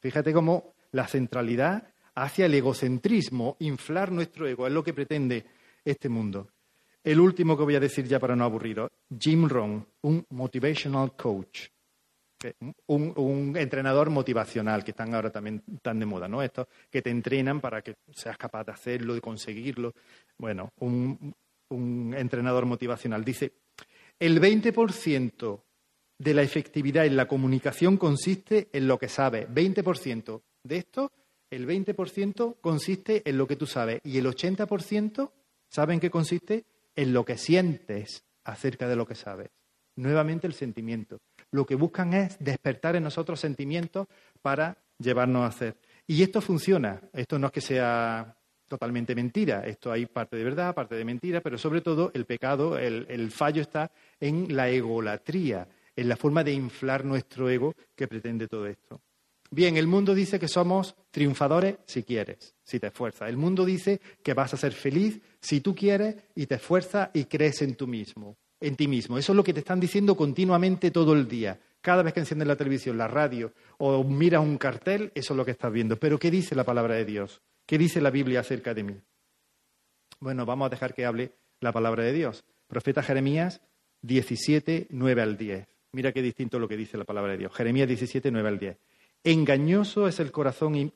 Fíjate 0.00 0.32
cómo 0.32 0.74
la 0.90 1.06
centralidad 1.06 1.94
hacia 2.16 2.46
el 2.46 2.54
egocentrismo, 2.54 3.56
inflar 3.60 4.10
nuestro 4.10 4.48
ego, 4.48 4.66
es 4.66 4.72
lo 4.72 4.82
que 4.82 4.92
pretende 4.92 5.46
este 5.84 6.08
mundo. 6.08 6.50
El 7.08 7.20
último 7.20 7.56
que 7.56 7.62
voy 7.62 7.74
a 7.74 7.80
decir 7.80 8.06
ya 8.06 8.20
para 8.20 8.36
no 8.36 8.44
aburriros, 8.44 8.90
Jim 9.18 9.48
Rohn, 9.48 9.82
un 10.02 10.26
motivational 10.28 11.16
coach, 11.16 11.68
un, 12.88 13.56
entrenador 13.56 14.10
motivacional, 14.10 14.84
que 14.84 14.90
están 14.90 15.14
ahora 15.14 15.30
también 15.30 15.62
tan 15.80 15.98
de 15.98 16.04
moda, 16.04 16.28
¿no? 16.28 16.42
Estos 16.42 16.66
que 16.90 17.00
te 17.00 17.08
entrenan 17.08 17.62
para 17.62 17.80
que 17.80 17.94
seas 18.14 18.36
capaz 18.36 18.64
de 18.64 18.72
hacerlo, 18.72 19.14
de 19.14 19.22
conseguirlo. 19.22 19.94
Bueno, 20.36 20.68
un, 20.80 21.34
un 21.70 22.14
entrenador 22.14 22.66
motivacional 22.66 23.24
dice, 23.24 23.54
el 24.18 24.38
20% 24.38 25.62
de 26.18 26.34
la 26.34 26.42
efectividad 26.42 27.06
en 27.06 27.16
la 27.16 27.26
comunicación 27.26 27.96
consiste 27.96 28.68
en 28.70 28.86
lo 28.86 28.98
que 28.98 29.08
sabes. 29.08 29.48
20% 29.48 30.42
de 30.62 30.76
esto, 30.76 31.10
el 31.48 31.66
20% 31.66 32.56
consiste 32.60 33.22
en 33.24 33.38
lo 33.38 33.46
que 33.46 33.56
tú 33.56 33.64
sabes 33.64 34.02
y 34.04 34.18
el 34.18 34.26
80% 34.26 35.30
¿saben 35.68 36.00
qué 36.00 36.10
consiste? 36.10 36.64
En 36.98 37.12
lo 37.12 37.24
que 37.24 37.38
sientes 37.38 38.24
acerca 38.42 38.88
de 38.88 38.96
lo 38.96 39.06
que 39.06 39.14
sabes. 39.14 39.50
Nuevamente 39.94 40.48
el 40.48 40.52
sentimiento. 40.52 41.20
Lo 41.52 41.64
que 41.64 41.76
buscan 41.76 42.12
es 42.12 42.36
despertar 42.40 42.96
en 42.96 43.04
nosotros 43.04 43.38
sentimientos 43.38 44.08
para 44.42 44.78
llevarnos 44.98 45.42
a 45.42 45.46
hacer. 45.46 45.76
Y 46.08 46.24
esto 46.24 46.40
funciona. 46.40 47.00
Esto 47.12 47.38
no 47.38 47.46
es 47.46 47.52
que 47.52 47.60
sea 47.60 48.36
totalmente 48.66 49.14
mentira. 49.14 49.64
Esto 49.64 49.92
hay 49.92 50.06
parte 50.06 50.36
de 50.36 50.42
verdad, 50.42 50.74
parte 50.74 50.96
de 50.96 51.04
mentira, 51.04 51.40
pero 51.40 51.56
sobre 51.56 51.82
todo 51.82 52.10
el 52.14 52.26
pecado, 52.26 52.76
el, 52.76 53.06
el 53.08 53.30
fallo 53.30 53.62
está 53.62 53.92
en 54.18 54.56
la 54.56 54.68
egolatría, 54.68 55.68
en 55.94 56.08
la 56.08 56.16
forma 56.16 56.42
de 56.42 56.52
inflar 56.52 57.04
nuestro 57.04 57.48
ego 57.48 57.74
que 57.94 58.08
pretende 58.08 58.48
todo 58.48 58.66
esto. 58.66 59.00
Bien, 59.50 59.76
el 59.76 59.86
mundo 59.86 60.14
dice 60.14 60.38
que 60.38 60.48
somos 60.48 60.94
triunfadores 61.10 61.76
si 61.86 62.02
quieres, 62.02 62.54
si 62.62 62.78
te 62.78 62.88
esfuerzas. 62.88 63.28
El 63.28 63.38
mundo 63.38 63.64
dice 63.64 64.00
que 64.22 64.34
vas 64.34 64.52
a 64.52 64.58
ser 64.58 64.72
feliz 64.72 65.20
si 65.40 65.60
tú 65.60 65.74
quieres 65.74 66.16
y 66.34 66.46
te 66.46 66.56
esfuerzas 66.56 67.10
y 67.14 67.24
crees 67.24 67.62
en 67.62 67.74
tú 67.74 67.86
mismo, 67.86 68.36
en 68.60 68.76
ti 68.76 68.86
mismo. 68.86 69.16
Eso 69.16 69.32
es 69.32 69.36
lo 69.36 69.44
que 69.44 69.54
te 69.54 69.60
están 69.60 69.80
diciendo 69.80 70.16
continuamente 70.16 70.90
todo 70.90 71.14
el 71.14 71.26
día. 71.26 71.58
Cada 71.80 72.02
vez 72.02 72.12
que 72.12 72.20
enciendes 72.20 72.46
la 72.46 72.56
televisión, 72.56 72.98
la 72.98 73.08
radio 73.08 73.52
o 73.78 74.04
miras 74.04 74.42
un 74.42 74.58
cartel, 74.58 75.12
eso 75.14 75.32
es 75.32 75.36
lo 75.36 75.44
que 75.44 75.52
estás 75.52 75.72
viendo. 75.72 75.96
Pero 75.98 76.18
¿qué 76.18 76.30
dice 76.30 76.54
la 76.54 76.64
palabra 76.64 76.94
de 76.94 77.06
Dios? 77.06 77.40
¿Qué 77.64 77.78
dice 77.78 78.00
la 78.00 78.10
Biblia 78.10 78.40
acerca 78.40 78.74
de 78.74 78.82
mí? 78.82 78.96
Bueno, 80.20 80.44
vamos 80.44 80.66
a 80.66 80.70
dejar 80.70 80.92
que 80.92 81.06
hable 81.06 81.32
la 81.60 81.72
palabra 81.72 82.02
de 82.02 82.12
Dios. 82.12 82.44
Profeta 82.66 83.02
Jeremías 83.02 83.62
17, 84.02 84.88
9 84.90 85.22
al 85.22 85.36
10. 85.38 85.66
Mira 85.92 86.12
qué 86.12 86.20
distinto 86.20 86.58
lo 86.58 86.68
que 86.68 86.76
dice 86.76 86.98
la 86.98 87.04
palabra 87.04 87.32
de 87.32 87.38
Dios. 87.38 87.54
Jeremías 87.54 87.88
17, 87.88 88.30
9 88.30 88.48
al 88.48 88.58
10. 88.58 88.76
Engañoso 89.24 90.08
es 90.08 90.20
el 90.20 90.30
corazón, 90.30 90.92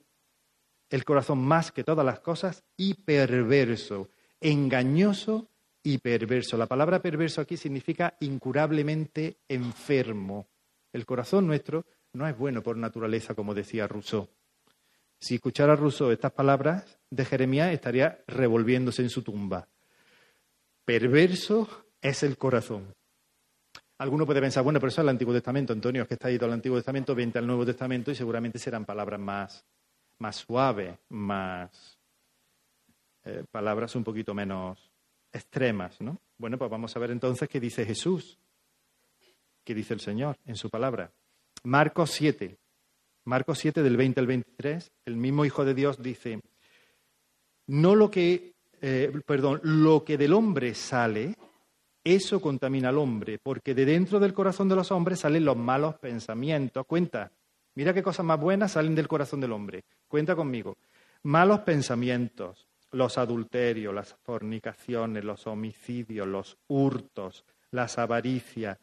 el 0.90 1.04
corazón 1.04 1.38
más 1.38 1.72
que 1.72 1.84
todas 1.84 2.04
las 2.06 2.20
cosas 2.20 2.64
y 2.76 2.94
perverso. 2.94 4.08
Engañoso 4.40 5.48
y 5.82 5.98
perverso. 5.98 6.56
La 6.56 6.66
palabra 6.66 7.02
perverso 7.02 7.40
aquí 7.40 7.56
significa 7.56 8.16
incurablemente 8.20 9.38
enfermo. 9.48 10.48
El 10.92 11.06
corazón 11.06 11.46
nuestro 11.46 11.84
no 12.12 12.28
es 12.28 12.36
bueno 12.36 12.62
por 12.62 12.76
naturaleza, 12.76 13.34
como 13.34 13.54
decía 13.54 13.88
Rousseau. 13.88 14.28
Si 15.18 15.36
escuchara 15.36 15.76
Rousseau 15.76 16.10
estas 16.10 16.32
palabras 16.32 16.98
de 17.10 17.24
Jeremías, 17.24 17.72
estaría 17.72 18.22
revolviéndose 18.26 19.02
en 19.02 19.10
su 19.10 19.22
tumba. 19.22 19.68
Perverso 20.84 21.86
es 22.00 22.22
el 22.22 22.36
corazón. 22.36 22.92
Alguno 24.02 24.26
puede 24.26 24.40
pensar, 24.40 24.64
bueno, 24.64 24.80
pero 24.80 24.88
eso 24.88 25.00
es 25.00 25.04
el 25.04 25.10
Antiguo 25.10 25.32
Testamento, 25.32 25.72
Antonio, 25.72 26.02
es 26.02 26.08
que 26.08 26.14
está 26.14 26.28
todo 26.36 26.46
el 26.46 26.54
Antiguo 26.54 26.76
Testamento, 26.76 27.14
vente 27.14 27.38
al 27.38 27.46
Nuevo 27.46 27.64
Testamento 27.64 28.10
y 28.10 28.16
seguramente 28.16 28.58
serán 28.58 28.84
palabras 28.84 29.20
más, 29.20 29.64
más 30.18 30.34
suaves, 30.34 30.98
más 31.10 31.96
eh, 33.22 33.44
palabras 33.48 33.94
un 33.94 34.02
poquito 34.02 34.34
menos 34.34 34.90
extremas, 35.32 36.00
¿no? 36.00 36.18
Bueno, 36.36 36.58
pues 36.58 36.68
vamos 36.68 36.96
a 36.96 36.98
ver 36.98 37.12
entonces 37.12 37.48
qué 37.48 37.60
dice 37.60 37.86
Jesús, 37.86 38.40
qué 39.62 39.72
dice 39.72 39.94
el 39.94 40.00
Señor 40.00 40.36
en 40.46 40.56
su 40.56 40.68
palabra. 40.68 41.12
Marcos 41.62 42.10
7, 42.10 42.58
Marcos 43.26 43.60
7 43.60 43.84
del 43.84 43.96
20 43.96 44.18
al 44.18 44.26
23, 44.26 44.90
el 45.04 45.16
mismo 45.16 45.44
Hijo 45.44 45.64
de 45.64 45.74
Dios 45.74 46.02
dice, 46.02 46.40
no 47.68 47.94
lo 47.94 48.10
que, 48.10 48.54
eh, 48.80 49.12
perdón, 49.24 49.60
lo 49.62 50.02
que 50.02 50.18
del 50.18 50.32
hombre 50.32 50.74
sale, 50.74 51.36
eso 52.04 52.40
contamina 52.40 52.88
al 52.88 52.98
hombre, 52.98 53.38
porque 53.38 53.74
de 53.74 53.84
dentro 53.84 54.18
del 54.18 54.34
corazón 54.34 54.68
de 54.68 54.76
los 54.76 54.90
hombres 54.90 55.20
salen 55.20 55.44
los 55.44 55.56
malos 55.56 55.94
pensamientos. 55.96 56.84
Cuenta, 56.86 57.30
mira 57.74 57.94
qué 57.94 58.02
cosas 58.02 58.26
más 58.26 58.40
buenas 58.40 58.72
salen 58.72 58.94
del 58.94 59.08
corazón 59.08 59.40
del 59.40 59.52
hombre. 59.52 59.84
Cuenta 60.08 60.34
conmigo. 60.34 60.76
Malos 61.22 61.60
pensamientos, 61.60 62.66
los 62.90 63.18
adulterios, 63.18 63.94
las 63.94 64.14
fornicaciones, 64.14 65.24
los 65.24 65.46
homicidios, 65.46 66.26
los 66.26 66.58
hurtos, 66.66 67.44
las 67.70 67.98
avaricias, 67.98 68.78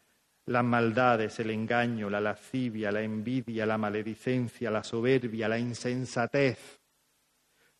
las 0.45 0.63
maldades, 0.63 1.39
el 1.39 1.51
engaño, 1.51 2.09
la 2.09 2.21
lascivia, 2.21 2.91
la 2.91 3.01
envidia, 3.01 3.65
la 3.65 3.77
maledicencia, 3.77 4.71
la 4.71 4.83
soberbia, 4.83 5.47
la 5.47 5.59
insensatez. 5.59 6.79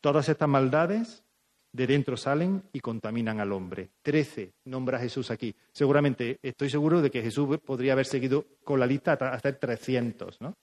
Todas 0.02 0.30
estas 0.30 0.49
maldades 0.49 1.23
de 1.71 1.88
dentro 1.88 2.17
salen 2.17 2.63
y 2.73 2.79
contaminan 2.79 3.39
al 3.39 3.51
hombre. 3.51 3.89
Trece 4.01 4.53
nombra 4.65 4.97
a 4.97 5.01
Jesús 5.01 5.32
aquí. 5.32 5.55
Seguramente, 5.71 6.39
estoy 6.41 6.69
seguro 6.69 7.01
de 7.01 7.12
que 7.12 7.21
Jesús 7.21 7.60
podría 7.60 7.93
haber 7.93 8.05
seguido 8.05 8.45
con 8.63 8.79
la 8.79 8.88
lista 8.88 9.13
hasta 9.13 9.58
trescientos, 9.58 10.41
¿no? 10.41 10.55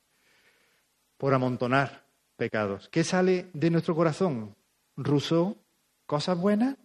Por 1.16 1.32
amontonar 1.32 2.06
pecados. 2.36 2.88
¿Qué 2.88 3.04
sale 3.04 3.46
de 3.52 3.70
nuestro 3.70 3.94
corazón? 3.94 4.54
Rousseau, 4.96 5.56
cosas 6.06 6.38
buenas. 6.38 6.76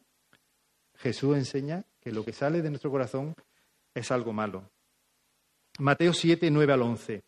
Jesús 0.96 1.36
enseña 1.36 1.84
que 2.00 2.12
lo 2.12 2.24
que 2.24 2.34
sale 2.34 2.62
de 2.62 2.70
nuestro 2.70 2.92
corazón 2.92 3.34
es 3.94 4.12
algo 4.12 4.34
malo. 4.34 4.70
Mateo 5.80 6.14
7, 6.14 6.52
9 6.52 6.74
al 6.74 6.82
11. 6.82 7.24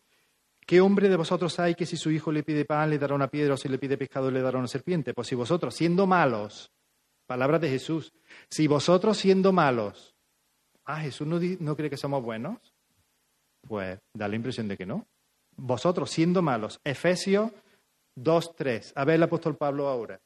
¿Qué 0.66 0.80
hombre 0.80 1.08
de 1.08 1.16
vosotros 1.16 1.58
hay 1.58 1.74
que 1.74 1.84
si 1.84 1.96
su 1.96 2.10
hijo 2.10 2.32
le 2.32 2.42
pide 2.42 2.64
pan 2.64 2.88
le 2.88 2.98
dará 2.98 3.14
una 3.14 3.28
piedra 3.28 3.54
o 3.54 3.56
si 3.56 3.68
le 3.68 3.78
pide 3.78 3.98
pescado 3.98 4.30
le 4.30 4.40
dará 4.40 4.58
una 4.58 4.68
serpiente? 4.68 5.12
Pues 5.12 5.28
si 5.28 5.34
vosotros, 5.34 5.74
siendo 5.74 6.06
malos, 6.06 6.70
palabras 7.26 7.60
de 7.60 7.70
Jesús, 7.70 8.12
si 8.50 8.66
vosotros 8.66 9.18
siendo 9.18 9.52
malos, 9.52 10.14
ah, 10.84 11.00
Jesús 11.00 11.26
no, 11.26 11.40
no 11.60 11.76
cree 11.76 11.90
que 11.90 11.96
somos 11.96 12.22
buenos, 12.22 12.58
pues 13.66 13.98
da 14.12 14.28
la 14.28 14.36
impresión 14.36 14.68
de 14.68 14.76
que 14.76 14.86
no. 14.86 15.06
Vosotros 15.56 16.10
siendo 16.10 16.42
malos, 16.42 16.80
Efesios 16.84 17.50
2, 18.16 18.56
3. 18.56 18.92
A 18.96 19.04
ver 19.04 19.16
el 19.16 19.22
apóstol 19.22 19.56
Pablo 19.56 19.88
ahora. 19.88 20.20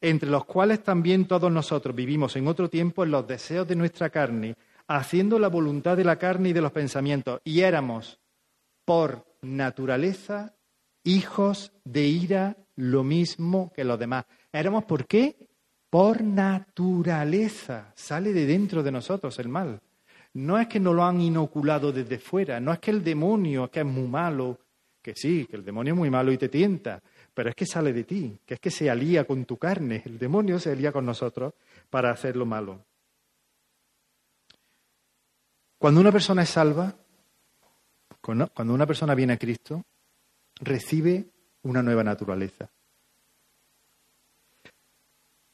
Entre 0.00 0.30
los 0.30 0.44
cuales 0.44 0.82
también 0.82 1.26
todos 1.26 1.50
nosotros 1.50 1.94
vivimos 1.94 2.36
en 2.36 2.48
otro 2.48 2.68
tiempo 2.70 3.04
en 3.04 3.10
los 3.10 3.26
deseos 3.26 3.66
de 3.68 3.76
nuestra 3.76 4.10
carne, 4.10 4.54
haciendo 4.86 5.38
la 5.38 5.48
voluntad 5.48 5.96
de 5.96 6.04
la 6.04 6.16
carne 6.16 6.50
y 6.50 6.52
de 6.52 6.62
los 6.62 6.72
pensamientos, 6.72 7.40
y 7.44 7.60
éramos 7.60 8.18
por 8.84 9.26
naturaleza 9.42 10.54
hijos 11.04 11.72
de 11.84 12.06
ira 12.06 12.56
lo 12.76 13.04
mismo 13.04 13.72
que 13.74 13.84
los 13.84 13.98
demás. 13.98 14.24
Éramos 14.52 14.84
por 14.84 15.06
qué? 15.06 15.48
Por 15.88 16.22
naturaleza. 16.22 17.92
Sale 17.94 18.32
de 18.32 18.46
dentro 18.46 18.82
de 18.82 18.92
nosotros 18.92 19.38
el 19.38 19.48
mal. 19.48 19.80
No 20.34 20.58
es 20.58 20.68
que 20.68 20.80
nos 20.80 20.94
lo 20.94 21.04
han 21.04 21.20
inoculado 21.20 21.92
desde 21.92 22.18
fuera, 22.18 22.60
no 22.60 22.72
es 22.72 22.78
que 22.78 22.92
el 22.92 23.02
demonio, 23.02 23.68
que 23.68 23.80
es 23.80 23.86
muy 23.86 24.06
malo, 24.06 24.60
que 25.02 25.14
sí, 25.16 25.46
que 25.46 25.56
el 25.56 25.64
demonio 25.64 25.94
es 25.94 25.98
muy 25.98 26.10
malo 26.10 26.30
y 26.30 26.38
te 26.38 26.48
tienta, 26.48 27.02
pero 27.34 27.48
es 27.50 27.56
que 27.56 27.66
sale 27.66 27.92
de 27.92 28.04
ti, 28.04 28.38
que 28.46 28.54
es 28.54 28.60
que 28.60 28.70
se 28.70 28.88
alía 28.88 29.24
con 29.24 29.44
tu 29.44 29.56
carne. 29.56 30.02
El 30.04 30.18
demonio 30.18 30.60
se 30.60 30.70
alía 30.70 30.92
con 30.92 31.04
nosotros 31.04 31.54
para 31.88 32.12
hacer 32.12 32.36
lo 32.36 32.46
malo. 32.46 32.84
Cuando 35.78 36.00
una 36.00 36.12
persona 36.12 36.42
es 36.42 36.50
salva, 36.50 36.94
cuando 38.20 38.74
una 38.74 38.86
persona 38.86 39.14
viene 39.14 39.32
a 39.32 39.38
Cristo, 39.38 39.82
recibe 40.60 41.24
una 41.62 41.82
nueva 41.82 42.04
naturaleza. 42.04 42.70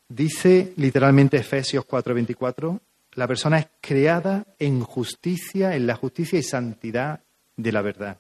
Dice 0.09 0.73
literalmente 0.77 1.37
Efesios 1.37 1.85
4:24, 1.87 2.81
la 3.15 3.27
persona 3.27 3.59
es 3.59 3.69
creada 3.81 4.47
en 4.59 4.81
justicia, 4.81 5.75
en 5.75 5.87
la 5.87 5.97
justicia 5.97 6.39
y 6.39 6.43
santidad 6.43 7.21
de 7.57 7.73
la 7.73 7.83
verdad. 7.83 8.19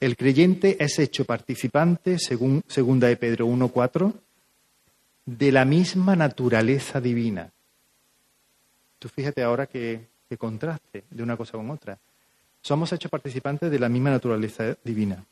El 0.00 0.16
creyente 0.16 0.76
es 0.82 0.98
hecho 0.98 1.24
participante, 1.24 2.18
según 2.18 2.62
segunda 2.66 3.08
de 3.08 3.16
Pedro 3.16 3.46
1:4, 3.46 4.12
de 5.26 5.52
la 5.52 5.64
misma 5.64 6.16
naturaleza 6.16 7.00
divina. 7.00 7.50
Tú 8.98 9.08
fíjate 9.08 9.42
ahora 9.42 9.66
qué 9.66 10.08
contraste 10.38 11.04
de 11.10 11.22
una 11.22 11.36
cosa 11.36 11.52
con 11.52 11.70
otra 11.70 11.98
somos 12.64 12.90
hechos 12.94 13.10
participantes 13.10 13.70
de 13.70 13.78
la 13.78 13.90
misma 13.90 14.10
naturaleza 14.10 14.74
divina. 14.82 15.22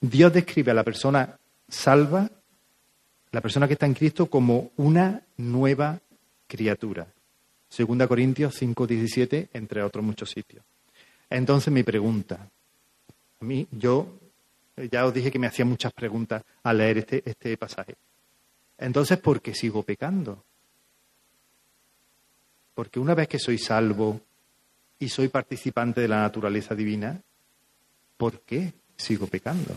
Dios 0.00 0.32
describe 0.32 0.70
a 0.70 0.74
la 0.74 0.84
persona 0.84 1.36
salva, 1.68 2.30
la 3.32 3.40
persona 3.40 3.66
que 3.66 3.74
está 3.74 3.86
en 3.86 3.94
Cristo, 3.94 4.26
como 4.26 4.72
una 4.76 5.22
nueva 5.36 6.00
criatura. 6.46 7.06
Segunda 7.68 8.08
Corintios 8.08 8.54
5, 8.56 8.86
17, 8.86 9.50
entre 9.52 9.82
otros 9.82 10.04
muchos 10.04 10.30
sitios. 10.30 10.64
Entonces 11.28 11.72
mi 11.72 11.82
pregunta, 11.82 12.48
a 13.40 13.44
mí, 13.44 13.66
yo 13.70 14.18
ya 14.90 15.06
os 15.06 15.14
dije 15.14 15.30
que 15.30 15.38
me 15.38 15.46
hacía 15.46 15.64
muchas 15.64 15.92
preguntas 15.92 16.42
al 16.64 16.78
leer 16.78 16.98
este, 16.98 17.22
este 17.24 17.56
pasaje. 17.56 17.94
Entonces, 18.78 19.18
¿por 19.18 19.40
qué 19.40 19.54
sigo 19.54 19.82
pecando? 19.82 20.42
Porque 22.74 22.98
una 22.98 23.14
vez 23.14 23.28
que 23.28 23.38
soy 23.38 23.58
salvo, 23.58 24.20
y 25.00 25.08
soy 25.08 25.28
participante 25.28 26.02
de 26.02 26.08
la 26.08 26.20
naturaleza 26.20 26.74
divina, 26.74 27.20
¿por 28.16 28.40
qué 28.42 28.74
sigo 28.96 29.26
pecando? 29.26 29.74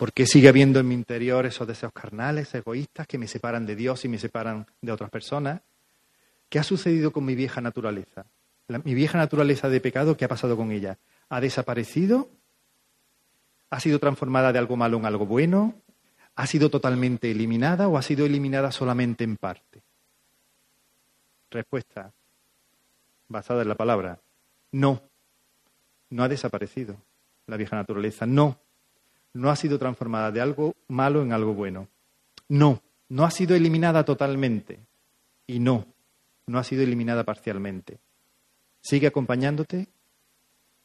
¿Por 0.00 0.14
qué 0.14 0.24
sigue 0.24 0.48
habiendo 0.48 0.80
en 0.80 0.88
mi 0.88 0.94
interior 0.94 1.44
esos 1.44 1.68
deseos 1.68 1.92
carnales, 1.92 2.54
egoístas, 2.54 3.06
que 3.06 3.18
me 3.18 3.28
separan 3.28 3.66
de 3.66 3.76
Dios 3.76 4.02
y 4.06 4.08
me 4.08 4.16
separan 4.16 4.66
de 4.80 4.92
otras 4.92 5.10
personas? 5.10 5.60
¿Qué 6.48 6.58
ha 6.58 6.62
sucedido 6.62 7.12
con 7.12 7.26
mi 7.26 7.34
vieja 7.34 7.60
naturaleza? 7.60 8.24
mi 8.84 8.94
vieja 8.94 9.18
naturaleza 9.18 9.68
de 9.68 9.78
pecado, 9.78 10.16
¿qué 10.16 10.24
ha 10.24 10.28
pasado 10.28 10.56
con 10.56 10.72
ella? 10.72 10.96
¿Ha 11.28 11.42
desaparecido? 11.42 12.30
¿Ha 13.68 13.78
sido 13.78 13.98
transformada 13.98 14.54
de 14.54 14.58
algo 14.58 14.74
malo 14.74 14.96
en 14.96 15.04
algo 15.04 15.26
bueno? 15.26 15.74
¿Ha 16.34 16.46
sido 16.46 16.70
totalmente 16.70 17.30
eliminada 17.30 17.86
o 17.86 17.98
ha 17.98 18.02
sido 18.02 18.24
eliminada 18.24 18.72
solamente 18.72 19.22
en 19.24 19.36
parte? 19.36 19.82
Respuesta 21.50 22.10
basada 23.28 23.60
en 23.60 23.68
la 23.68 23.74
palabra. 23.74 24.18
No, 24.72 25.02
no 26.08 26.22
ha 26.22 26.28
desaparecido 26.28 26.96
la 27.46 27.58
vieja 27.58 27.76
naturaleza. 27.76 28.24
No, 28.24 28.58
no 29.32 29.50
ha 29.50 29.56
sido 29.56 29.78
transformada 29.78 30.30
de 30.30 30.40
algo 30.40 30.74
malo 30.88 31.22
en 31.22 31.32
algo 31.32 31.54
bueno. 31.54 31.88
No, 32.48 32.82
no 33.08 33.24
ha 33.24 33.30
sido 33.30 33.54
eliminada 33.54 34.04
totalmente. 34.04 34.80
Y 35.46 35.58
no, 35.58 35.86
no 36.46 36.58
ha 36.58 36.64
sido 36.64 36.82
eliminada 36.82 37.24
parcialmente. 37.24 37.98
Sigue 38.80 39.06
acompañándote 39.06 39.88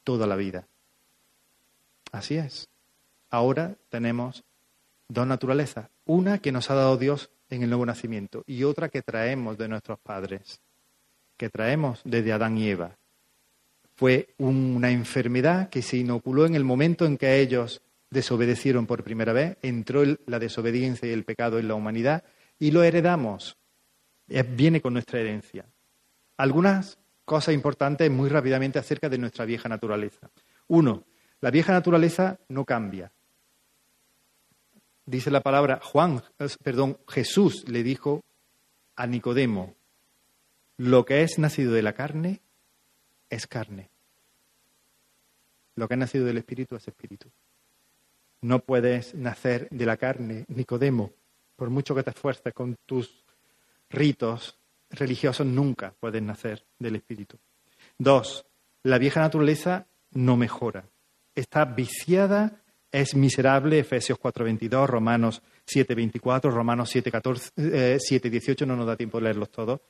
toda 0.04 0.26
la 0.26 0.36
vida. 0.36 0.66
Así 2.12 2.36
es. 2.36 2.68
Ahora 3.30 3.76
tenemos 3.88 4.44
dos 5.08 5.26
naturalezas. 5.26 5.88
Una 6.04 6.38
que 6.38 6.52
nos 6.52 6.70
ha 6.70 6.74
dado 6.74 6.96
Dios 6.96 7.30
en 7.50 7.62
el 7.62 7.70
nuevo 7.70 7.86
nacimiento 7.86 8.44
y 8.46 8.64
otra 8.64 8.88
que 8.88 9.02
traemos 9.02 9.58
de 9.58 9.68
nuestros 9.68 9.98
padres, 9.98 10.60
que 11.36 11.48
traemos 11.48 12.00
desde 12.04 12.32
Adán 12.32 12.58
y 12.58 12.68
Eva. 12.68 12.96
Fue 13.96 14.34
una 14.38 14.90
enfermedad 14.90 15.68
que 15.70 15.82
se 15.82 15.96
inoculó 15.96 16.46
en 16.46 16.54
el 16.54 16.64
momento 16.64 17.06
en 17.06 17.16
que 17.16 17.40
ellos 17.40 17.82
desobedecieron 18.10 18.86
por 18.86 19.02
primera 19.02 19.32
vez, 19.32 19.56
entró 19.62 20.02
la 20.26 20.38
desobediencia 20.38 21.08
y 21.08 21.12
el 21.12 21.24
pecado 21.24 21.58
en 21.58 21.68
la 21.68 21.74
humanidad 21.74 22.24
y 22.58 22.70
lo 22.70 22.82
heredamos. 22.82 23.56
Viene 24.26 24.80
con 24.80 24.92
nuestra 24.92 25.20
herencia. 25.20 25.66
Algunas 26.36 26.98
cosas 27.24 27.54
importantes 27.54 28.10
muy 28.10 28.28
rápidamente 28.28 28.78
acerca 28.78 29.08
de 29.08 29.18
nuestra 29.18 29.44
vieja 29.44 29.68
naturaleza. 29.68 30.30
Uno, 30.68 31.04
la 31.40 31.50
vieja 31.50 31.72
naturaleza 31.72 32.38
no 32.48 32.64
cambia 32.64 33.12
dice 35.06 35.30
la 35.30 35.40
palabra, 35.40 35.80
Juan, 35.82 36.22
perdón, 36.62 36.98
Jesús 37.08 37.66
le 37.68 37.82
dijo 37.82 38.22
a 38.96 39.06
Nicodemo, 39.06 39.74
lo 40.76 41.04
que 41.04 41.22
es 41.22 41.38
nacido 41.38 41.72
de 41.72 41.82
la 41.82 41.94
carne 41.94 42.42
es 43.30 43.46
carne. 43.46 43.88
Lo 45.76 45.88
que 45.88 45.94
es 45.94 45.98
nacido 45.98 46.26
del 46.26 46.38
espíritu 46.38 46.76
es 46.76 46.86
espíritu. 46.88 47.30
No 48.42 48.60
puedes 48.60 49.14
nacer 49.14 49.68
de 49.70 49.86
la 49.86 49.96
carne, 49.96 50.44
Nicodemo, 50.48 51.12
por 51.56 51.70
mucho 51.70 51.94
que 51.94 52.02
te 52.02 52.10
esfuerces 52.10 52.52
con 52.52 52.76
tus 52.86 53.24
ritos 53.90 54.56
religiosos, 54.90 55.46
nunca 55.46 55.94
puedes 55.98 56.22
nacer 56.22 56.64
del 56.78 56.96
espíritu. 56.96 57.38
Dos, 57.98 58.44
la 58.82 58.98
vieja 58.98 59.20
naturaleza 59.20 59.86
no 60.12 60.36
mejora. 60.36 60.84
Está 61.34 61.64
viciada 61.64 62.62
es 62.96 63.14
miserable, 63.14 63.78
Efesios 63.78 64.18
4.22, 64.18 64.86
Romanos 64.86 65.42
7.24, 65.66 66.50
Romanos 66.50 66.94
7.18, 66.94 68.62
eh, 68.62 68.66
no 68.66 68.74
nos 68.74 68.86
da 68.86 68.96
tiempo 68.96 69.18
de 69.18 69.24
leerlos 69.24 69.50
todos. 69.50 69.80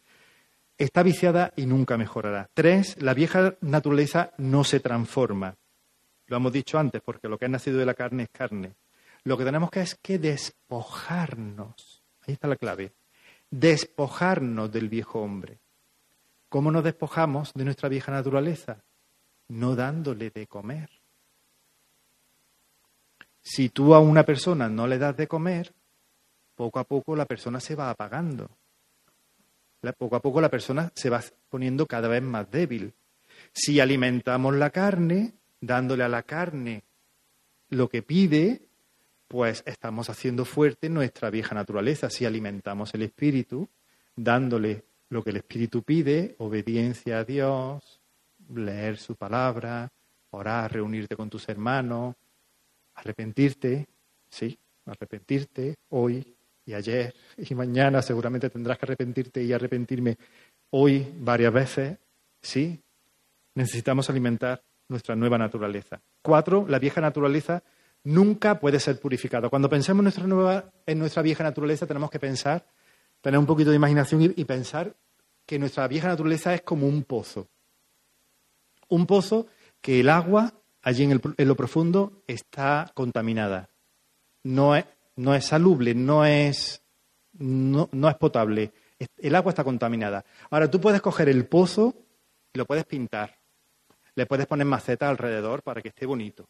Está 0.76 1.04
viciada 1.04 1.52
y 1.56 1.66
nunca 1.66 1.96
mejorará. 1.96 2.50
Tres, 2.52 3.00
la 3.00 3.14
vieja 3.14 3.56
naturaleza 3.60 4.32
no 4.38 4.64
se 4.64 4.80
transforma. 4.80 5.54
Lo 6.28 6.36
hemos 6.36 6.52
dicho 6.52 6.78
antes, 6.78 7.00
porque 7.02 7.28
lo 7.28 7.38
que 7.38 7.44
ha 7.44 7.48
nacido 7.48 7.78
de 7.78 7.86
la 7.86 7.94
carne 7.94 8.24
es 8.24 8.28
carne. 8.30 8.74
Lo 9.24 9.36
que 9.36 9.44
tenemos 9.44 9.70
que 9.70 9.80
es 9.80 9.94
que 9.96 10.18
despojarnos. 10.18 12.02
Ahí 12.26 12.34
está 12.34 12.48
la 12.48 12.56
clave. 12.56 12.92
Despojarnos 13.50 14.70
del 14.72 14.88
viejo 14.88 15.20
hombre. 15.20 15.58
¿Cómo 16.48 16.70
nos 16.70 16.84
despojamos 16.84 17.52
de 17.54 17.64
nuestra 17.64 17.88
vieja 17.88 18.12
naturaleza? 18.12 18.82
No 19.48 19.76
dándole 19.76 20.30
de 20.30 20.46
comer. 20.46 20.90
Si 23.42 23.68
tú 23.68 23.94
a 23.94 24.00
una 24.00 24.24
persona 24.24 24.68
no 24.68 24.86
le 24.86 24.98
das 24.98 25.16
de 25.16 25.28
comer, 25.28 25.72
poco 26.56 26.80
a 26.80 26.84
poco 26.84 27.14
la 27.14 27.26
persona 27.26 27.60
se 27.60 27.76
va 27.76 27.90
apagando. 27.90 28.50
Poco 29.98 30.16
a 30.16 30.20
poco 30.20 30.40
la 30.40 30.50
persona 30.50 30.90
se 30.96 31.10
va 31.10 31.22
poniendo 31.48 31.86
cada 31.86 32.08
vez 32.08 32.22
más 32.22 32.50
débil. 32.50 32.92
Si 33.52 33.78
alimentamos 33.78 34.54
la 34.54 34.70
carne, 34.70 35.34
dándole 35.60 36.04
a 36.04 36.08
la 36.08 36.22
carne 36.22 36.82
lo 37.68 37.88
que 37.88 38.02
pide, 38.02 38.62
pues 39.28 39.62
estamos 39.66 40.08
haciendo 40.08 40.44
fuerte 40.44 40.88
nuestra 40.88 41.30
vieja 41.30 41.54
naturaleza. 41.54 42.10
Si 42.10 42.24
alimentamos 42.24 42.94
el 42.94 43.02
espíritu, 43.02 43.68
dándole 44.14 44.84
lo 45.08 45.22
que 45.22 45.30
el 45.30 45.36
espíritu 45.36 45.82
pide, 45.82 46.36
obediencia 46.38 47.18
a 47.18 47.24
Dios, 47.24 48.00
leer 48.54 48.98
su 48.98 49.16
palabra, 49.16 49.90
orar, 50.30 50.72
reunirte 50.72 51.16
con 51.16 51.30
tus 51.30 51.48
hermanos, 51.48 52.14
Arrepentirte, 52.96 53.86
sí, 54.30 54.58
arrepentirte 54.86 55.76
hoy 55.90 56.34
y 56.64 56.72
ayer 56.72 57.14
y 57.36 57.54
mañana 57.54 58.00
seguramente 58.00 58.48
tendrás 58.48 58.78
que 58.78 58.86
arrepentirte 58.86 59.44
y 59.44 59.52
arrepentirme 59.52 60.16
hoy 60.70 61.06
varias 61.18 61.52
veces, 61.52 61.98
sí, 62.40 62.80
necesitamos 63.54 64.08
alimentar 64.08 64.62
nuestra 64.88 65.16
nueva 65.16 65.38
naturaleza. 65.38 66.00
Cuatro, 66.22 66.66
la 66.68 66.78
vieja 66.78 67.00
naturaleza 67.00 67.62
nunca 68.04 68.60
puede 68.60 68.80
ser 68.80 69.00
purificada. 69.00 69.48
Cuando 69.48 69.68
pensemos 69.68 70.00
en 70.00 70.04
nuestra, 70.04 70.26
nueva, 70.26 70.70
en 70.86 70.98
nuestra 70.98 71.22
vieja 71.22 71.42
naturaleza, 71.42 71.86
tenemos 71.86 72.10
que 72.10 72.20
pensar, 72.20 72.64
tener 73.20 73.38
un 73.38 73.46
poquito 73.46 73.70
de 73.70 73.76
imaginación 73.76 74.22
y, 74.22 74.44
pensar 74.44 74.94
que 75.44 75.58
nuestra 75.58 75.88
vieja 75.88 76.08
naturaleza 76.08 76.54
es 76.54 76.62
como 76.62 76.86
un 76.86 77.02
pozo. 77.02 77.48
Un 78.88 79.06
pozo 79.06 79.46
que 79.80 80.00
el 80.00 80.08
agua, 80.08 80.52
allí 80.82 81.04
en, 81.04 81.12
el, 81.12 81.20
en 81.36 81.48
lo 81.48 81.56
profundo, 81.56 82.22
está 82.26 82.90
contaminada. 82.94 83.68
No 84.44 84.76
es, 84.76 84.84
no 85.16 85.34
es 85.34 85.44
salubre, 85.44 85.94
no 85.94 86.24
es, 86.24 86.82
no, 87.32 87.88
no 87.90 88.08
es 88.08 88.14
potable. 88.14 88.72
El 89.18 89.34
agua 89.34 89.50
está 89.50 89.64
contaminada. 89.64 90.24
Ahora 90.50 90.70
tú 90.70 90.80
puedes 90.80 91.00
coger 91.00 91.28
el 91.28 91.46
pozo 91.46 91.94
y 92.52 92.58
lo 92.58 92.66
puedes 92.66 92.84
pintar. 92.84 93.36
Le 94.16 94.26
puedes 94.26 94.46
poner 94.46 94.66
macetas 94.66 95.08
alrededor 95.08 95.62
para 95.62 95.80
que 95.80 95.88
esté 95.88 96.06
bonito. 96.06 96.48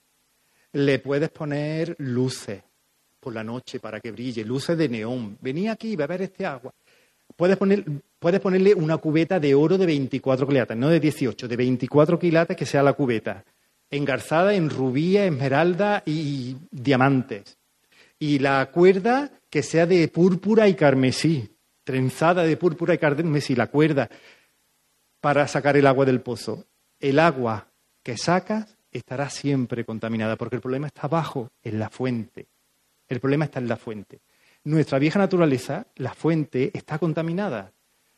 Le 0.73 0.99
puedes 0.99 1.31
poner 1.31 1.95
luces 1.99 2.63
por 3.21 3.35
la 3.35 3.43
noche 3.43 3.81
para 3.81 4.01
que 4.01 4.13
brille, 4.13 4.45
luces 4.45 4.79
de 4.79 4.89
neón. 4.89 5.37
Venía 5.41 5.73
aquí 5.73 5.91
y 5.93 5.97
beber 5.97 6.23
este 6.23 6.47
agua. 6.47 6.73
Puedes, 7.35 7.57
poner, 7.57 7.85
puedes 8.21 8.41
ponerle 8.41 8.73
una 8.73 8.99
cubeta 8.99 9.41
de 9.41 9.55
oro 9.55 9.77
de 9.77 9.87
24 9.87 10.47
quilates, 10.47 10.77
no 10.77 10.89
de 10.89 11.01
18, 11.01 11.49
de 11.49 11.57
24 11.57 12.19
quilates 12.21 12.57
que 12.57 12.67
sea 12.67 12.85
la 12.85 12.93
cubeta, 12.93 13.45
engarzada 13.91 14.55
en 14.55 14.71
rubíes, 14.71 15.23
esmeralda 15.23 16.05
y 16.07 16.57
diamantes. 16.71 17.59
Y 18.21 18.39
la 18.39 18.71
cuerda 18.71 19.33
que 19.51 19.65
sea 19.65 19.87
de 19.87 20.07
púrpura 20.07 20.69
y 20.69 20.75
carmesí, 20.75 21.57
trenzada 21.83 22.45
de 22.45 22.57
púrpura 22.57 22.95
y 22.95 22.99
carmesí, 22.99 23.57
la 23.57 23.67
cuerda 23.67 24.09
para 25.21 25.49
sacar 25.49 25.77
el 25.77 25.89
agua 25.89 26.05
del 26.05 26.21
pozo. 26.21 26.65
El 27.01 27.19
agua 27.19 27.69
que 28.03 28.17
sacas 28.17 28.77
estará 28.91 29.31
siempre 29.31 29.85
contaminada, 29.85 30.37
porque 30.37 30.57
el 30.57 30.63
problema 30.63 30.87
está 30.87 31.03
abajo, 31.03 31.51
en 31.63 31.79
la 31.79 31.91
fuente. 31.91 32.47
El 33.09 33.21
problema 33.21 33.45
está 33.45 33.59
en 33.59 33.69
la 33.69 33.77
fuente. 33.77 34.21
Nuestra 34.65 34.99
vieja 34.99 35.19
naturaleza, 35.19 35.87
la 35.97 36.15
fuente, 36.15 36.71
está 36.75 36.99
contaminada. 36.99 37.73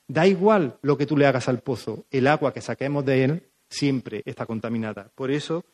Da 0.06 0.26
igual 0.26 0.78
lo 0.82 0.96
que 0.96 1.06
tú 1.06 1.16
le 1.16 1.26
hagas 1.26 1.48
al 1.48 1.60
pozo, 1.60 2.06
el 2.10 2.26
agua 2.26 2.52
que 2.52 2.60
saquemos 2.60 3.04
de 3.04 3.24
él 3.24 3.42
siempre 3.68 4.22
está 4.24 4.46
contaminada. 4.46 5.10
Por 5.14 5.30
eso, 5.30 5.64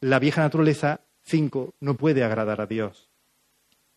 la 0.00 0.18
vieja 0.18 0.40
naturaleza 0.42 1.00
5 1.22 1.74
no 1.80 1.94
puede 1.94 2.22
agradar 2.22 2.60
a 2.60 2.66
Dios. 2.66 3.10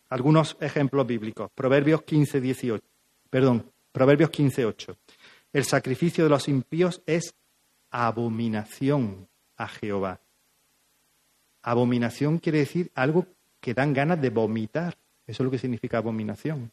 Algunos 0.09 0.57
ejemplos 0.59 1.05
bíblicos. 1.05 1.51
Proverbios 1.53 2.03
15, 2.03 2.41
18. 2.41 2.83
Perdón, 3.29 3.71
Proverbios 3.91 4.29
15, 4.31 4.65
8. 4.65 4.97
El 5.53 5.65
sacrificio 5.65 6.23
de 6.23 6.29
los 6.29 6.47
impíos 6.47 7.01
es 7.05 7.35
abominación 7.93 9.29
a 9.55 9.67
Jehová. 9.67 10.19
Abominación 11.61 12.39
quiere 12.39 12.57
decir 12.57 12.91
algo 12.95 13.27
que 13.61 13.75
dan 13.75 13.93
ganas 13.93 14.19
de 14.19 14.31
vomitar. 14.31 14.97
Eso 15.27 15.43
es 15.43 15.45
lo 15.45 15.51
que 15.51 15.59
significa 15.59 15.99
abominación. 15.99 16.71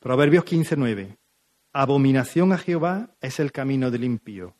Proverbios 0.00 0.44
15:9. 0.44 1.16
Abominación 1.72 2.52
a 2.52 2.58
Jehová 2.58 3.10
es 3.20 3.38
el 3.38 3.52
camino 3.52 3.92
del 3.92 4.04
impío. 4.04 4.54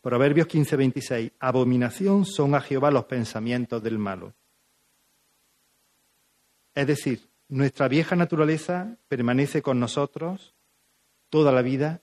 Proverbios 0.00 0.48
15:26. 0.48 1.32
Abominación 1.38 2.24
son 2.24 2.54
a 2.54 2.62
Jehová 2.62 2.90
los 2.90 3.04
pensamientos 3.04 3.82
del 3.82 3.98
malo. 3.98 4.32
Es 6.74 6.86
decir, 6.86 7.28
nuestra 7.48 7.88
vieja 7.88 8.16
naturaleza 8.16 8.96
permanece 9.08 9.60
con 9.60 9.78
nosotros 9.78 10.54
toda 11.28 11.52
la 11.52 11.60
vida 11.60 12.00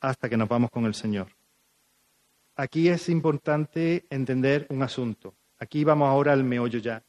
hasta 0.00 0.28
que 0.28 0.36
nos 0.36 0.48
vamos 0.48 0.70
con 0.70 0.86
el 0.86 0.94
Señor. 0.94 1.28
Aquí 2.56 2.88
es 2.88 3.08
importante 3.08 4.06
entender 4.10 4.66
un 4.70 4.82
asunto. 4.82 5.34
Aquí 5.58 5.84
vamos 5.84 6.08
ahora 6.08 6.32
al 6.32 6.44
meollo 6.44 6.78
ya 6.78 7.02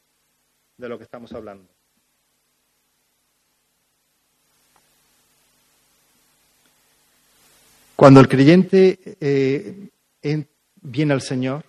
de 0.76 0.88
lo 0.88 0.98
que 0.98 1.04
estamos 1.04 1.32
hablando. 1.32 1.68
Cuando 7.96 8.20
el 8.20 8.28
creyente 8.28 8.98
eh, 9.20 9.88
viene 10.80 11.12
al 11.12 11.22
Señor, 11.22 11.64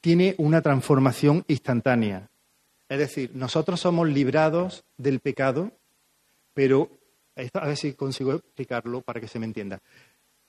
tiene 0.00 0.34
una 0.38 0.60
transformación 0.60 1.44
instantánea. 1.48 2.28
Es 2.88 2.98
decir, 2.98 3.30
nosotros 3.34 3.80
somos 3.80 4.08
librados 4.08 4.84
del 4.96 5.20
pecado, 5.20 5.72
pero 6.54 6.90
a 7.36 7.66
ver 7.66 7.76
si 7.76 7.92
consigo 7.94 8.34
explicarlo 8.34 9.02
para 9.02 9.20
que 9.20 9.28
se 9.28 9.38
me 9.38 9.46
entienda. 9.46 9.80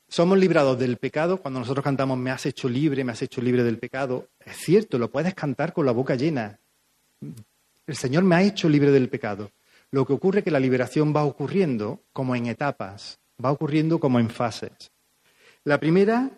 Somos 0.10 0.38
librados 0.38 0.80
del 0.80 0.98
pecado 0.98 1.42
cuando 1.42 1.60
nosotros 1.60 1.84
cantamos 1.84 2.18
me 2.18 2.32
has 2.32 2.46
hecho 2.46 2.70
libre, 2.70 3.04
me 3.04 3.12
has 3.12 3.22
hecho 3.22 3.42
libre 3.42 3.64
del 3.64 3.78
pecado. 3.78 4.30
Es 4.46 4.58
cierto, 4.58 4.98
lo 4.98 5.12
puedes 5.12 5.34
cantar 5.34 5.74
con 5.74 5.86
la 5.86 5.92
boca 5.92 6.16
llena. 6.16 6.60
El 7.86 7.96
Señor 7.96 8.24
me 8.24 8.36
ha 8.36 8.44
hecho 8.44 8.70
libre 8.70 8.92
del 8.92 9.10
pecado. 9.10 9.52
Lo 9.92 10.06
que 10.06 10.14
ocurre 10.14 10.40
es 10.40 10.46
que 10.46 10.52
la 10.52 10.60
liberación 10.60 11.14
va 11.16 11.24
ocurriendo 11.24 12.04
como 12.14 12.36
en 12.36 12.48
etapas, 12.48 13.20
va 13.44 13.52
ocurriendo 13.52 14.00
como 14.00 14.20
en 14.20 14.30
fases. 14.30 14.92
La 15.64 15.80
primera, 15.80 16.32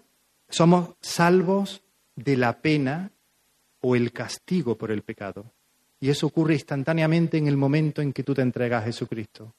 somos 0.49 0.95
salvos 1.01 1.83
de 2.15 2.37
la 2.37 2.61
pena 2.61 3.11
o 3.81 3.95
el 3.95 4.11
castigo 4.11 4.77
por 4.77 4.91
el 4.91 5.03
pecado. 5.03 5.51
Y 5.99 6.09
eso 6.09 6.27
ocurre 6.27 6.53
instantáneamente 6.55 7.37
en 7.37 7.47
el 7.47 7.57
momento 7.57 8.01
en 8.01 8.13
que 8.13 8.23
tú 8.23 8.33
te 8.33 8.41
entregas 8.41 8.81
a 8.81 8.85
Jesucristo, 8.85 9.53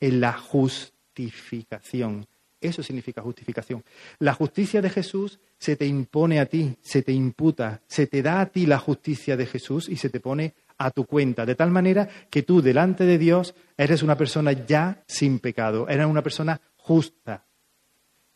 en 0.00 0.20
la 0.20 0.32
justificación. 0.32 2.26
Eso 2.60 2.82
significa 2.82 3.22
justificación. 3.22 3.84
La 4.18 4.34
justicia 4.34 4.80
de 4.80 4.90
Jesús 4.90 5.38
se 5.58 5.76
te 5.76 5.86
impone 5.86 6.40
a 6.40 6.46
ti, 6.46 6.76
se 6.80 7.02
te 7.02 7.12
imputa, 7.12 7.82
se 7.86 8.06
te 8.06 8.22
da 8.22 8.40
a 8.40 8.46
ti 8.46 8.66
la 8.66 8.78
justicia 8.78 9.36
de 9.36 9.46
Jesús 9.46 9.88
y 9.88 9.96
se 9.96 10.08
te 10.08 10.20
pone 10.20 10.54
a 10.78 10.90
tu 10.90 11.04
cuenta, 11.04 11.46
de 11.46 11.54
tal 11.54 11.70
manera 11.70 12.08
que 12.30 12.42
tú 12.42 12.60
delante 12.60 13.04
de 13.04 13.18
Dios 13.18 13.54
eres 13.76 14.02
una 14.02 14.16
persona 14.16 14.52
ya 14.52 15.02
sin 15.06 15.38
pecado, 15.38 15.88
eres 15.88 16.06
una 16.06 16.22
persona 16.22 16.60
justa, 16.76 17.46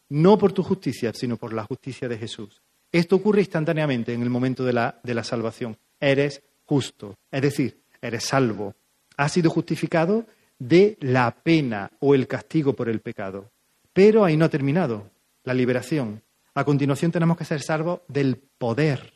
no 0.08 0.38
por 0.38 0.52
tu 0.52 0.62
justicia, 0.62 1.12
sino 1.14 1.36
por 1.36 1.52
la 1.52 1.64
justicia 1.64 2.08
de 2.08 2.18
Jesús. 2.18 2.62
Esto 2.92 3.16
ocurre 3.16 3.40
instantáneamente 3.40 4.12
en 4.12 4.22
el 4.22 4.30
momento 4.30 4.64
de 4.64 4.72
la, 4.72 5.00
de 5.02 5.14
la 5.14 5.22
salvación. 5.22 5.76
Eres 6.00 6.42
justo, 6.64 7.16
es 7.30 7.42
decir, 7.42 7.82
eres 8.00 8.24
salvo. 8.24 8.74
Has 9.16 9.32
sido 9.32 9.50
justificado 9.50 10.26
de 10.60 10.96
la 11.00 11.32
pena 11.32 11.90
o 11.98 12.14
el 12.14 12.28
castigo 12.28 12.74
por 12.74 12.88
el 12.88 13.00
pecado. 13.00 13.50
Pero 13.92 14.24
ahí 14.24 14.36
no 14.36 14.44
ha 14.44 14.50
terminado 14.50 15.10
la 15.42 15.54
liberación. 15.54 16.22
A 16.54 16.64
continuación 16.64 17.10
tenemos 17.10 17.36
que 17.36 17.44
ser 17.44 17.62
salvos 17.62 18.00
del 18.06 18.36
poder 18.36 19.14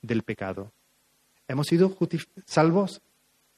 del 0.00 0.22
pecado. 0.22 0.72
Hemos 1.48 1.66
sido 1.66 1.94
salvos, 2.46 3.02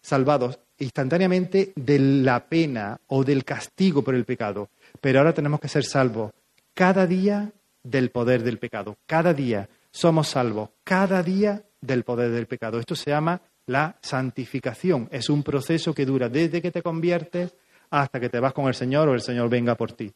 salvados 0.00 0.58
instantáneamente 0.78 1.72
de 1.76 1.98
la 1.98 2.46
pena 2.46 2.98
o 3.06 3.22
del 3.22 3.44
castigo 3.44 4.02
por 4.02 4.14
el 4.14 4.24
pecado. 4.24 4.70
Pero 5.00 5.18
ahora 5.18 5.34
tenemos 5.34 5.60
que 5.60 5.68
ser 5.68 5.84
salvos 5.84 6.32
cada 6.72 7.06
día 7.06 7.52
del 7.82 8.10
poder 8.10 8.42
del 8.42 8.58
pecado. 8.58 8.96
Cada 9.06 9.34
día 9.34 9.68
somos 9.90 10.28
salvos. 10.28 10.70
Cada 10.82 11.22
día 11.22 11.62
del 11.80 12.02
poder 12.02 12.30
del 12.30 12.46
pecado. 12.46 12.80
Esto 12.80 12.96
se 12.96 13.10
llama 13.10 13.40
la 13.66 13.98
santificación. 14.02 15.08
Es 15.10 15.28
un 15.28 15.42
proceso 15.42 15.94
que 15.94 16.06
dura 16.06 16.28
desde 16.28 16.60
que 16.60 16.70
te 16.70 16.82
conviertes 16.82 17.54
hasta 17.90 18.20
que 18.20 18.28
te 18.28 18.40
vas 18.40 18.52
con 18.52 18.66
el 18.66 18.74
Señor 18.74 19.08
o 19.08 19.14
el 19.14 19.20
Señor 19.20 19.48
venga 19.48 19.74
por 19.74 19.92
ti. 19.92 20.12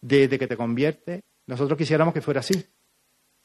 Desde 0.00 0.38
que 0.38 0.46
te 0.46 0.56
conviertes, 0.56 1.22
nosotros 1.46 1.78
quisiéramos 1.78 2.12
que 2.12 2.20
fuera 2.20 2.40
así, 2.40 2.64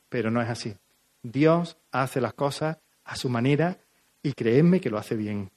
pero 0.09 0.31
no 0.31 0.41
es 0.41 0.49
así. 0.49 0.75
Dios 1.21 1.77
hace 1.91 2.21
las 2.21 2.33
cosas 2.33 2.77
a 3.03 3.15
su 3.15 3.29
manera 3.29 3.77
y 4.23 4.33
creedme 4.33 4.81
que 4.81 4.89
lo 4.89 4.97
hace 4.97 5.15
bien. 5.15 5.51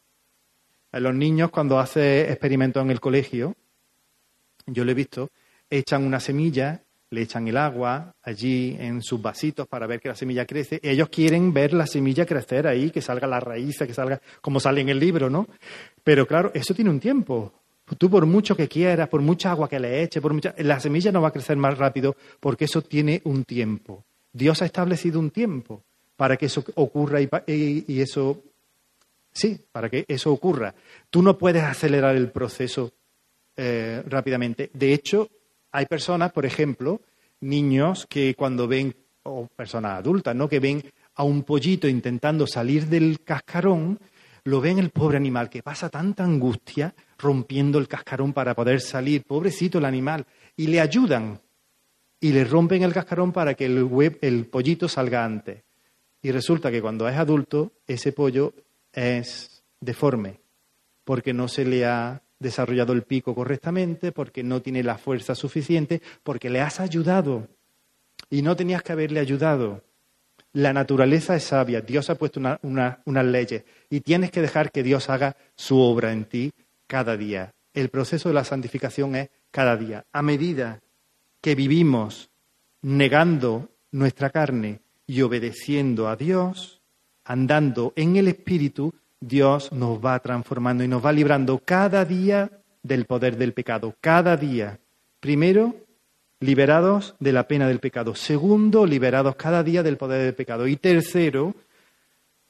A 0.93 1.01
los 1.01 1.15
niños 1.15 1.51
cuando 1.51 1.79
hace 1.79 2.31
experimentos 2.31 2.83
en 2.83 2.91
el 2.91 3.01
colegio, 3.01 3.57
yo 4.67 4.85
lo 4.85 4.91
he 4.91 4.95
visto, 4.95 5.31
echan 5.71 6.05
una 6.05 6.21
semilla 6.21 6.83
le 7.13 7.21
echan 7.21 7.47
el 7.47 7.59
agua 7.59 8.15
allí 8.23 8.75
en 8.81 9.03
sus 9.03 9.21
vasitos 9.21 9.69
para 9.69 9.87
ver 9.87 10.01
que 10.01 10.09
la 10.09 10.15
semilla 10.15 10.47
crece. 10.47 10.81
Ellos 10.83 11.11
quieren 11.11 11.53
ver 11.53 11.75
la 11.75 11.87
semilla 11.87 12.25
crecer 12.25 12.67
ahí, 12.67 12.91
que 12.91 13.03
salga 13.03 13.27
la 13.27 13.39
raíz, 13.39 13.77
que 13.79 13.93
salga 13.93 14.21
como 14.41 14.59
sale 14.59 14.81
en 14.81 14.89
el 14.89 14.99
libro, 14.99 15.29
¿no? 15.29 15.47
Pero 16.03 16.27
claro, 16.27 16.51
eso 16.55 16.73
tiene 16.73 16.89
un 16.89 17.01
tiempo. 17.01 17.53
Tú 17.99 18.09
por 18.09 18.25
mucho 18.25 18.57
que 18.57 18.67
quieras, 18.67 19.11
por 19.11 19.21
mucha 19.21 19.51
agua 19.51 19.69
que 19.69 19.79
le 19.79 20.03
eches, 20.03 20.23
por 20.23 20.33
mucha... 20.33 20.55
la 20.57 20.81
semilla 20.81 21.13
no 21.13 21.21
va 21.21 21.29
a 21.29 21.33
crecer 21.33 21.59
más 21.59 21.77
rápido 21.77 22.17
porque 22.41 22.65
eso 22.65 22.81
tiene 22.81 23.21
un 23.25 23.45
tiempo. 23.45 24.05
Dios 24.33 24.63
ha 24.63 24.67
establecido 24.67 25.21
un 25.21 25.31
tiempo 25.31 25.83
para 26.17 26.39
que 26.39 26.47
eso 26.47 26.65
ocurra 26.77 27.21
y, 27.21 28.01
eso, 28.01 28.43
sí, 29.35 29.61
para 29.71 29.91
que 29.91 30.07
eso 30.09 30.33
ocurra. 30.33 30.75
Tú 31.11 31.21
no 31.21 31.37
puedes 31.37 31.63
acelerar 31.63 32.17
el 32.17 32.31
proceso 32.31 32.91
eh, 33.55 34.03
rápidamente. 34.07 34.71
De 34.73 34.95
hecho, 34.95 35.29
hay 35.73 35.87
personas, 35.87 36.33
por 36.33 36.47
ejemplo, 36.47 37.01
niños 37.41 38.07
que 38.09 38.35
cuando 38.35 38.69
ven, 38.69 38.95
o 39.25 39.47
personas 39.47 39.99
adultas, 39.99 40.37
¿no? 40.37 40.49
Que 40.49 40.61
ven 40.61 40.83
a 41.15 41.25
un 41.25 41.43
pollito 41.43 41.89
intentando 41.89 42.47
salir 42.47 42.87
del 42.87 43.21
cascarón, 43.25 43.99
lo 44.45 44.61
ven 44.61 44.79
el 44.79 44.91
pobre 44.91 45.17
animal 45.17 45.49
que 45.49 45.63
pasa 45.63 45.89
tanta 45.89 46.25
angustia 46.25 46.95
rompiendo 47.19 47.79
el 47.79 47.89
cascarón 47.89 48.33
para 48.33 48.55
poder 48.55 48.81
salir, 48.81 49.23
pobrecito 49.23 49.79
el 49.79 49.85
animal, 49.85 50.27
y 50.57 50.67
le 50.67 50.81
ayudan 50.81 51.41
y 52.21 52.33
le 52.33 52.45
rompen 52.45 52.83
el 52.83 52.93
cascarón 52.93 53.33
para 53.33 53.55
que 53.55 53.67
el, 53.67 53.89
el 54.21 54.47
pollito 54.47 54.89
salga 54.89 55.25
antes. 55.25 55.63
Y 56.23 56.31
resulta 56.31 56.71
que 56.71 56.81
cuando 56.83 57.09
es 57.09 57.17
adulto, 57.17 57.73
ese 57.87 58.13
pollo 58.13 58.55
es 58.93 59.65
deforme, 59.81 60.41
porque 61.05 61.33
no 61.33 61.49
se 61.49 61.65
le 61.65 61.85
ha 61.85 62.23
desarrollado 62.43 62.93
el 62.93 63.03
pico 63.03 63.35
correctamente, 63.35 64.13
porque 64.13 64.43
no 64.43 64.61
tiene 64.61 64.83
la 64.83 64.99
fuerza 64.99 65.35
suficiente, 65.35 66.03
porque 66.23 66.51
le 66.51 66.61
has 66.61 66.81
ayudado 66.81 67.49
y 68.29 68.43
no 68.43 68.57
tenías 68.57 68.83
que 68.83 68.93
haberle 68.93 69.21
ayudado. 69.21 69.83
La 70.53 70.73
naturaleza 70.73 71.35
es 71.35 71.45
sabia, 71.45 71.81
Dios 71.81 72.11
ha 72.11 72.17
puesto 72.17 72.41
unas 72.63 73.25
leyes 73.25 73.65
y 73.89 74.01
tienes 74.01 74.31
que 74.31 74.43
dejar 74.43 74.71
que 74.71 74.83
Dios 74.83 75.09
haga 75.09 75.37
su 75.57 75.79
obra 75.79 76.13
en 76.13 76.27
ti 76.27 76.53
cada 76.87 77.17
día. 77.17 77.55
El 77.73 77.89
proceso 77.89 78.29
de 78.29 78.35
la 78.35 78.45
santificación 78.45 79.17
es 79.17 79.31
cada 79.51 79.79
día. 79.79 80.05
A 80.13 80.21
medida 80.21 80.81
que 81.41 81.55
vivimos 81.55 82.29
negando 82.83 83.71
nuestra 83.93 84.31
carne 84.31 84.81
y 85.07 85.23
obedeciendo 85.23 86.09
a 86.09 86.17
Dios, 86.17 86.83
andando 87.25 87.93
en 87.97 88.17
el 88.17 88.29
Espíritu, 88.29 88.95
Dios 89.23 89.71
nos 89.71 90.05
va 90.05 90.19
transformando 90.19 90.83
y 90.83 90.89
nos 90.89 91.05
va 91.05 91.13
librando 91.13 91.63
cada 91.65 92.05
día 92.05 92.51
del 92.83 93.05
poder 93.05 93.37
del 93.37 93.53
pecado. 93.53 93.95
Cada 94.01 94.37
día. 94.37 94.81
Primero, 95.21 95.77
liberados 96.41 97.15
de 97.21 97.33
la 97.33 97.47
pena 97.47 97.69
del 97.69 97.79
pecado. 97.79 98.17
Segundo, 98.17 98.85
liberados 98.85 99.37
cada 99.37 99.63
día 99.63 99.85
del 99.85 99.97
poder 99.97 100.25
del 100.25 100.35
pecado. 100.35 100.67
Y 100.67 100.77
tercero, 100.77 101.55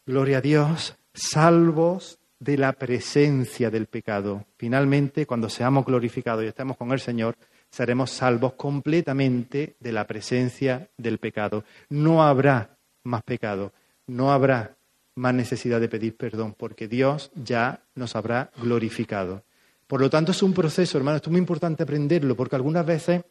gloria 0.06 0.38
a 0.38 0.40
Dios, 0.40 0.96
salvos 1.12 2.18
de 2.40 2.56
la 2.56 2.72
presencia 2.72 3.70
del 3.70 3.86
pecado. 3.86 4.46
Finalmente, 4.56 5.26
cuando 5.26 5.50
seamos 5.50 5.84
glorificados 5.84 6.42
y 6.42 6.48
estemos 6.48 6.78
con 6.78 6.90
el 6.90 7.00
Señor, 7.00 7.36
seremos 7.70 8.10
salvos 8.10 8.54
completamente 8.54 9.76
de 9.78 9.92
la 9.92 10.06
presencia 10.06 10.88
del 10.96 11.18
pecado. 11.18 11.64
No 11.90 12.22
habrá 12.22 12.78
más 13.04 13.22
pecado, 13.24 13.72
no 14.06 14.32
habrá 14.32 14.74
más 15.14 15.34
necesidad 15.34 15.80
de 15.80 15.88
pedir 15.88 16.16
perdón, 16.16 16.54
porque 16.56 16.88
Dios 16.88 17.30
ya 17.34 17.82
nos 17.94 18.16
habrá 18.16 18.50
glorificado. 18.56 19.44
Por 19.86 20.00
lo 20.00 20.08
tanto, 20.08 20.32
es 20.32 20.42
un 20.42 20.54
proceso, 20.54 20.96
hermano, 20.96 21.16
esto 21.16 21.28
es 21.28 21.32
muy 21.32 21.40
importante 21.40 21.82
aprenderlo, 21.82 22.34
porque 22.34 22.56
algunas 22.56 22.86
veces 22.86 23.22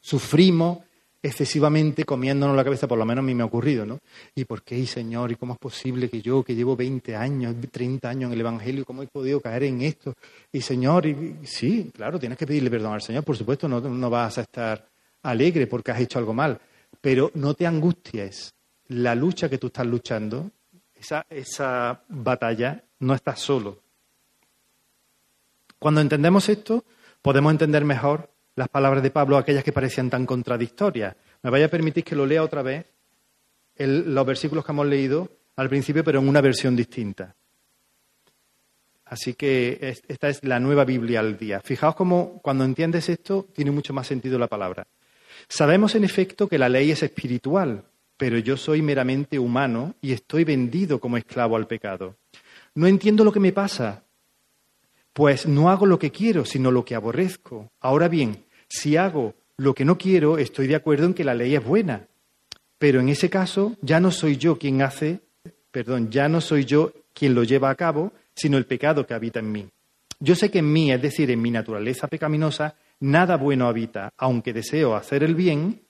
sufrimos 0.00 0.78
excesivamente 1.22 2.04
comiéndonos 2.04 2.54
la 2.54 2.62
cabeza, 2.62 2.86
por 2.86 2.98
lo 2.98 3.06
menos 3.06 3.22
a 3.22 3.26
mí 3.26 3.34
me 3.34 3.42
ha 3.42 3.46
ocurrido, 3.46 3.86
¿no? 3.86 3.98
¿Y 4.34 4.44
por 4.44 4.62
qué, 4.62 4.86
Señor? 4.86 5.32
¿Y 5.32 5.36
cómo 5.36 5.54
es 5.54 5.58
posible 5.58 6.10
que 6.10 6.20
yo, 6.20 6.42
que 6.42 6.54
llevo 6.54 6.76
20 6.76 7.16
años, 7.16 7.56
30 7.70 8.06
años 8.06 8.28
en 8.28 8.34
el 8.34 8.40
Evangelio, 8.40 8.84
cómo 8.84 9.02
he 9.02 9.06
podido 9.06 9.40
caer 9.40 9.62
en 9.62 9.80
esto? 9.80 10.12
Y 10.52 10.60
Señor, 10.60 11.06
y, 11.06 11.38
sí, 11.44 11.90
claro, 11.94 12.18
tienes 12.18 12.36
que 12.36 12.46
pedirle 12.46 12.68
perdón 12.68 12.92
al 12.92 13.00
Señor, 13.00 13.24
por 13.24 13.38
supuesto, 13.38 13.66
no, 13.66 13.80
no 13.80 14.10
vas 14.10 14.36
a 14.36 14.42
estar 14.42 14.86
alegre 15.22 15.66
porque 15.66 15.90
has 15.92 16.00
hecho 16.00 16.18
algo 16.18 16.34
mal, 16.34 16.60
pero 17.00 17.30
no 17.32 17.54
te 17.54 17.66
angusties. 17.66 18.52
La 18.88 19.14
lucha 19.14 19.48
que 19.48 19.56
tú 19.56 19.68
estás 19.68 19.86
luchando, 19.86 20.50
esa, 21.28 22.02
batalla, 22.08 22.82
no 23.00 23.14
estás 23.14 23.40
solo. 23.40 23.82
Cuando 25.78 26.00
entendemos 26.00 26.48
esto, 26.48 26.84
podemos 27.20 27.52
entender 27.52 27.84
mejor 27.84 28.30
las 28.56 28.68
palabras 28.68 29.02
de 29.02 29.10
Pablo, 29.10 29.36
aquellas 29.36 29.64
que 29.64 29.72
parecían 29.72 30.10
tan 30.10 30.26
contradictorias. 30.26 31.16
Me 31.42 31.50
vaya 31.50 31.66
a 31.66 31.70
permitir 31.70 32.04
que 32.04 32.16
lo 32.16 32.26
lea 32.26 32.42
otra 32.42 32.62
vez, 32.62 32.86
los 33.76 34.26
versículos 34.26 34.64
que 34.64 34.72
hemos 34.72 34.86
leído 34.86 35.28
al 35.56 35.68
principio, 35.68 36.04
pero 36.04 36.20
en 36.20 36.28
una 36.28 36.40
versión 36.40 36.74
distinta. 36.74 37.34
Así 39.04 39.34
que 39.34 39.94
esta 40.08 40.28
es 40.28 40.42
la 40.44 40.58
nueva 40.58 40.84
Biblia 40.84 41.20
al 41.20 41.36
día. 41.36 41.60
Fijaos 41.60 41.94
cómo 41.94 42.40
cuando 42.42 42.64
entiendes 42.64 43.08
esto 43.08 43.46
tiene 43.52 43.70
mucho 43.70 43.92
más 43.92 44.06
sentido 44.06 44.38
la 44.38 44.48
palabra. 44.48 44.86
Sabemos 45.48 45.94
en 45.94 46.04
efecto 46.04 46.48
que 46.48 46.58
la 46.58 46.68
ley 46.68 46.90
es 46.90 47.02
espiritual, 47.02 47.84
pero 48.16 48.38
yo 48.38 48.56
soy 48.56 48.82
meramente 48.82 49.38
humano 49.38 49.94
y 50.00 50.12
estoy 50.12 50.44
vendido 50.44 51.00
como 51.00 51.16
esclavo 51.16 51.56
al 51.56 51.66
pecado. 51.66 52.16
No 52.74 52.86
entiendo 52.86 53.24
lo 53.24 53.32
que 53.32 53.40
me 53.40 53.52
pasa, 53.52 54.04
pues 55.12 55.46
no 55.46 55.70
hago 55.70 55.86
lo 55.86 55.98
que 55.98 56.10
quiero, 56.10 56.44
sino 56.44 56.70
lo 56.70 56.84
que 56.84 56.94
aborrezco. 56.94 57.70
Ahora 57.80 58.08
bien, 58.08 58.44
si 58.68 58.96
hago 58.96 59.34
lo 59.56 59.74
que 59.74 59.84
no 59.84 59.96
quiero, 59.96 60.38
estoy 60.38 60.66
de 60.66 60.74
acuerdo 60.74 61.06
en 61.06 61.14
que 61.14 61.24
la 61.24 61.34
ley 61.34 61.54
es 61.54 61.64
buena. 61.64 62.08
Pero 62.78 63.00
en 63.00 63.08
ese 63.08 63.30
caso 63.30 63.76
ya 63.80 64.00
no 64.00 64.10
soy 64.10 64.36
yo 64.36 64.58
quien 64.58 64.82
hace, 64.82 65.20
perdón, 65.70 66.10
ya 66.10 66.28
no 66.28 66.40
soy 66.40 66.64
yo 66.64 66.92
quien 67.12 67.34
lo 67.34 67.44
lleva 67.44 67.70
a 67.70 67.74
cabo, 67.76 68.12
sino 68.34 68.58
el 68.58 68.66
pecado 68.66 69.06
que 69.06 69.14
habita 69.14 69.38
en 69.38 69.52
mí. 69.52 69.68
Yo 70.18 70.34
sé 70.34 70.50
que 70.50 70.58
en 70.58 70.72
mí, 70.72 70.90
es 70.92 71.00
decir, 71.00 71.30
en 71.30 71.40
mi 71.40 71.50
naturaleza 71.50 72.08
pecaminosa, 72.08 72.76
nada 73.00 73.36
bueno 73.36 73.68
habita, 73.68 74.12
aunque 74.16 74.52
deseo 74.52 74.96
hacer 74.96 75.22
el 75.22 75.34
bien, 75.34 75.82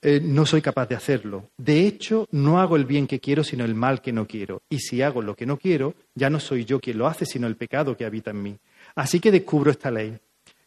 eh, 0.00 0.20
no 0.22 0.46
soy 0.46 0.62
capaz 0.62 0.88
de 0.88 0.94
hacerlo. 0.94 1.50
De 1.56 1.86
hecho, 1.86 2.26
no 2.30 2.60
hago 2.60 2.76
el 2.76 2.84
bien 2.84 3.06
que 3.06 3.18
quiero, 3.18 3.42
sino 3.42 3.64
el 3.64 3.74
mal 3.74 4.00
que 4.00 4.12
no 4.12 4.26
quiero. 4.26 4.62
Y 4.70 4.78
si 4.78 5.02
hago 5.02 5.22
lo 5.22 5.34
que 5.34 5.46
no 5.46 5.56
quiero, 5.56 5.94
ya 6.14 6.30
no 6.30 6.38
soy 6.38 6.64
yo 6.64 6.80
quien 6.80 6.98
lo 6.98 7.06
hace, 7.06 7.26
sino 7.26 7.46
el 7.46 7.56
pecado 7.56 7.96
que 7.96 8.04
habita 8.04 8.30
en 8.30 8.42
mí. 8.42 8.56
Así 8.94 9.18
que 9.18 9.32
descubro 9.32 9.70
esta 9.70 9.90
ley, 9.90 10.16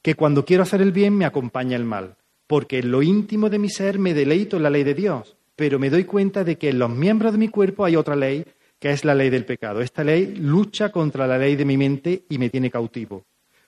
que 0.01 0.15
cuando 0.15 0.43
quiero 0.43 0.63
hacer 0.63 0.81
el 0.81 0.91
bien 0.91 1.15
me 1.15 1.25
acompaña 1.25 1.77
el 1.77 1.85
mal, 1.85 2.15
porque 2.47 2.79
en 2.79 2.91
lo 2.91 3.01
íntimo 3.01 3.49
de 3.49 3.59
mi 3.59 3.69
ser 3.69 3.99
me 3.99 4.13
deleito 4.13 4.57
en 4.57 4.63
la 4.63 4.69
ley 4.69 4.83
de 4.83 4.93
Dios, 4.93 5.37
pero 5.55 5.79
me 5.79 5.89
doy 5.89 6.03
cuenta 6.03 6.43
de 6.43 6.57
que 6.57 6.69
en 6.69 6.79
los 6.79 6.89
miembros 6.89 7.31
de 7.31 7.37
mi 7.37 7.47
cuerpo 7.47 7.85
hay 7.85 7.95
otra 7.95 8.15
ley, 8.15 8.45
que 8.79 8.91
es 8.91 9.05
la 9.05 9.15
ley 9.15 9.29
del 9.29 9.45
pecado. 9.45 9.81
Esta 9.81 10.03
ley 10.03 10.35
lucha 10.35 10.91
contra 10.91 11.27
la 11.27 11.37
ley 11.37 11.55
de 11.55 11.65
mi 11.65 11.77
mente 11.77 12.23
y 12.27 12.37
me 12.37 12.49
tiene 12.49 12.71
cautivo. 12.71 13.23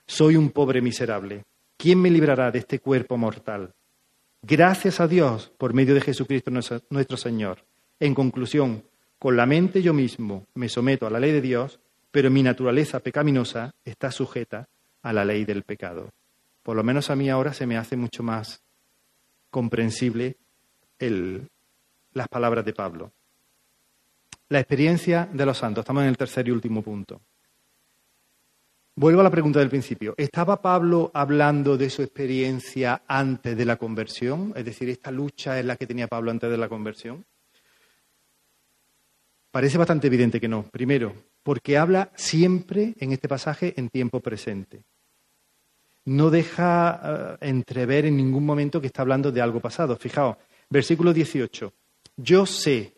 Soy 0.06 0.36
un 0.36 0.50
pobre 0.50 0.82
miserable. 0.82 1.44
¿Quién 1.76 2.00
me 2.02 2.10
librará 2.10 2.50
de 2.50 2.58
este 2.58 2.80
cuerpo 2.80 3.16
mortal? 3.16 3.72
Gracias 4.46 5.00
a 5.00 5.08
Dios 5.08 5.50
por 5.56 5.72
medio 5.72 5.94
de 5.94 6.02
Jesucristo 6.02 6.50
nuestro 6.50 7.16
Señor. 7.16 7.64
En 7.98 8.14
conclusión, 8.14 8.84
con 9.18 9.38
la 9.38 9.46
mente 9.46 9.80
yo 9.80 9.94
mismo 9.94 10.46
me 10.52 10.68
someto 10.68 11.06
a 11.06 11.10
la 11.10 11.18
ley 11.18 11.32
de 11.32 11.40
Dios, 11.40 11.80
pero 12.10 12.30
mi 12.30 12.42
naturaleza 12.42 13.00
pecaminosa 13.00 13.74
está 13.86 14.10
sujeta 14.10 14.68
a 15.00 15.14
la 15.14 15.24
ley 15.24 15.46
del 15.46 15.62
pecado. 15.62 16.10
Por 16.62 16.76
lo 16.76 16.84
menos 16.84 17.08
a 17.08 17.16
mí 17.16 17.30
ahora 17.30 17.54
se 17.54 17.66
me 17.66 17.78
hace 17.78 17.96
mucho 17.96 18.22
más 18.22 18.62
comprensible 19.48 20.36
las 20.98 22.28
palabras 22.28 22.66
de 22.66 22.74
Pablo. 22.74 23.12
La 24.50 24.60
experiencia 24.60 25.26
de 25.32 25.46
los 25.46 25.56
santos. 25.56 25.84
Estamos 25.84 26.02
en 26.02 26.10
el 26.10 26.18
tercer 26.18 26.46
y 26.48 26.50
último 26.50 26.82
punto. 26.82 27.18
Vuelvo 28.96 29.22
a 29.22 29.24
la 29.24 29.30
pregunta 29.30 29.58
del 29.58 29.70
principio. 29.70 30.14
¿Estaba 30.16 30.62
Pablo 30.62 31.10
hablando 31.14 31.76
de 31.76 31.90
su 31.90 32.02
experiencia 32.02 33.02
antes 33.08 33.56
de 33.56 33.64
la 33.64 33.76
conversión? 33.76 34.52
Es 34.54 34.64
decir, 34.64 34.88
¿esta 34.88 35.10
lucha 35.10 35.58
es 35.58 35.64
la 35.64 35.74
que 35.74 35.88
tenía 35.88 36.06
Pablo 36.06 36.30
antes 36.30 36.48
de 36.48 36.56
la 36.56 36.68
conversión? 36.68 37.24
Parece 39.50 39.78
bastante 39.78 40.06
evidente 40.06 40.40
que 40.40 40.46
no. 40.46 40.62
Primero, 40.70 41.12
porque 41.42 41.76
habla 41.76 42.12
siempre 42.14 42.94
en 43.00 43.10
este 43.10 43.26
pasaje 43.26 43.74
en 43.76 43.88
tiempo 43.88 44.20
presente. 44.20 44.84
No 46.04 46.30
deja 46.30 47.00
eh, 47.02 47.48
entrever 47.48 48.06
en 48.06 48.16
ningún 48.16 48.46
momento 48.46 48.80
que 48.80 48.86
está 48.86 49.02
hablando 49.02 49.32
de 49.32 49.40
algo 49.40 49.58
pasado. 49.58 49.96
Fijaos, 49.96 50.36
versículo 50.70 51.12
18. 51.12 51.72
Yo 52.16 52.46
sé, 52.46 52.94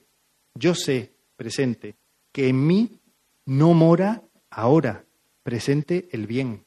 yo 0.55 0.75
sé, 0.75 1.15
presente, 1.37 1.97
que 2.33 2.49
en 2.49 2.67
mí 2.67 3.01
no 3.47 3.73
mora 3.73 4.23
ahora 4.51 5.06
presente 5.47 6.09
el 6.11 6.27
bien. 6.27 6.65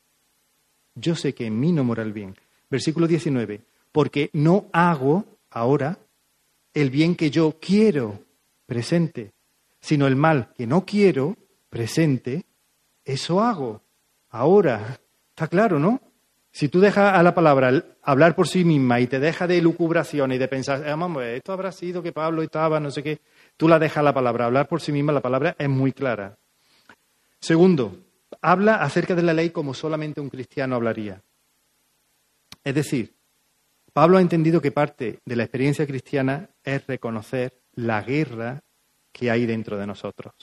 Yo 0.96 1.14
sé 1.14 1.34
que 1.34 1.46
en 1.46 1.60
mí 1.60 1.74
no 1.74 1.84
mora 1.84 2.02
el 2.02 2.14
bien. 2.14 2.38
Versículo 2.70 3.08
19, 3.08 3.60
porque 3.92 4.30
no 4.32 4.68
hago 4.72 5.26
ahora 5.50 6.00
el 6.74 6.90
bien 6.90 7.18
que 7.18 7.30
yo 7.30 7.58
quiero, 7.60 8.24
presente, 8.66 9.34
sino 9.82 10.08
el 10.08 10.16
mal 10.16 10.54
que 10.56 10.66
no 10.66 10.86
quiero, 10.86 11.36
presente, 11.70 12.46
eso 13.04 13.42
hago 13.42 13.82
ahora. 14.30 15.02
Está 15.32 15.50
claro, 15.50 15.78
¿no? 15.78 16.00
Si 16.50 16.70
tú 16.70 16.80
dejas 16.80 17.18
a 17.18 17.22
la 17.22 17.36
palabra 17.36 17.84
hablar 18.02 18.34
por 18.34 18.48
sí 18.48 18.64
misma 18.64 19.02
y 19.02 19.08
te 19.08 19.20
deja 19.20 19.46
de 19.46 19.62
lucubración 19.62 20.32
y 20.32 20.38
de 20.38 20.48
pensar, 20.48 20.88
eh, 20.88 21.36
esto 21.36 21.52
habrá 21.52 21.74
sido 21.74 22.02
que 22.02 22.14
Pablo 22.14 22.44
estaba, 22.44 22.80
no 22.80 22.92
sé 22.92 23.04
qué, 23.04 23.20
tú 23.58 23.68
la 23.68 23.78
dejas 23.78 23.98
a 23.98 24.04
la 24.04 24.14
palabra 24.14 24.46
hablar 24.46 24.70
por 24.70 24.80
sí 24.80 24.94
misma, 24.94 25.12
la 25.12 25.22
palabra 25.22 25.54
es 25.60 25.68
muy 25.68 25.92
clara. 25.92 26.38
Segundo, 27.42 28.09
habla 28.42 28.76
acerca 28.76 29.16
de 29.16 29.24
la 29.24 29.34
ley 29.34 29.50
como 29.50 29.74
solamente 29.74 30.22
un 30.22 30.30
cristiano 30.30 30.76
hablaría. 30.76 31.22
Es 32.64 32.76
decir, 32.76 33.16
Pablo 33.94 34.18
ha 34.18 34.22
entendido 34.22 34.62
que 34.62 34.72
parte 34.72 35.20
de 35.26 35.36
la 35.36 35.44
experiencia 35.44 35.88
cristiana 35.88 36.50
es 36.64 36.86
reconocer 36.88 37.54
la 37.76 38.02
guerra 38.02 38.62
que 39.12 39.32
hay 39.32 39.46
dentro 39.46 39.78
de 39.78 39.88
nosotros. 39.88 40.34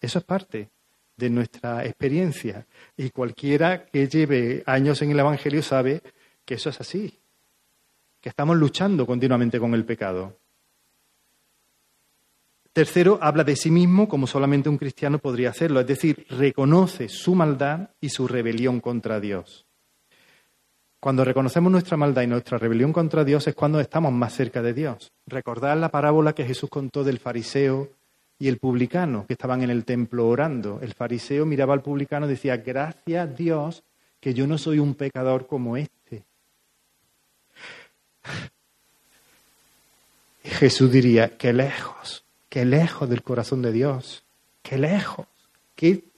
Eso 0.00 0.18
es 0.18 0.24
parte 0.24 0.70
de 1.16 1.30
nuestra 1.30 1.84
experiencia. 1.84 2.66
Y 2.96 3.10
cualquiera 3.10 3.84
que 3.86 4.08
lleve 4.08 4.62
años 4.66 5.02
en 5.02 5.10
el 5.10 5.18
Evangelio 5.18 5.62
sabe 5.62 6.02
que 6.44 6.54
eso 6.54 6.70
es 6.70 6.80
así, 6.80 7.20
que 8.20 8.30
estamos 8.30 8.56
luchando 8.56 9.04
continuamente 9.04 9.58
con 9.58 9.74
el 9.74 9.84
pecado. 9.84 10.38
Tercero, 12.78 13.18
habla 13.20 13.42
de 13.42 13.56
sí 13.56 13.72
mismo 13.72 14.08
como 14.08 14.28
solamente 14.28 14.68
un 14.68 14.78
cristiano 14.78 15.18
podría 15.18 15.50
hacerlo, 15.50 15.80
es 15.80 15.86
decir, 15.88 16.24
reconoce 16.30 17.08
su 17.08 17.34
maldad 17.34 17.90
y 18.00 18.10
su 18.10 18.28
rebelión 18.28 18.78
contra 18.78 19.18
Dios. 19.18 19.66
Cuando 21.00 21.24
reconocemos 21.24 21.72
nuestra 21.72 21.96
maldad 21.96 22.22
y 22.22 22.28
nuestra 22.28 22.56
rebelión 22.56 22.92
contra 22.92 23.24
Dios 23.24 23.48
es 23.48 23.56
cuando 23.56 23.80
estamos 23.80 24.12
más 24.12 24.32
cerca 24.32 24.62
de 24.62 24.74
Dios. 24.74 25.10
Recordad 25.26 25.76
la 25.76 25.88
parábola 25.88 26.36
que 26.36 26.44
Jesús 26.44 26.70
contó 26.70 27.02
del 27.02 27.18
fariseo 27.18 27.90
y 28.38 28.46
el 28.46 28.58
publicano 28.58 29.26
que 29.26 29.32
estaban 29.32 29.64
en 29.64 29.70
el 29.70 29.84
templo 29.84 30.28
orando. 30.28 30.78
El 30.80 30.94
fariseo 30.94 31.44
miraba 31.46 31.74
al 31.74 31.82
publicano 31.82 32.26
y 32.26 32.28
decía, 32.28 32.58
gracias 32.58 33.36
Dios 33.36 33.82
que 34.20 34.34
yo 34.34 34.46
no 34.46 34.56
soy 34.56 34.78
un 34.78 34.94
pecador 34.94 35.48
como 35.48 35.76
este. 35.76 36.22
Jesús 40.44 40.92
diría, 40.92 41.36
qué 41.36 41.52
lejos, 41.52 42.24
qué 42.48 42.64
lejos 42.64 43.08
del 43.08 43.22
corazón 43.22 43.62
de 43.62 43.72
Dios, 43.72 44.24
qué 44.62 44.78
lejos, 44.78 45.26
qué 45.74 46.08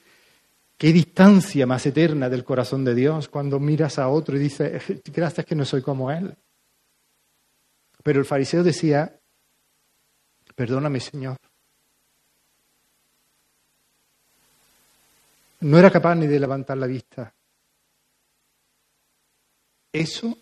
Qué 0.81 0.95
distancia 0.95 1.67
más 1.67 1.85
eterna 1.85 2.31
del 2.31 2.43
corazón 2.43 2.87
de 2.87 2.95
Dios 2.95 3.29
cuando 3.29 3.61
miras 3.61 3.99
a 3.99 4.09
otro 4.09 4.35
y 4.35 4.41
dices, 4.41 4.83
gracias 5.13 5.45
que 5.45 5.55
no 5.55 5.67
soy 5.67 5.83
como 5.83 6.11
Él. 6.11 6.35
Pero 8.03 8.19
el 8.19 8.25
fariseo 8.25 8.63
decía, 8.63 9.15
perdóname 10.55 10.99
Señor. 11.01 11.37
No 15.61 15.79
era 15.79 15.91
capaz 15.91 16.15
ni 16.15 16.27
de 16.27 16.41
levantar 16.41 16.79
la 16.79 16.87
vista. 16.87 17.31
Eso, 19.93 20.39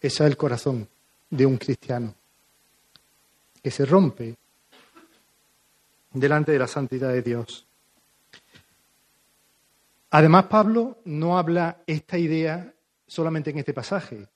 ese 0.00 0.24
es 0.24 0.30
el 0.30 0.36
corazón 0.36 0.88
de 1.28 1.44
un 1.44 1.56
cristiano, 1.56 2.14
que 3.60 3.70
se 3.72 3.84
rompe 3.84 4.36
delante 6.12 6.52
de 6.52 6.58
la 6.58 6.66
santidad 6.66 7.12
de 7.12 7.22
Dios. 7.22 7.66
Además, 10.10 10.46
Pablo 10.46 10.98
no 11.04 11.38
habla 11.38 11.78
esta 11.86 12.18
idea 12.18 12.74
solamente 13.06 13.50
en 13.50 13.58
este 13.58 13.72
pasaje 13.72 14.28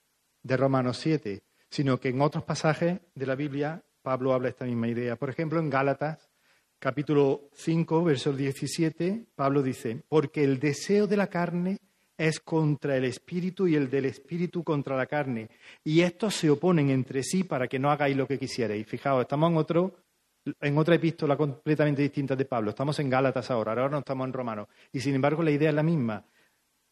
de 0.42 0.56
Romanos 0.56 0.98
7, 0.98 1.42
sino 1.68 1.98
que 2.00 2.08
en 2.08 2.20
otros 2.20 2.44
pasajes 2.44 3.00
de 3.14 3.26
la 3.26 3.34
Biblia 3.34 3.82
Pablo 4.02 4.32
habla 4.32 4.48
esta 4.50 4.64
misma 4.64 4.88
idea. 4.88 5.16
Por 5.16 5.30
ejemplo, 5.30 5.58
en 5.58 5.68
Gálatas, 5.68 6.30
capítulo 6.78 7.50
5, 7.54 8.04
verso 8.04 8.32
17, 8.32 9.26
Pablo 9.34 9.62
dice, 9.62 10.02
porque 10.08 10.44
el 10.44 10.60
deseo 10.60 11.06
de 11.06 11.16
la 11.16 11.26
carne 11.26 11.78
es 12.16 12.40
contra 12.40 12.96
el 12.96 13.04
espíritu 13.04 13.66
y 13.66 13.74
el 13.74 13.90
del 13.90 14.06
espíritu 14.06 14.62
contra 14.64 14.96
la 14.96 15.06
carne. 15.06 15.50
Y 15.84 16.02
estos 16.02 16.34
se 16.34 16.48
oponen 16.48 16.90
entre 16.90 17.22
sí 17.22 17.44
para 17.44 17.68
que 17.68 17.78
no 17.78 17.90
hagáis 17.90 18.16
lo 18.16 18.26
que 18.26 18.38
quisierais. 18.38 18.86
Fijaos, 18.86 19.22
estamos 19.22 19.50
en 19.50 19.56
otro 19.56 19.96
en 20.60 20.78
otra 20.78 20.94
epístola 20.94 21.36
completamente 21.36 22.02
distinta 22.02 22.36
de 22.36 22.44
Pablo. 22.44 22.70
Estamos 22.70 22.98
en 22.98 23.10
Gálatas 23.10 23.50
ahora, 23.50 23.72
ahora 23.72 23.88
no 23.88 23.98
estamos 23.98 24.26
en 24.26 24.32
Romanos. 24.32 24.68
Y 24.92 25.00
sin 25.00 25.14
embargo 25.14 25.42
la 25.42 25.50
idea 25.50 25.70
es 25.70 25.74
la 25.74 25.82
misma. 25.82 26.24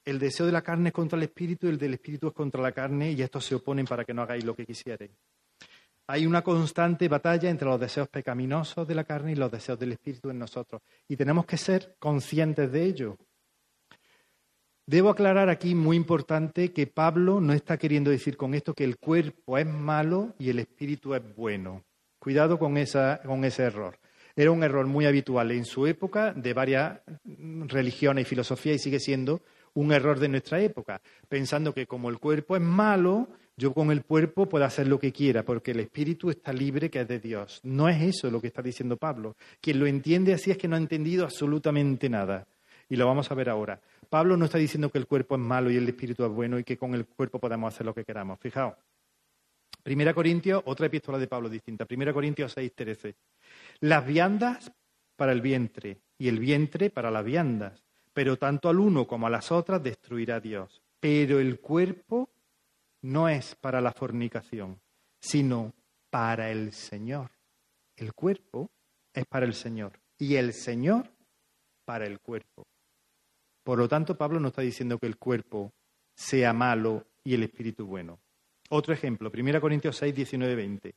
El 0.04 0.18
deseo 0.18 0.46
de 0.46 0.52
la 0.52 0.62
carne 0.62 0.88
es 0.88 0.92
contra 0.92 1.16
el 1.16 1.22
espíritu, 1.22 1.68
el 1.68 1.78
del 1.78 1.94
espíritu 1.94 2.28
es 2.28 2.34
contra 2.34 2.60
la 2.60 2.72
carne 2.72 3.12
y 3.12 3.22
estos 3.22 3.44
se 3.44 3.54
oponen 3.54 3.86
para 3.86 4.04
que 4.04 4.12
no 4.12 4.22
hagáis 4.22 4.44
lo 4.44 4.54
que 4.54 4.66
quisierais. 4.66 5.10
Hay 6.06 6.26
una 6.26 6.42
constante 6.42 7.08
batalla 7.08 7.48
entre 7.48 7.66
los 7.66 7.80
deseos 7.80 8.08
pecaminosos 8.08 8.86
de 8.86 8.94
la 8.94 9.04
carne 9.04 9.32
y 9.32 9.36
los 9.36 9.50
deseos 9.50 9.78
del 9.78 9.92
espíritu 9.92 10.28
en 10.28 10.38
nosotros. 10.38 10.82
Y 11.08 11.16
tenemos 11.16 11.46
que 11.46 11.56
ser 11.56 11.96
conscientes 11.98 12.70
de 12.70 12.84
ello. 12.84 13.16
Debo 14.86 15.08
aclarar 15.08 15.48
aquí, 15.48 15.74
muy 15.74 15.96
importante, 15.96 16.74
que 16.74 16.86
Pablo 16.86 17.40
no 17.40 17.54
está 17.54 17.78
queriendo 17.78 18.10
decir 18.10 18.36
con 18.36 18.52
esto 18.52 18.74
que 18.74 18.84
el 18.84 18.98
cuerpo 18.98 19.56
es 19.56 19.66
malo 19.66 20.34
y 20.38 20.50
el 20.50 20.58
espíritu 20.58 21.14
es 21.14 21.22
bueno. 21.34 21.82
Cuidado 22.24 22.58
con, 22.58 22.78
esa, 22.78 23.20
con 23.22 23.44
ese 23.44 23.64
error. 23.64 23.98
Era 24.34 24.50
un 24.50 24.64
error 24.64 24.86
muy 24.86 25.04
habitual 25.04 25.50
en 25.50 25.66
su 25.66 25.86
época 25.86 26.32
de 26.32 26.54
varias 26.54 27.00
religiones 27.66 28.22
y 28.22 28.24
filosofías 28.24 28.76
y 28.76 28.78
sigue 28.78 28.98
siendo 28.98 29.42
un 29.74 29.92
error 29.92 30.18
de 30.18 30.28
nuestra 30.28 30.58
época, 30.62 31.02
pensando 31.28 31.74
que 31.74 31.86
como 31.86 32.08
el 32.08 32.18
cuerpo 32.18 32.56
es 32.56 32.62
malo, 32.62 33.28
yo 33.58 33.74
con 33.74 33.90
el 33.90 34.06
cuerpo 34.06 34.48
puedo 34.48 34.64
hacer 34.64 34.88
lo 34.88 34.98
que 34.98 35.12
quiera, 35.12 35.42
porque 35.42 35.72
el 35.72 35.80
espíritu 35.80 36.30
está 36.30 36.50
libre, 36.50 36.88
que 36.88 37.02
es 37.02 37.08
de 37.08 37.20
Dios. 37.20 37.60
No 37.62 37.90
es 37.90 38.00
eso 38.00 38.30
lo 38.30 38.40
que 38.40 38.46
está 38.46 38.62
diciendo 38.62 38.96
Pablo. 38.96 39.36
Quien 39.60 39.78
lo 39.78 39.86
entiende 39.86 40.32
así 40.32 40.50
es 40.50 40.56
que 40.56 40.66
no 40.66 40.76
ha 40.76 40.78
entendido 40.78 41.24
absolutamente 41.24 42.08
nada. 42.08 42.46
Y 42.88 42.96
lo 42.96 43.06
vamos 43.06 43.30
a 43.30 43.34
ver 43.34 43.50
ahora. 43.50 43.82
Pablo 44.08 44.38
no 44.38 44.46
está 44.46 44.56
diciendo 44.56 44.88
que 44.88 44.96
el 44.96 45.06
cuerpo 45.06 45.34
es 45.34 45.42
malo 45.42 45.70
y 45.70 45.76
el 45.76 45.86
espíritu 45.86 46.24
es 46.24 46.30
bueno 46.30 46.58
y 46.58 46.64
que 46.64 46.78
con 46.78 46.94
el 46.94 47.04
cuerpo 47.04 47.38
podemos 47.38 47.74
hacer 47.74 47.84
lo 47.84 47.92
que 47.92 48.04
queramos. 48.04 48.40
Fijaos. 48.40 48.76
Primera 49.84 50.14
Corintios, 50.14 50.62
otra 50.64 50.86
epístola 50.86 51.18
de 51.18 51.26
Pablo 51.26 51.50
distinta. 51.50 51.84
Primera 51.84 52.14
Corintios 52.14 52.52
6, 52.52 52.72
13. 52.74 53.14
Las 53.80 54.06
viandas 54.06 54.72
para 55.14 55.32
el 55.32 55.42
vientre 55.42 56.00
y 56.16 56.28
el 56.28 56.38
vientre 56.38 56.88
para 56.88 57.10
las 57.10 57.22
viandas, 57.22 57.84
pero 58.14 58.38
tanto 58.38 58.70
al 58.70 58.80
uno 58.80 59.06
como 59.06 59.26
a 59.26 59.30
las 59.30 59.52
otras 59.52 59.82
destruirá 59.82 60.40
Dios. 60.40 60.80
Pero 61.00 61.38
el 61.38 61.60
cuerpo 61.60 62.30
no 63.02 63.28
es 63.28 63.56
para 63.56 63.82
la 63.82 63.92
fornicación, 63.92 64.80
sino 65.20 65.74
para 66.08 66.50
el 66.50 66.72
Señor. 66.72 67.30
El 67.94 68.14
cuerpo 68.14 68.70
es 69.12 69.26
para 69.26 69.44
el 69.44 69.52
Señor 69.52 70.00
y 70.16 70.36
el 70.36 70.54
Señor 70.54 71.10
para 71.84 72.06
el 72.06 72.20
cuerpo. 72.20 72.66
Por 73.62 73.78
lo 73.78 73.86
tanto, 73.86 74.16
Pablo 74.16 74.40
no 74.40 74.48
está 74.48 74.62
diciendo 74.62 74.98
que 74.98 75.08
el 75.08 75.18
cuerpo 75.18 75.74
sea 76.14 76.54
malo 76.54 77.04
y 77.22 77.34
el 77.34 77.42
espíritu 77.42 77.84
bueno. 77.84 78.23
Otro 78.70 78.94
ejemplo, 78.94 79.30
1 79.32 79.60
Corintios 79.60 79.96
6, 79.96 80.14
19, 80.14 80.54
20. 80.54 80.94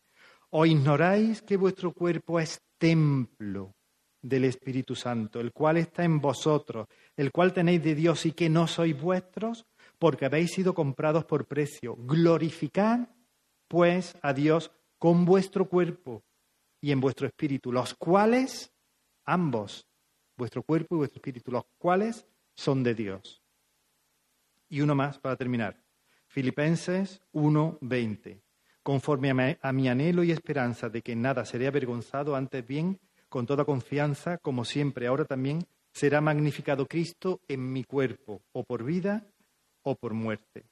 ¿O 0.51 0.65
ignoráis 0.65 1.41
que 1.41 1.57
vuestro 1.57 1.91
cuerpo 1.91 2.39
es 2.39 2.61
templo 2.77 3.75
del 4.21 4.45
Espíritu 4.45 4.95
Santo, 4.95 5.39
el 5.39 5.51
cual 5.51 5.77
está 5.77 6.03
en 6.03 6.19
vosotros, 6.19 6.87
el 7.15 7.31
cual 7.31 7.53
tenéis 7.53 7.83
de 7.83 7.95
Dios 7.95 8.25
y 8.25 8.31
que 8.31 8.49
no 8.49 8.67
sois 8.67 8.99
vuestros, 8.99 9.65
porque 9.99 10.25
habéis 10.25 10.51
sido 10.51 10.73
comprados 10.73 11.25
por 11.25 11.47
precio? 11.47 11.95
Glorificad, 11.97 13.09
pues, 13.67 14.17
a 14.21 14.33
Dios 14.33 14.71
con 14.97 15.25
vuestro 15.25 15.67
cuerpo 15.67 16.23
y 16.81 16.91
en 16.91 17.01
vuestro 17.01 17.27
espíritu, 17.27 17.71
los 17.71 17.93
cuales, 17.95 18.71
ambos, 19.25 19.87
vuestro 20.37 20.63
cuerpo 20.63 20.95
y 20.95 20.97
vuestro 20.99 21.17
espíritu, 21.17 21.51
los 21.51 21.65
cuales 21.77 22.25
son 22.55 22.83
de 22.83 22.95
Dios. 22.95 23.41
Y 24.69 24.81
uno 24.81 24.95
más 24.95 25.19
para 25.19 25.35
terminar. 25.35 25.86
Filipenses 26.27 27.21
1:20. 27.31 28.41
Conforme 28.83 29.57
a 29.61 29.73
mi 29.73 29.89
anhelo 29.89 30.23
y 30.23 30.31
esperanza 30.31 30.89
de 30.89 31.01
que 31.01 31.15
nada 31.15 31.43
seré 31.45 31.67
avergonzado, 31.67 32.35
antes 32.35 32.65
bien, 32.65 32.99
con 33.27 33.45
toda 33.45 33.65
confianza, 33.65 34.37
como 34.37 34.63
siempre, 34.63 35.07
ahora 35.07 35.25
también, 35.25 35.67
será 35.91 36.21
magnificado 36.21 36.85
Cristo 36.85 37.41
en 37.47 37.71
mi 37.73 37.83
cuerpo, 37.83 38.43
o 38.53 38.63
por 38.63 38.83
vida 38.83 39.25
o 39.81 39.95
por 39.95 40.13
muerte. 40.13 40.65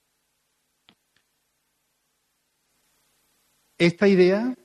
Esta 3.77 4.07
idea 4.07 4.55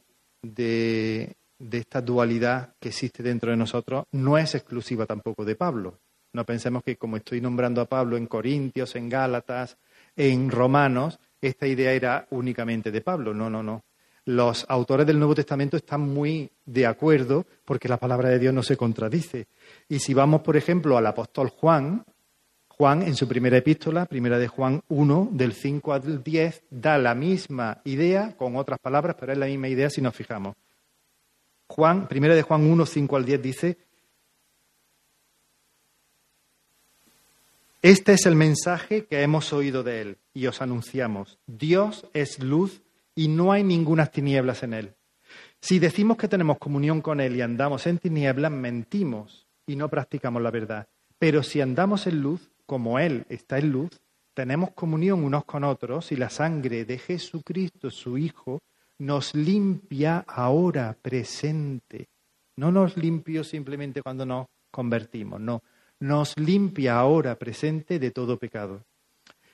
de, 0.43 1.36
de, 1.59 1.78
esta 1.78 2.01
dualidad 2.01 2.76
que 2.78 2.91
existe 2.91 3.22
dentro 3.22 3.51
de 3.51 3.57
nosotros 3.57 4.05
no 4.12 4.38
es 4.38 4.55
exclusiva 4.55 5.07
tampoco 5.07 5.45
de 5.45 5.57
Pablo. 5.57 5.99
No 6.32 6.45
pensemos 6.45 6.84
que 6.84 6.97
como 6.97 7.16
estoy 7.16 7.41
nombrando 7.41 7.80
a 7.80 7.86
Pablo 7.86 8.16
en 8.16 8.26
Corintios, 8.26 8.95
en 8.95 9.09
Gálatas, 9.09 9.78
en 10.16 10.50
Romanos, 10.50 11.18
esta 11.40 11.66
idea 11.66 11.92
era 11.92 12.26
únicamente 12.30 12.90
de 12.90 13.00
Pablo. 13.00 13.34
No, 13.34 13.48
no, 13.48 13.62
no. 13.62 13.84
Los 14.26 14.66
autores 14.68 15.06
del 15.06 15.18
Nuevo 15.18 15.34
Testamento 15.34 15.76
están 15.76 16.02
muy 16.02 16.50
de 16.66 16.86
acuerdo 16.86 17.46
porque 17.64 17.88
la 17.88 17.96
palabra 17.96 18.28
de 18.28 18.38
Dios 18.38 18.54
no 18.54 18.62
se 18.62 18.76
contradice. 18.76 19.46
Y 19.88 19.98
si 19.98 20.14
vamos, 20.14 20.42
por 20.42 20.56
ejemplo, 20.56 20.96
al 20.96 21.06
apóstol 21.06 21.48
Juan, 21.48 22.04
Juan 22.68 23.02
en 23.02 23.14
su 23.14 23.26
primera 23.26 23.56
epístola, 23.56 24.06
primera 24.06 24.38
de 24.38 24.48
Juan 24.48 24.82
1, 24.88 25.30
del 25.32 25.52
5 25.52 25.92
al 25.92 26.22
10, 26.22 26.64
da 26.70 26.98
la 26.98 27.14
misma 27.14 27.80
idea 27.84 28.36
con 28.36 28.56
otras 28.56 28.78
palabras, 28.78 29.16
pero 29.18 29.32
es 29.32 29.38
la 29.38 29.46
misma 29.46 29.68
idea 29.68 29.90
si 29.90 30.00
nos 30.00 30.14
fijamos. 30.14 30.54
Juan, 31.66 32.08
primera 32.08 32.34
de 32.34 32.42
Juan 32.42 32.62
1, 32.62 32.86
5 32.86 33.16
al 33.16 33.24
10 33.24 33.42
dice, 33.42 33.78
Este 37.82 38.12
es 38.12 38.26
el 38.26 38.36
mensaje 38.36 39.06
que 39.06 39.22
hemos 39.22 39.54
oído 39.54 39.82
de 39.82 40.02
Él 40.02 40.18
y 40.34 40.46
os 40.48 40.60
anunciamos. 40.60 41.38
Dios 41.46 42.06
es 42.12 42.38
luz 42.38 42.82
y 43.14 43.28
no 43.28 43.52
hay 43.52 43.64
ninguna 43.64 44.04
tinieblas 44.04 44.62
en 44.62 44.74
Él. 44.74 44.94
Si 45.62 45.78
decimos 45.78 46.18
que 46.18 46.28
tenemos 46.28 46.58
comunión 46.58 47.00
con 47.00 47.20
Él 47.22 47.36
y 47.36 47.40
andamos 47.40 47.86
en 47.86 47.96
tinieblas, 47.96 48.52
mentimos 48.52 49.46
y 49.66 49.76
no 49.76 49.88
practicamos 49.88 50.42
la 50.42 50.50
verdad. 50.50 50.88
Pero 51.18 51.42
si 51.42 51.62
andamos 51.62 52.06
en 52.06 52.20
luz, 52.20 52.50
como 52.66 52.98
Él 52.98 53.24
está 53.30 53.56
en 53.58 53.70
luz, 53.70 53.98
tenemos 54.34 54.72
comunión 54.72 55.24
unos 55.24 55.46
con 55.46 55.64
otros 55.64 56.12
y 56.12 56.16
la 56.16 56.28
sangre 56.28 56.84
de 56.84 56.98
Jesucristo, 56.98 57.90
su 57.90 58.18
Hijo, 58.18 58.60
nos 58.98 59.34
limpia 59.34 60.22
ahora 60.28 60.98
presente. 61.00 62.08
No 62.56 62.70
nos 62.70 62.98
limpió 62.98 63.42
simplemente 63.42 64.02
cuando 64.02 64.26
nos 64.26 64.48
convertimos, 64.70 65.40
no, 65.40 65.62
nos 66.01 66.36
limpia 66.38 66.98
ahora 66.98 67.38
presente 67.38 67.98
de 67.98 68.11
todo 68.11 68.38
pecado. 68.38 68.84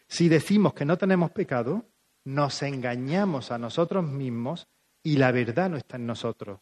Si 0.08 0.28
decimos 0.28 0.72
que 0.72 0.84
no 0.84 0.96
tenemos 0.96 1.32
pecado, 1.32 1.84
nos 2.24 2.62
engañamos 2.62 3.50
a 3.50 3.58
nosotros 3.58 4.04
mismos 4.04 4.68
y 5.02 5.16
la 5.16 5.32
verdad 5.32 5.70
no 5.70 5.76
está 5.76 5.96
en 5.96 6.06
nosotros. 6.06 6.60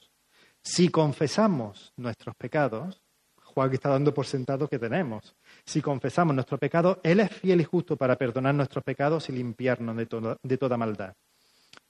Si 0.63 0.89
confesamos 0.89 1.93
nuestros 1.97 2.35
pecados, 2.37 3.03
Juan 3.37 3.73
está 3.73 3.91
dando 3.91 4.13
por 4.13 4.27
sentado 4.27 4.69
que 4.69 4.79
tenemos. 4.79 5.37
Si 5.65 5.81
confesamos 5.81 6.35
nuestros 6.35 6.59
pecados, 6.59 6.99
Él 7.03 7.21
es 7.21 7.31
fiel 7.31 7.61
y 7.61 7.65
justo 7.65 7.97
para 7.97 8.17
perdonar 8.17 8.55
nuestros 8.55 8.83
pecados 8.83 9.29
y 9.29 9.33
limpiarnos 9.33 9.97
de, 9.97 10.37
de 10.43 10.59
toda 10.59 10.77
maldad. 10.77 11.15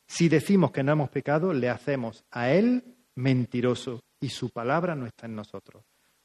Si 0.07 0.29
decimos 0.29 0.73
que 0.73 0.83
no 0.83 0.93
hemos 0.93 1.11
pecado, 1.11 1.53
le 1.53 1.71
hacemos 1.71 2.25
a 2.31 2.51
Él 2.51 2.97
mentiroso 3.15 4.03
y 4.21 4.29
su 4.29 4.51
palabra 4.51 4.95
no 4.95 5.07
está 5.07 5.27
en 5.27 5.37
nosotros. 5.37 5.85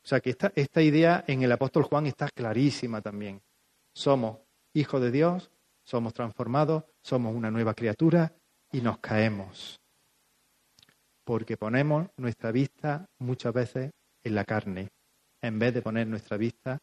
Sea 0.10 0.22
que 0.22 0.32
esta, 0.32 0.51
esta 0.55 0.82
idea 0.82 1.24
en 1.28 1.43
el 1.43 1.51
apóstol 1.51 1.84
Juan 1.84 2.07
está 2.07 2.28
clarísima 2.30 2.99
también. 2.99 3.43
Somos 3.93 4.39
hijos 4.74 4.99
de 5.03 5.12
Dios, 5.12 5.51
somos 5.84 6.16
transformados, 6.16 6.84
somos 7.03 7.36
una 7.36 7.51
nueva 7.51 7.76
criatura 7.76 8.34
y 8.72 8.82
nos 8.82 8.97
caemos. 8.97 9.80
Porque 11.24 11.57
ponemos 11.57 12.07
nuestra 12.18 12.51
vista 12.51 13.05
muchas 13.20 13.53
veces 13.53 13.91
en 14.24 14.34
la 14.34 14.45
carne, 14.45 14.89
en 15.43 15.60
vez 15.60 15.76
de 15.76 15.84
poner 15.84 16.07
nuestra 16.07 16.38
vista 16.38 16.80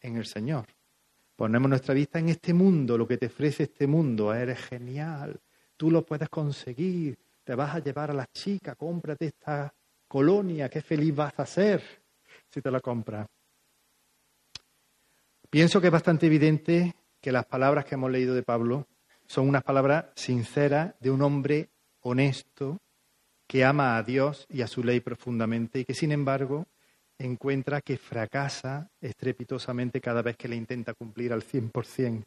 en 0.00 0.16
el 0.16 0.26
Señor. 0.26 0.66
Ponemos 1.34 1.68
nuestra 1.68 1.92
vista 1.92 2.20
en 2.20 2.28
este 2.28 2.54
mundo, 2.54 2.96
lo 2.96 3.08
que 3.08 3.16
te 3.18 3.26
ofrece 3.26 3.64
este 3.64 3.88
mundo. 3.88 4.32
Eres 4.32 4.60
genial, 4.60 5.40
tú 5.76 5.90
lo 5.90 6.06
puedes 6.06 6.28
conseguir, 6.28 7.18
te 7.42 7.56
vas 7.56 7.74
a 7.74 7.80
llevar 7.80 8.12
a 8.12 8.14
la 8.14 8.26
chica, 8.32 8.76
cómprate 8.76 9.26
esta 9.26 9.74
colonia, 10.06 10.68
qué 10.68 10.82
feliz 10.82 11.16
vas 11.16 11.34
a 11.36 11.46
ser 11.46 12.03
si 12.54 12.62
te 12.62 12.70
la 12.70 12.80
compras. 12.80 13.26
Pienso 15.50 15.80
que 15.80 15.88
es 15.88 15.92
bastante 15.92 16.26
evidente 16.26 16.94
que 17.20 17.32
las 17.32 17.46
palabras 17.46 17.84
que 17.84 17.96
hemos 17.96 18.12
leído 18.12 18.32
de 18.32 18.44
Pablo 18.44 18.86
son 19.26 19.48
unas 19.48 19.64
palabras 19.64 20.06
sinceras 20.14 20.94
de 21.00 21.10
un 21.10 21.22
hombre 21.22 21.70
honesto 22.00 22.80
que 23.48 23.64
ama 23.64 23.96
a 23.96 24.02
Dios 24.04 24.46
y 24.48 24.62
a 24.62 24.68
su 24.68 24.84
ley 24.84 25.00
profundamente 25.00 25.80
y 25.80 25.84
que 25.84 25.94
sin 25.94 26.12
embargo 26.12 26.66
encuentra 27.18 27.80
que 27.80 27.96
fracasa 27.96 28.88
estrepitosamente 29.00 30.00
cada 30.00 30.22
vez 30.22 30.36
que 30.36 30.48
le 30.48 30.54
intenta 30.54 30.94
cumplir 30.94 31.32
al 31.32 31.42
100%. 31.42 32.24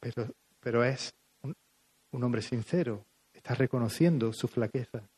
Pero, 0.00 0.34
pero 0.60 0.84
es 0.84 1.14
un 1.42 2.22
hombre 2.22 2.42
sincero, 2.42 3.06
está 3.32 3.54
reconociendo 3.54 4.34
su 4.34 4.48
flaqueza. 4.48 5.08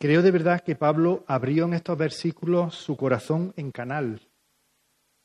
Creo 0.00 0.22
de 0.22 0.30
verdad 0.30 0.62
que 0.62 0.76
Pablo 0.76 1.24
abrió 1.26 1.66
en 1.66 1.74
estos 1.74 1.98
versículos 1.98 2.74
su 2.74 2.96
corazón 2.96 3.52
en 3.58 3.70
canal. 3.70 4.30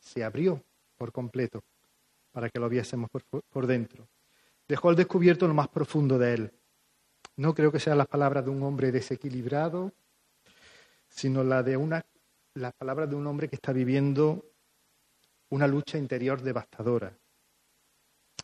Se 0.01 0.21
abrió 0.21 0.65
por 0.97 1.13
completo 1.13 1.63
para 2.33 2.49
que 2.49 2.59
lo 2.59 2.67
viésemos 2.67 3.09
por, 3.09 3.67
dentro. 3.67 4.09
Dejó 4.67 4.89
al 4.89 4.97
descubierto 4.97 5.47
lo 5.47 5.53
más 5.53 5.69
profundo 5.69 6.19
de 6.19 6.33
él. 6.33 6.53
No 7.37 7.55
creo 7.55 7.71
que 7.71 7.79
sean 7.79 7.97
las 7.97 8.07
palabras 8.07 8.43
de 8.43 8.51
un 8.51 8.61
hombre 8.63 8.91
desequilibrado, 8.91 9.93
sino 11.07 11.41
la 11.45 11.63
de 11.63 11.77
una, 11.77 12.05
las 12.53 12.73
palabras 12.73 13.09
de 13.09 13.15
un 13.15 13.27
hombre 13.27 13.47
que 13.47 13.55
está 13.55 13.71
viviendo 13.71 14.43
una 15.51 15.67
lucha 15.67 15.97
interior 15.97 16.41
devastadora. 16.41 17.17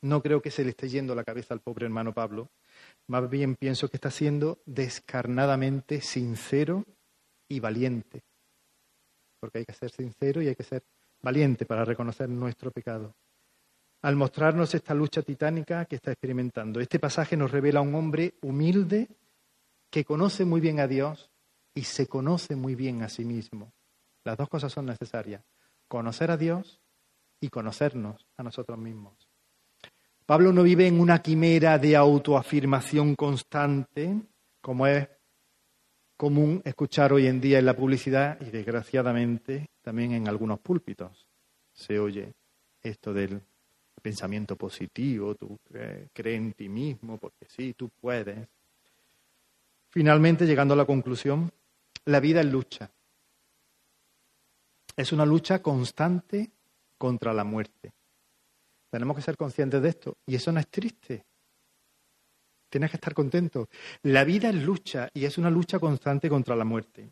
No 0.02 0.22
creo 0.22 0.42
que 0.42 0.50
se 0.50 0.64
le 0.64 0.70
esté 0.70 0.88
yendo 0.88 1.14
la 1.14 1.26
cabeza 1.26 1.54
al 1.54 1.60
pobre 1.60 1.88
hermano 1.88 2.14
Pablo. 2.14 2.50
Más 3.12 3.30
bien 3.30 3.57
pienso 3.57 3.89
que 3.89 3.97
está 3.97 4.09
siendo 4.09 4.62
descarnadamente 4.66 5.99
sincero 5.99 6.86
y 7.49 7.59
valiente. 7.59 8.24
Porque 9.38 9.57
hay 9.57 9.66
que 9.66 9.74
ser 9.74 9.91
sincero 9.91 10.41
y 10.41 10.47
hay 10.47 10.55
que 10.55 10.64
ser 10.64 10.86
valiente 11.22 11.66
para 11.66 11.84
reconocer 11.84 12.30
nuestro 12.30 12.72
pecado. 12.72 13.14
Al 14.03 14.16
mostrarnos 14.16 14.74
esta 14.76 14.93
lucha 14.93 15.24
titánica 15.24 15.84
que 15.84 15.97
está 15.97 16.14
experimentando, 16.14 16.80
este 16.80 16.99
pasaje 16.99 17.36
nos 17.36 17.51
revela 17.51 17.82
a 17.82 17.84
un 17.84 17.95
hombre 17.95 18.36
humilde 18.43 19.09
que 19.89 20.05
conoce 20.05 20.45
muy 20.45 20.62
bien 20.62 20.80
a 20.80 20.88
Dios 20.88 21.30
y 21.76 21.84
se 21.84 22.07
conoce 22.07 22.55
muy 22.55 22.76
bien 22.76 23.03
a 23.03 23.09
sí 23.09 23.26
mismo. 23.26 23.74
Las 24.24 24.38
dos 24.38 24.47
cosas 24.47 24.72
son 24.72 24.86
necesarias, 24.86 25.43
conocer 25.89 26.32
a 26.32 26.38
Dios 26.38 26.80
y 27.41 27.49
conocernos 27.49 28.26
a 28.38 28.43
nosotros 28.43 28.78
mismos. 28.78 29.31
Pablo 30.32 30.54
no 30.54 30.64
vive 30.64 30.88
en 30.88 31.02
una 31.02 31.22
quimera 31.22 31.78
de 31.78 31.94
autoafirmación 31.94 33.16
constante, 33.16 34.16
como 34.62 34.88
es 34.88 35.06
común 36.16 36.62
escuchar 36.64 37.12
hoy 37.12 37.28
en 37.28 37.42
día 37.42 37.60
en 37.60 37.66
la 37.66 37.76
publicidad 37.76 38.40
y 38.40 38.46
desgraciadamente 38.46 39.72
también 39.82 40.14
en 40.14 40.30
algunos 40.30 40.62
púlpitos. 40.62 41.28
Se 41.74 42.00
oye 42.00 42.32
esto 42.82 43.14
del 43.14 43.42
pensamiento 44.02 44.56
positivo, 44.56 45.36
tú 45.36 45.60
crees 46.14 46.38
en 46.38 46.54
ti 46.54 46.70
mismo, 46.70 47.18
porque 47.18 47.46
sí, 47.50 47.74
tú 47.74 47.90
puedes. 47.90 48.48
Finalmente, 49.90 50.46
llegando 50.46 50.76
a 50.76 50.78
la 50.78 50.86
conclusión, 50.86 51.52
la 52.06 52.22
vida 52.22 52.40
es 52.40 52.46
lucha. 52.46 52.90
Es 54.96 55.12
una 55.12 55.26
lucha 55.26 55.62
constante 55.62 56.52
contra 56.98 57.34
la 57.34 57.44
muerte. 57.44 57.92
Tenemos 58.92 59.16
que 59.16 59.24
ser 59.24 59.38
conscientes 59.38 59.82
de 59.82 59.89
esto. 59.89 60.18
Y 60.28 60.36
eso 60.36 60.52
no 60.52 60.60
es 60.60 60.68
triste. 60.68 61.26
Tienes 62.70 62.92
que 62.92 62.98
estar 62.98 63.14
contento. 63.14 63.68
La 64.04 64.24
vida 64.24 64.50
es 64.50 64.56
lucha 64.56 65.10
y 65.14 65.26
es 65.26 65.38
una 65.38 65.50
lucha 65.50 65.80
constante 65.80 66.30
contra 66.30 66.56
la 66.56 66.66
muerte. 66.66 67.12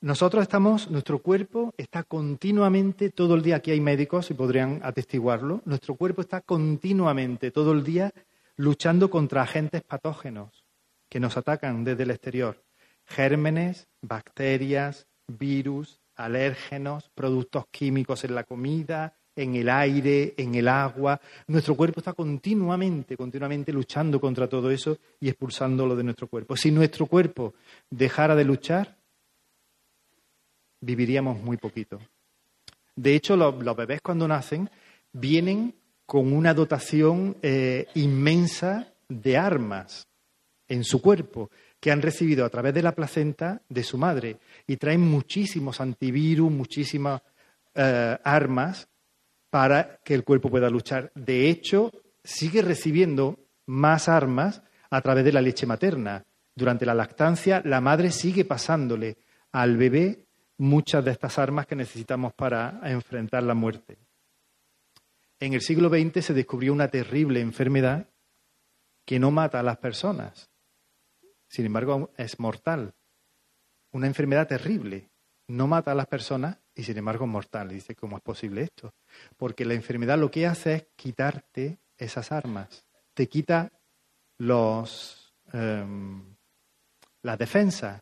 Nosotros 0.00 0.42
estamos, 0.42 0.90
nuestro 0.90 1.18
cuerpo 1.18 1.74
está 1.76 2.04
continuamente, 2.04 3.10
todo 3.10 3.34
el 3.34 3.42
día, 3.42 3.56
aquí 3.56 3.72
hay 3.72 3.80
médicos 3.80 4.30
y 4.30 4.34
podrían 4.34 4.80
atestiguarlo, 4.84 5.60
nuestro 5.64 5.96
cuerpo 5.96 6.20
está 6.20 6.40
continuamente, 6.40 7.50
todo 7.50 7.72
el 7.72 7.82
día, 7.82 8.12
luchando 8.54 9.10
contra 9.10 9.42
agentes 9.42 9.82
patógenos 9.82 10.64
que 11.08 11.18
nos 11.18 11.36
atacan 11.36 11.82
desde 11.82 12.04
el 12.04 12.12
exterior. 12.12 12.62
Gérmenes, 13.06 13.88
bacterias, 14.00 15.08
virus, 15.26 16.00
alérgenos, 16.14 17.10
productos 17.14 17.64
químicos 17.72 18.22
en 18.22 18.36
la 18.36 18.44
comida, 18.44 19.17
en 19.38 19.54
el 19.54 19.68
aire, 19.68 20.34
en 20.36 20.56
el 20.56 20.66
agua. 20.66 21.20
Nuestro 21.46 21.76
cuerpo 21.76 22.00
está 22.00 22.12
continuamente, 22.12 23.16
continuamente 23.16 23.72
luchando 23.72 24.20
contra 24.20 24.48
todo 24.48 24.70
eso 24.70 24.98
y 25.20 25.28
expulsándolo 25.28 25.94
de 25.94 26.02
nuestro 26.02 26.26
cuerpo. 26.26 26.56
Si 26.56 26.72
nuestro 26.72 27.06
cuerpo 27.06 27.54
dejara 27.88 28.34
de 28.34 28.44
luchar, 28.44 28.96
viviríamos 30.80 31.40
muy 31.40 31.56
poquito. 31.56 32.00
De 32.96 33.14
hecho, 33.14 33.36
los, 33.36 33.76
bebés 33.76 34.00
cuando 34.02 34.26
nacen 34.26 34.68
vienen 35.12 35.72
con 36.04 36.32
una 36.32 36.52
dotación 36.52 37.36
eh, 37.40 37.86
inmensa 37.94 38.92
de 39.08 39.36
armas 39.36 40.08
en 40.66 40.82
su 40.82 41.00
cuerpo 41.00 41.50
que 41.78 41.92
han 41.92 42.02
recibido 42.02 42.44
a 42.44 42.48
través 42.48 42.74
de 42.74 42.82
la 42.82 42.92
placenta 42.92 43.62
de 43.68 43.84
su 43.84 43.98
madre 43.98 44.38
y 44.66 44.76
traen 44.76 45.00
muchísimos 45.00 45.80
antivirus, 45.80 46.50
muchísimas 46.50 47.22
eh, 47.74 48.18
armas 48.24 48.88
para 49.50 49.98
que 50.04 50.14
el 50.14 50.24
cuerpo 50.24 50.50
pueda 50.50 50.70
luchar. 50.70 51.10
De 51.14 51.48
hecho, 51.48 51.92
sigue 52.22 52.62
recibiendo 52.62 53.38
más 53.66 54.08
armas 54.08 54.62
a 54.90 55.00
través 55.00 55.24
de 55.24 55.32
la 55.32 55.40
leche 55.40 55.66
materna. 55.66 56.24
Durante 56.54 56.86
la 56.86 56.94
lactancia, 56.94 57.62
la 57.64 57.80
madre 57.80 58.10
sigue 58.10 58.44
pasándole 58.44 59.18
al 59.52 59.76
bebé 59.76 60.26
muchas 60.58 61.04
de 61.04 61.12
estas 61.12 61.38
armas 61.38 61.66
que 61.66 61.76
necesitamos 61.76 62.32
para 62.34 62.80
enfrentar 62.84 63.42
la 63.42 63.54
muerte. 63.54 63.98
En 65.40 65.54
el 65.54 65.60
siglo 65.60 65.88
XX 65.88 66.24
se 66.24 66.34
descubrió 66.34 66.72
una 66.72 66.88
terrible 66.88 67.40
enfermedad 67.40 68.08
que 69.04 69.20
no 69.20 69.30
mata 69.30 69.60
a 69.60 69.62
las 69.62 69.78
personas, 69.78 70.50
sin 71.48 71.66
embargo 71.66 72.10
es 72.16 72.40
mortal. 72.40 72.94
Una 73.92 74.08
enfermedad 74.08 74.48
terrible, 74.48 75.08
no 75.46 75.66
mata 75.66 75.92
a 75.92 75.94
las 75.94 76.06
personas 76.06 76.58
y 76.74 76.82
sin 76.82 76.98
embargo 76.98 77.24
es 77.24 77.30
mortal. 77.30 77.68
dice, 77.68 77.94
¿cómo 77.94 78.16
es 78.16 78.22
posible 78.22 78.62
esto? 78.62 78.92
Porque 79.36 79.64
la 79.64 79.74
enfermedad 79.74 80.18
lo 80.18 80.30
que 80.30 80.46
hace 80.46 80.74
es 80.74 80.86
quitarte 80.96 81.78
esas 81.96 82.32
armas, 82.32 82.84
te 83.14 83.28
quita 83.28 83.72
los, 84.38 85.34
em, 85.52 86.22
las 87.22 87.38
defensas, 87.38 88.00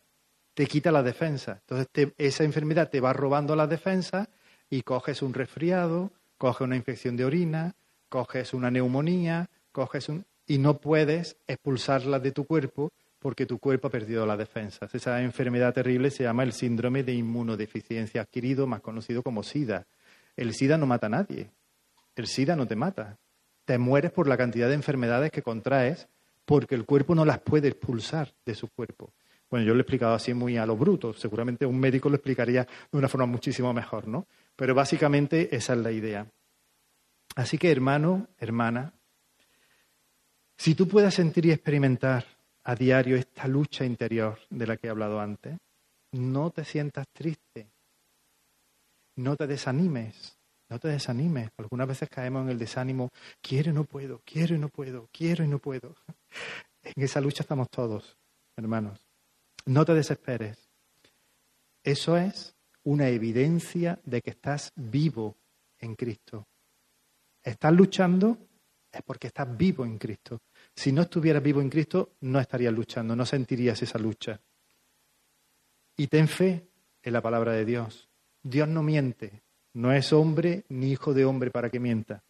te 0.55 0.67
quita 0.67 0.93
la 0.93 1.03
defensa. 1.03 1.61
Entonces 1.61 2.15
esa 2.19 2.45
enfermedad 2.45 2.91
te 2.91 3.01
va 3.01 3.13
robando 3.13 3.57
la 3.57 3.67
defensa 3.67 4.29
y 4.69 4.83
coges 4.83 5.23
un 5.23 5.35
resfriado, 5.35 6.13
coges 6.39 6.63
una 6.63 6.77
infección 6.77 7.17
de 7.17 7.25
orina, 7.25 7.75
coges 8.09 8.55
una 8.55 8.71
neumonía, 8.71 9.49
coges 9.73 10.09
un... 10.09 10.25
y 10.47 10.59
no 10.59 10.79
puedes 10.79 11.37
expulsarla 11.47 12.21
de 12.21 12.33
tu 12.33 12.47
cuerpo 12.47 12.93
porque 13.19 13.47
tu 13.47 13.59
cuerpo 13.59 13.89
ha 13.89 13.91
perdido 13.91 14.25
la 14.25 14.37
defensa. 14.37 14.89
Esa 14.93 15.21
enfermedad 15.23 15.75
terrible 15.75 16.11
se 16.11 16.23
llama 16.23 16.43
el 16.43 16.53
síndrome 16.53 17.03
de 17.03 17.15
inmunodeficiencia 17.15 18.21
adquirido, 18.21 18.67
más 18.67 18.81
conocido 18.81 19.23
como 19.23 19.43
SIDA. 19.43 19.87
El 20.37 20.55
SIDA 20.55 20.77
no 20.79 20.87
mata 20.87 21.07
a 21.07 21.11
nadie. 21.11 21.51
El 22.15 22.27
SIDA 22.27 22.57
no 22.57 22.67
te 22.67 22.77
mata. 22.77 23.19
Te 23.65 23.79
mueres 23.79 24.13
por 24.13 24.29
la 24.29 24.37
cantidad 24.37 24.69
de 24.69 24.75
enfermedades 24.75 25.31
que 25.31 25.43
contraes 25.43 26.09
porque 26.45 26.75
el 26.75 26.85
cuerpo 26.85 27.15
no 27.15 27.25
las 27.25 27.41
puede 27.41 27.69
expulsar 27.69 28.33
de 28.45 28.55
su 28.55 28.69
cuerpo. 28.69 29.13
Bueno, 29.51 29.67
yo 29.67 29.75
lo 29.75 29.81
he 29.81 29.83
explicado 29.83 30.15
así 30.15 30.35
muy 30.35 30.57
a 30.57 30.67
lo 30.67 30.77
bruto. 30.77 31.13
Seguramente 31.13 31.67
un 31.67 31.79
médico 31.79 32.09
lo 32.09 32.17
explicaría 32.17 32.65
de 32.65 32.99
una 32.99 33.09
forma 33.09 33.27
muchísimo 33.27 33.73
mejor, 33.73 34.07
¿no? 34.09 34.27
Pero 34.55 34.75
básicamente 34.75 35.55
esa 35.55 35.75
es 35.75 35.79
la 35.81 35.93
idea. 35.93 36.27
Así 37.37 37.59
que, 37.59 37.71
hermano, 37.71 38.29
hermana, 38.39 38.93
si 40.57 40.75
tú 40.75 40.89
puedes 40.89 41.15
sentir 41.15 41.47
y 41.47 41.53
experimentar 41.53 42.25
a 42.65 42.75
diario 42.75 43.17
esta 43.17 43.47
lucha 43.47 43.85
interior 43.85 44.39
de 44.51 44.67
la 44.67 44.77
que 44.77 44.87
he 44.87 44.91
hablado 44.91 45.21
antes, 45.21 45.57
no 46.13 46.51
te 46.51 46.65
sientas 46.65 47.07
triste, 47.13 47.69
no 49.17 49.37
te 49.37 49.47
desanimes, 49.47 50.39
no 50.69 50.79
te 50.79 50.89
desanimes. 50.89 51.51
Algunas 51.59 51.89
veces 51.89 52.09
caemos 52.09 52.45
en 52.45 52.51
el 52.51 52.59
desánimo, 52.59 53.11
quiero 53.41 53.71
y 53.71 53.75
no 53.75 53.85
puedo, 53.85 54.23
quiero 54.25 54.55
y 54.55 54.59
no 54.59 54.69
puedo, 54.69 55.09
quiero 55.13 55.45
y 55.45 55.49
no 55.49 55.59
puedo. 55.59 55.95
En 56.83 57.03
esa 57.03 57.21
lucha 57.21 57.43
estamos 57.43 57.69
todos, 57.69 58.17
hermanos. 58.57 59.01
No 59.65 59.85
te 59.85 59.93
desesperes. 59.93 60.71
Eso 61.83 62.17
es 62.17 62.55
una 62.85 63.09
evidencia 63.09 63.99
de 64.05 64.23
que 64.23 64.31
estás 64.31 64.73
vivo 64.77 65.37
en 65.81 65.97
Cristo. 65.97 66.47
Estás 67.43 67.73
luchando 67.73 68.39
es 68.97 69.03
porque 69.03 69.27
estás 69.29 69.57
vivo 69.57 69.85
en 69.85 69.99
Cristo. 69.99 70.41
Si 70.75 70.93
no 70.93 71.03
estuvieras 71.03 71.43
vivo 71.43 71.61
en 71.61 71.71
Cristo, 71.71 72.17
no 72.21 72.41
estarías 72.41 72.73
luchando, 72.73 73.15
no 73.15 73.27
sentirías 73.27 73.81
esa 73.83 73.99
lucha. 73.99 74.41
Y 75.97 76.07
ten 76.09 76.29
fe 76.29 76.69
en 77.03 77.13
la 77.13 77.23
palabra 77.23 77.53
de 77.53 77.65
Dios. 77.65 78.06
Dios 78.49 78.69
no 78.69 78.85
miente, 78.85 79.43
no 79.75 79.93
es 79.93 80.13
hombre 80.13 80.65
ni 80.69 80.93
hijo 80.93 81.13
de 81.15 81.25
hombre 81.25 81.51
para 81.51 81.69
que 81.69 81.81
mienta. 81.81 82.23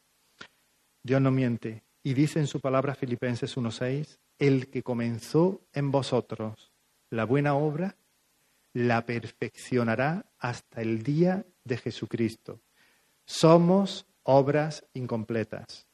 Dios 1.03 1.21
no 1.21 1.31
miente. 1.31 1.85
Y 2.03 2.15
dice 2.15 2.39
en 2.39 2.47
su 2.47 2.59
palabra 2.59 2.95
Filipenses 2.95 3.55
1.6, 3.55 4.17
el 4.39 4.71
que 4.71 4.83
comenzó 4.83 5.61
en 5.75 5.91
vosotros 5.91 6.73
la 7.11 7.25
buena 7.25 7.55
obra, 7.55 7.97
la 8.73 9.05
perfeccionará 9.05 10.25
hasta 10.39 10.81
el 10.81 11.03
día 11.03 11.45
de 11.65 11.77
Jesucristo. 11.77 12.63
Somos 13.27 14.07
obras 14.23 14.87
incompletas. 14.95 15.87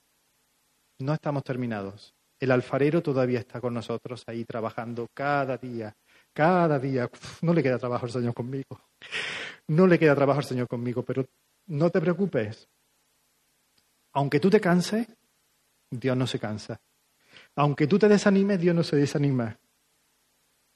No 1.00 1.14
estamos 1.14 1.42
terminados. 1.42 2.14
El 2.38 2.52
alfarero 2.52 3.02
todavía 3.02 3.40
está 3.40 3.60
con 3.60 3.74
nosotros 3.74 4.22
ahí 4.28 4.44
trabajando 4.44 5.08
cada 5.14 5.56
día, 5.56 5.96
cada 6.32 6.78
día. 6.78 7.10
no 7.42 7.52
le 7.52 7.62
queda 7.62 7.78
trabajo 7.78 8.06
al 8.06 8.12
Señor 8.12 8.34
conmigo. 8.34 8.80
No 9.68 9.86
le 9.86 9.98
queda 9.98 10.14
trabajo 10.14 10.40
al 10.40 10.44
Señor 10.44 10.68
conmigo, 10.68 11.04
pero 11.04 11.28
no 11.66 11.90
te 11.90 12.00
preocupes. 12.00 12.68
Aunque 14.12 14.40
tú 14.40 14.50
te 14.50 14.60
canses, 14.60 15.06
Dios 15.90 16.16
no 16.16 16.26
se 16.26 16.38
cansa. 16.38 16.80
Aunque 17.56 17.86
tú 17.86 17.98
te 17.98 18.08
desanimes, 18.08 18.60
Dios 18.60 18.74
no 18.74 18.82
se 18.82 18.96
desanima. 18.96 19.58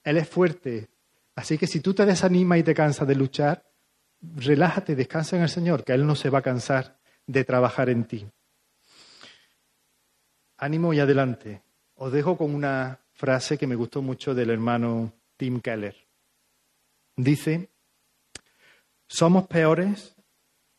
Él 0.05 0.19
es 0.19 0.29
fuerte. 0.29 0.89
Así 1.35 1.59
que 1.59 1.67
si 1.67 1.81
tú 1.81 1.95
te 1.95 2.07
desanimas 2.07 2.59
y 2.59 2.63
te 2.63 2.75
cansas 2.75 3.07
de 3.07 3.15
luchar, 3.15 3.71
relájate, 4.21 4.95
descansa 4.95 5.37
en 5.37 5.43
el 5.43 5.49
Señor, 5.49 5.85
que 5.85 5.93
Él 5.93 6.07
no 6.07 6.15
se 6.15 6.31
va 6.31 6.39
a 6.39 6.43
cansar 6.43 6.99
de 7.27 7.45
trabajar 7.45 7.91
en 7.91 8.05
ti. 8.05 8.27
Ánimo 10.59 10.95
y 10.95 11.01
adelante. 11.01 11.63
Os 11.97 12.13
dejo 12.13 12.37
con 12.39 12.55
una 12.55 13.01
frase 13.13 13.59
que 13.59 13.67
me 13.67 13.75
gustó 13.75 14.01
mucho 14.01 14.35
del 14.35 14.51
hermano 14.51 15.13
Tim 15.37 15.61
Keller. 15.61 15.97
Dice, 17.17 17.71
somos 19.09 19.47
peores 19.47 20.17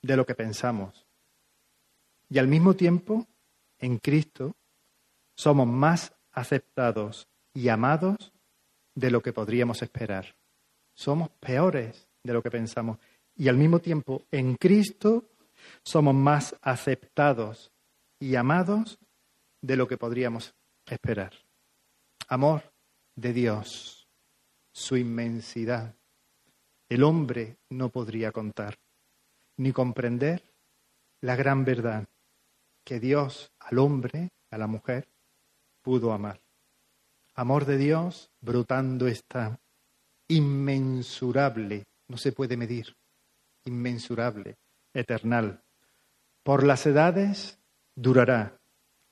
de 0.01 0.15
lo 0.15 0.25
que 0.25 0.35
pensamos. 0.35 1.07
Y 2.29 2.39
al 2.39 2.47
mismo 2.47 2.75
tiempo, 2.75 3.27
en 3.79 3.97
Cristo, 3.99 4.55
somos 5.35 5.67
más 5.67 6.13
aceptados 6.31 7.27
y 7.53 7.69
amados 7.69 8.33
de 8.95 9.11
lo 9.11 9.21
que 9.21 9.33
podríamos 9.33 9.81
esperar. 9.81 10.35
Somos 10.93 11.29
peores 11.39 12.07
de 12.23 12.33
lo 12.33 12.41
que 12.41 12.51
pensamos. 12.51 12.97
Y 13.35 13.47
al 13.47 13.57
mismo 13.57 13.79
tiempo, 13.79 14.23
en 14.31 14.55
Cristo, 14.55 15.29
somos 15.83 16.13
más 16.13 16.55
aceptados 16.61 17.71
y 18.19 18.35
amados 18.35 18.99
de 19.61 19.77
lo 19.77 19.87
que 19.87 19.97
podríamos 19.97 20.55
esperar. 20.85 21.33
Amor 22.27 22.73
de 23.15 23.33
Dios, 23.33 23.96
su 24.77 24.95
inmensidad. 24.95 25.95
El 26.87 27.03
hombre 27.03 27.57
no 27.67 27.89
podría 27.89 28.31
contar 28.31 28.77
ni 29.57 29.71
comprender 29.71 30.53
la 31.19 31.35
gran 31.35 31.65
verdad 31.65 32.07
que 32.83 32.99
Dios 32.99 33.51
al 33.57 33.79
hombre, 33.79 34.29
a 34.51 34.57
la 34.59 34.67
mujer, 34.67 35.07
pudo 35.81 36.13
amar. 36.13 36.39
Amor 37.33 37.65
de 37.65 37.79
Dios 37.79 38.29
brotando 38.39 39.07
está 39.07 39.59
inmensurable, 40.27 41.87
no 42.07 42.17
se 42.19 42.31
puede 42.31 42.55
medir, 42.55 42.95
inmensurable, 43.65 44.57
eternal. 44.93 45.63
Por 46.43 46.63
las 46.63 46.85
edades 46.85 47.57
durará, 47.95 48.59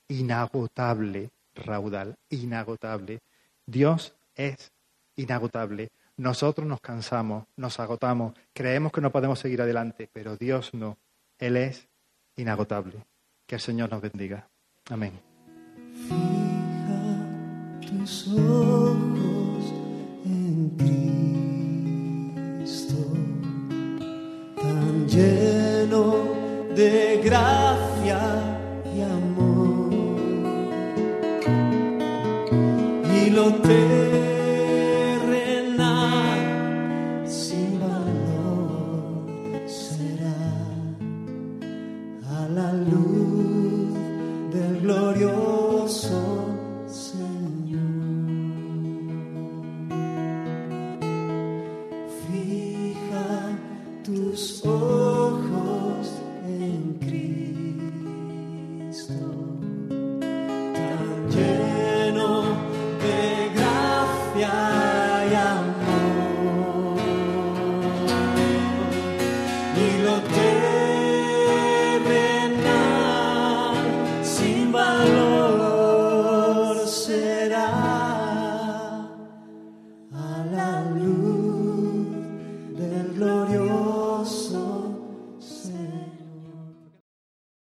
inagotable 0.10 1.32
raudal, 1.56 2.20
inagotable. 2.30 3.24
Dios 3.66 4.14
es 4.36 4.75
inagotable. 5.16 5.92
Nosotros 6.18 6.66
nos 6.66 6.80
cansamos, 6.80 7.46
nos 7.58 7.80
agotamos, 7.80 8.34
creemos 8.54 8.92
que 8.92 9.02
no 9.02 9.12
podemos 9.12 9.40
seguir 9.40 9.62
adelante, 9.62 10.10
pero 10.12 10.38
Dios 10.38 10.74
no. 10.74 10.98
Él 11.38 11.58
es 11.58 11.88
inagotable. 12.38 13.06
Que 13.46 13.56
el 13.56 13.62
Señor 13.62 13.92
nos 13.92 14.02
bendiga. 14.02 14.48
Amén. 14.90 15.20
Fija 16.08 17.30
tus 17.82 18.28
ojos 18.30 19.74
en 20.26 20.70
Cristo, 22.60 22.96
tan 24.56 25.08
lleno 25.08 26.24
de 26.76 27.22
gracia 27.24 28.20
y 28.96 29.02
amor. 29.02 29.94
Y 33.14 33.30
lo 33.32 33.54
terrenal 33.62 34.35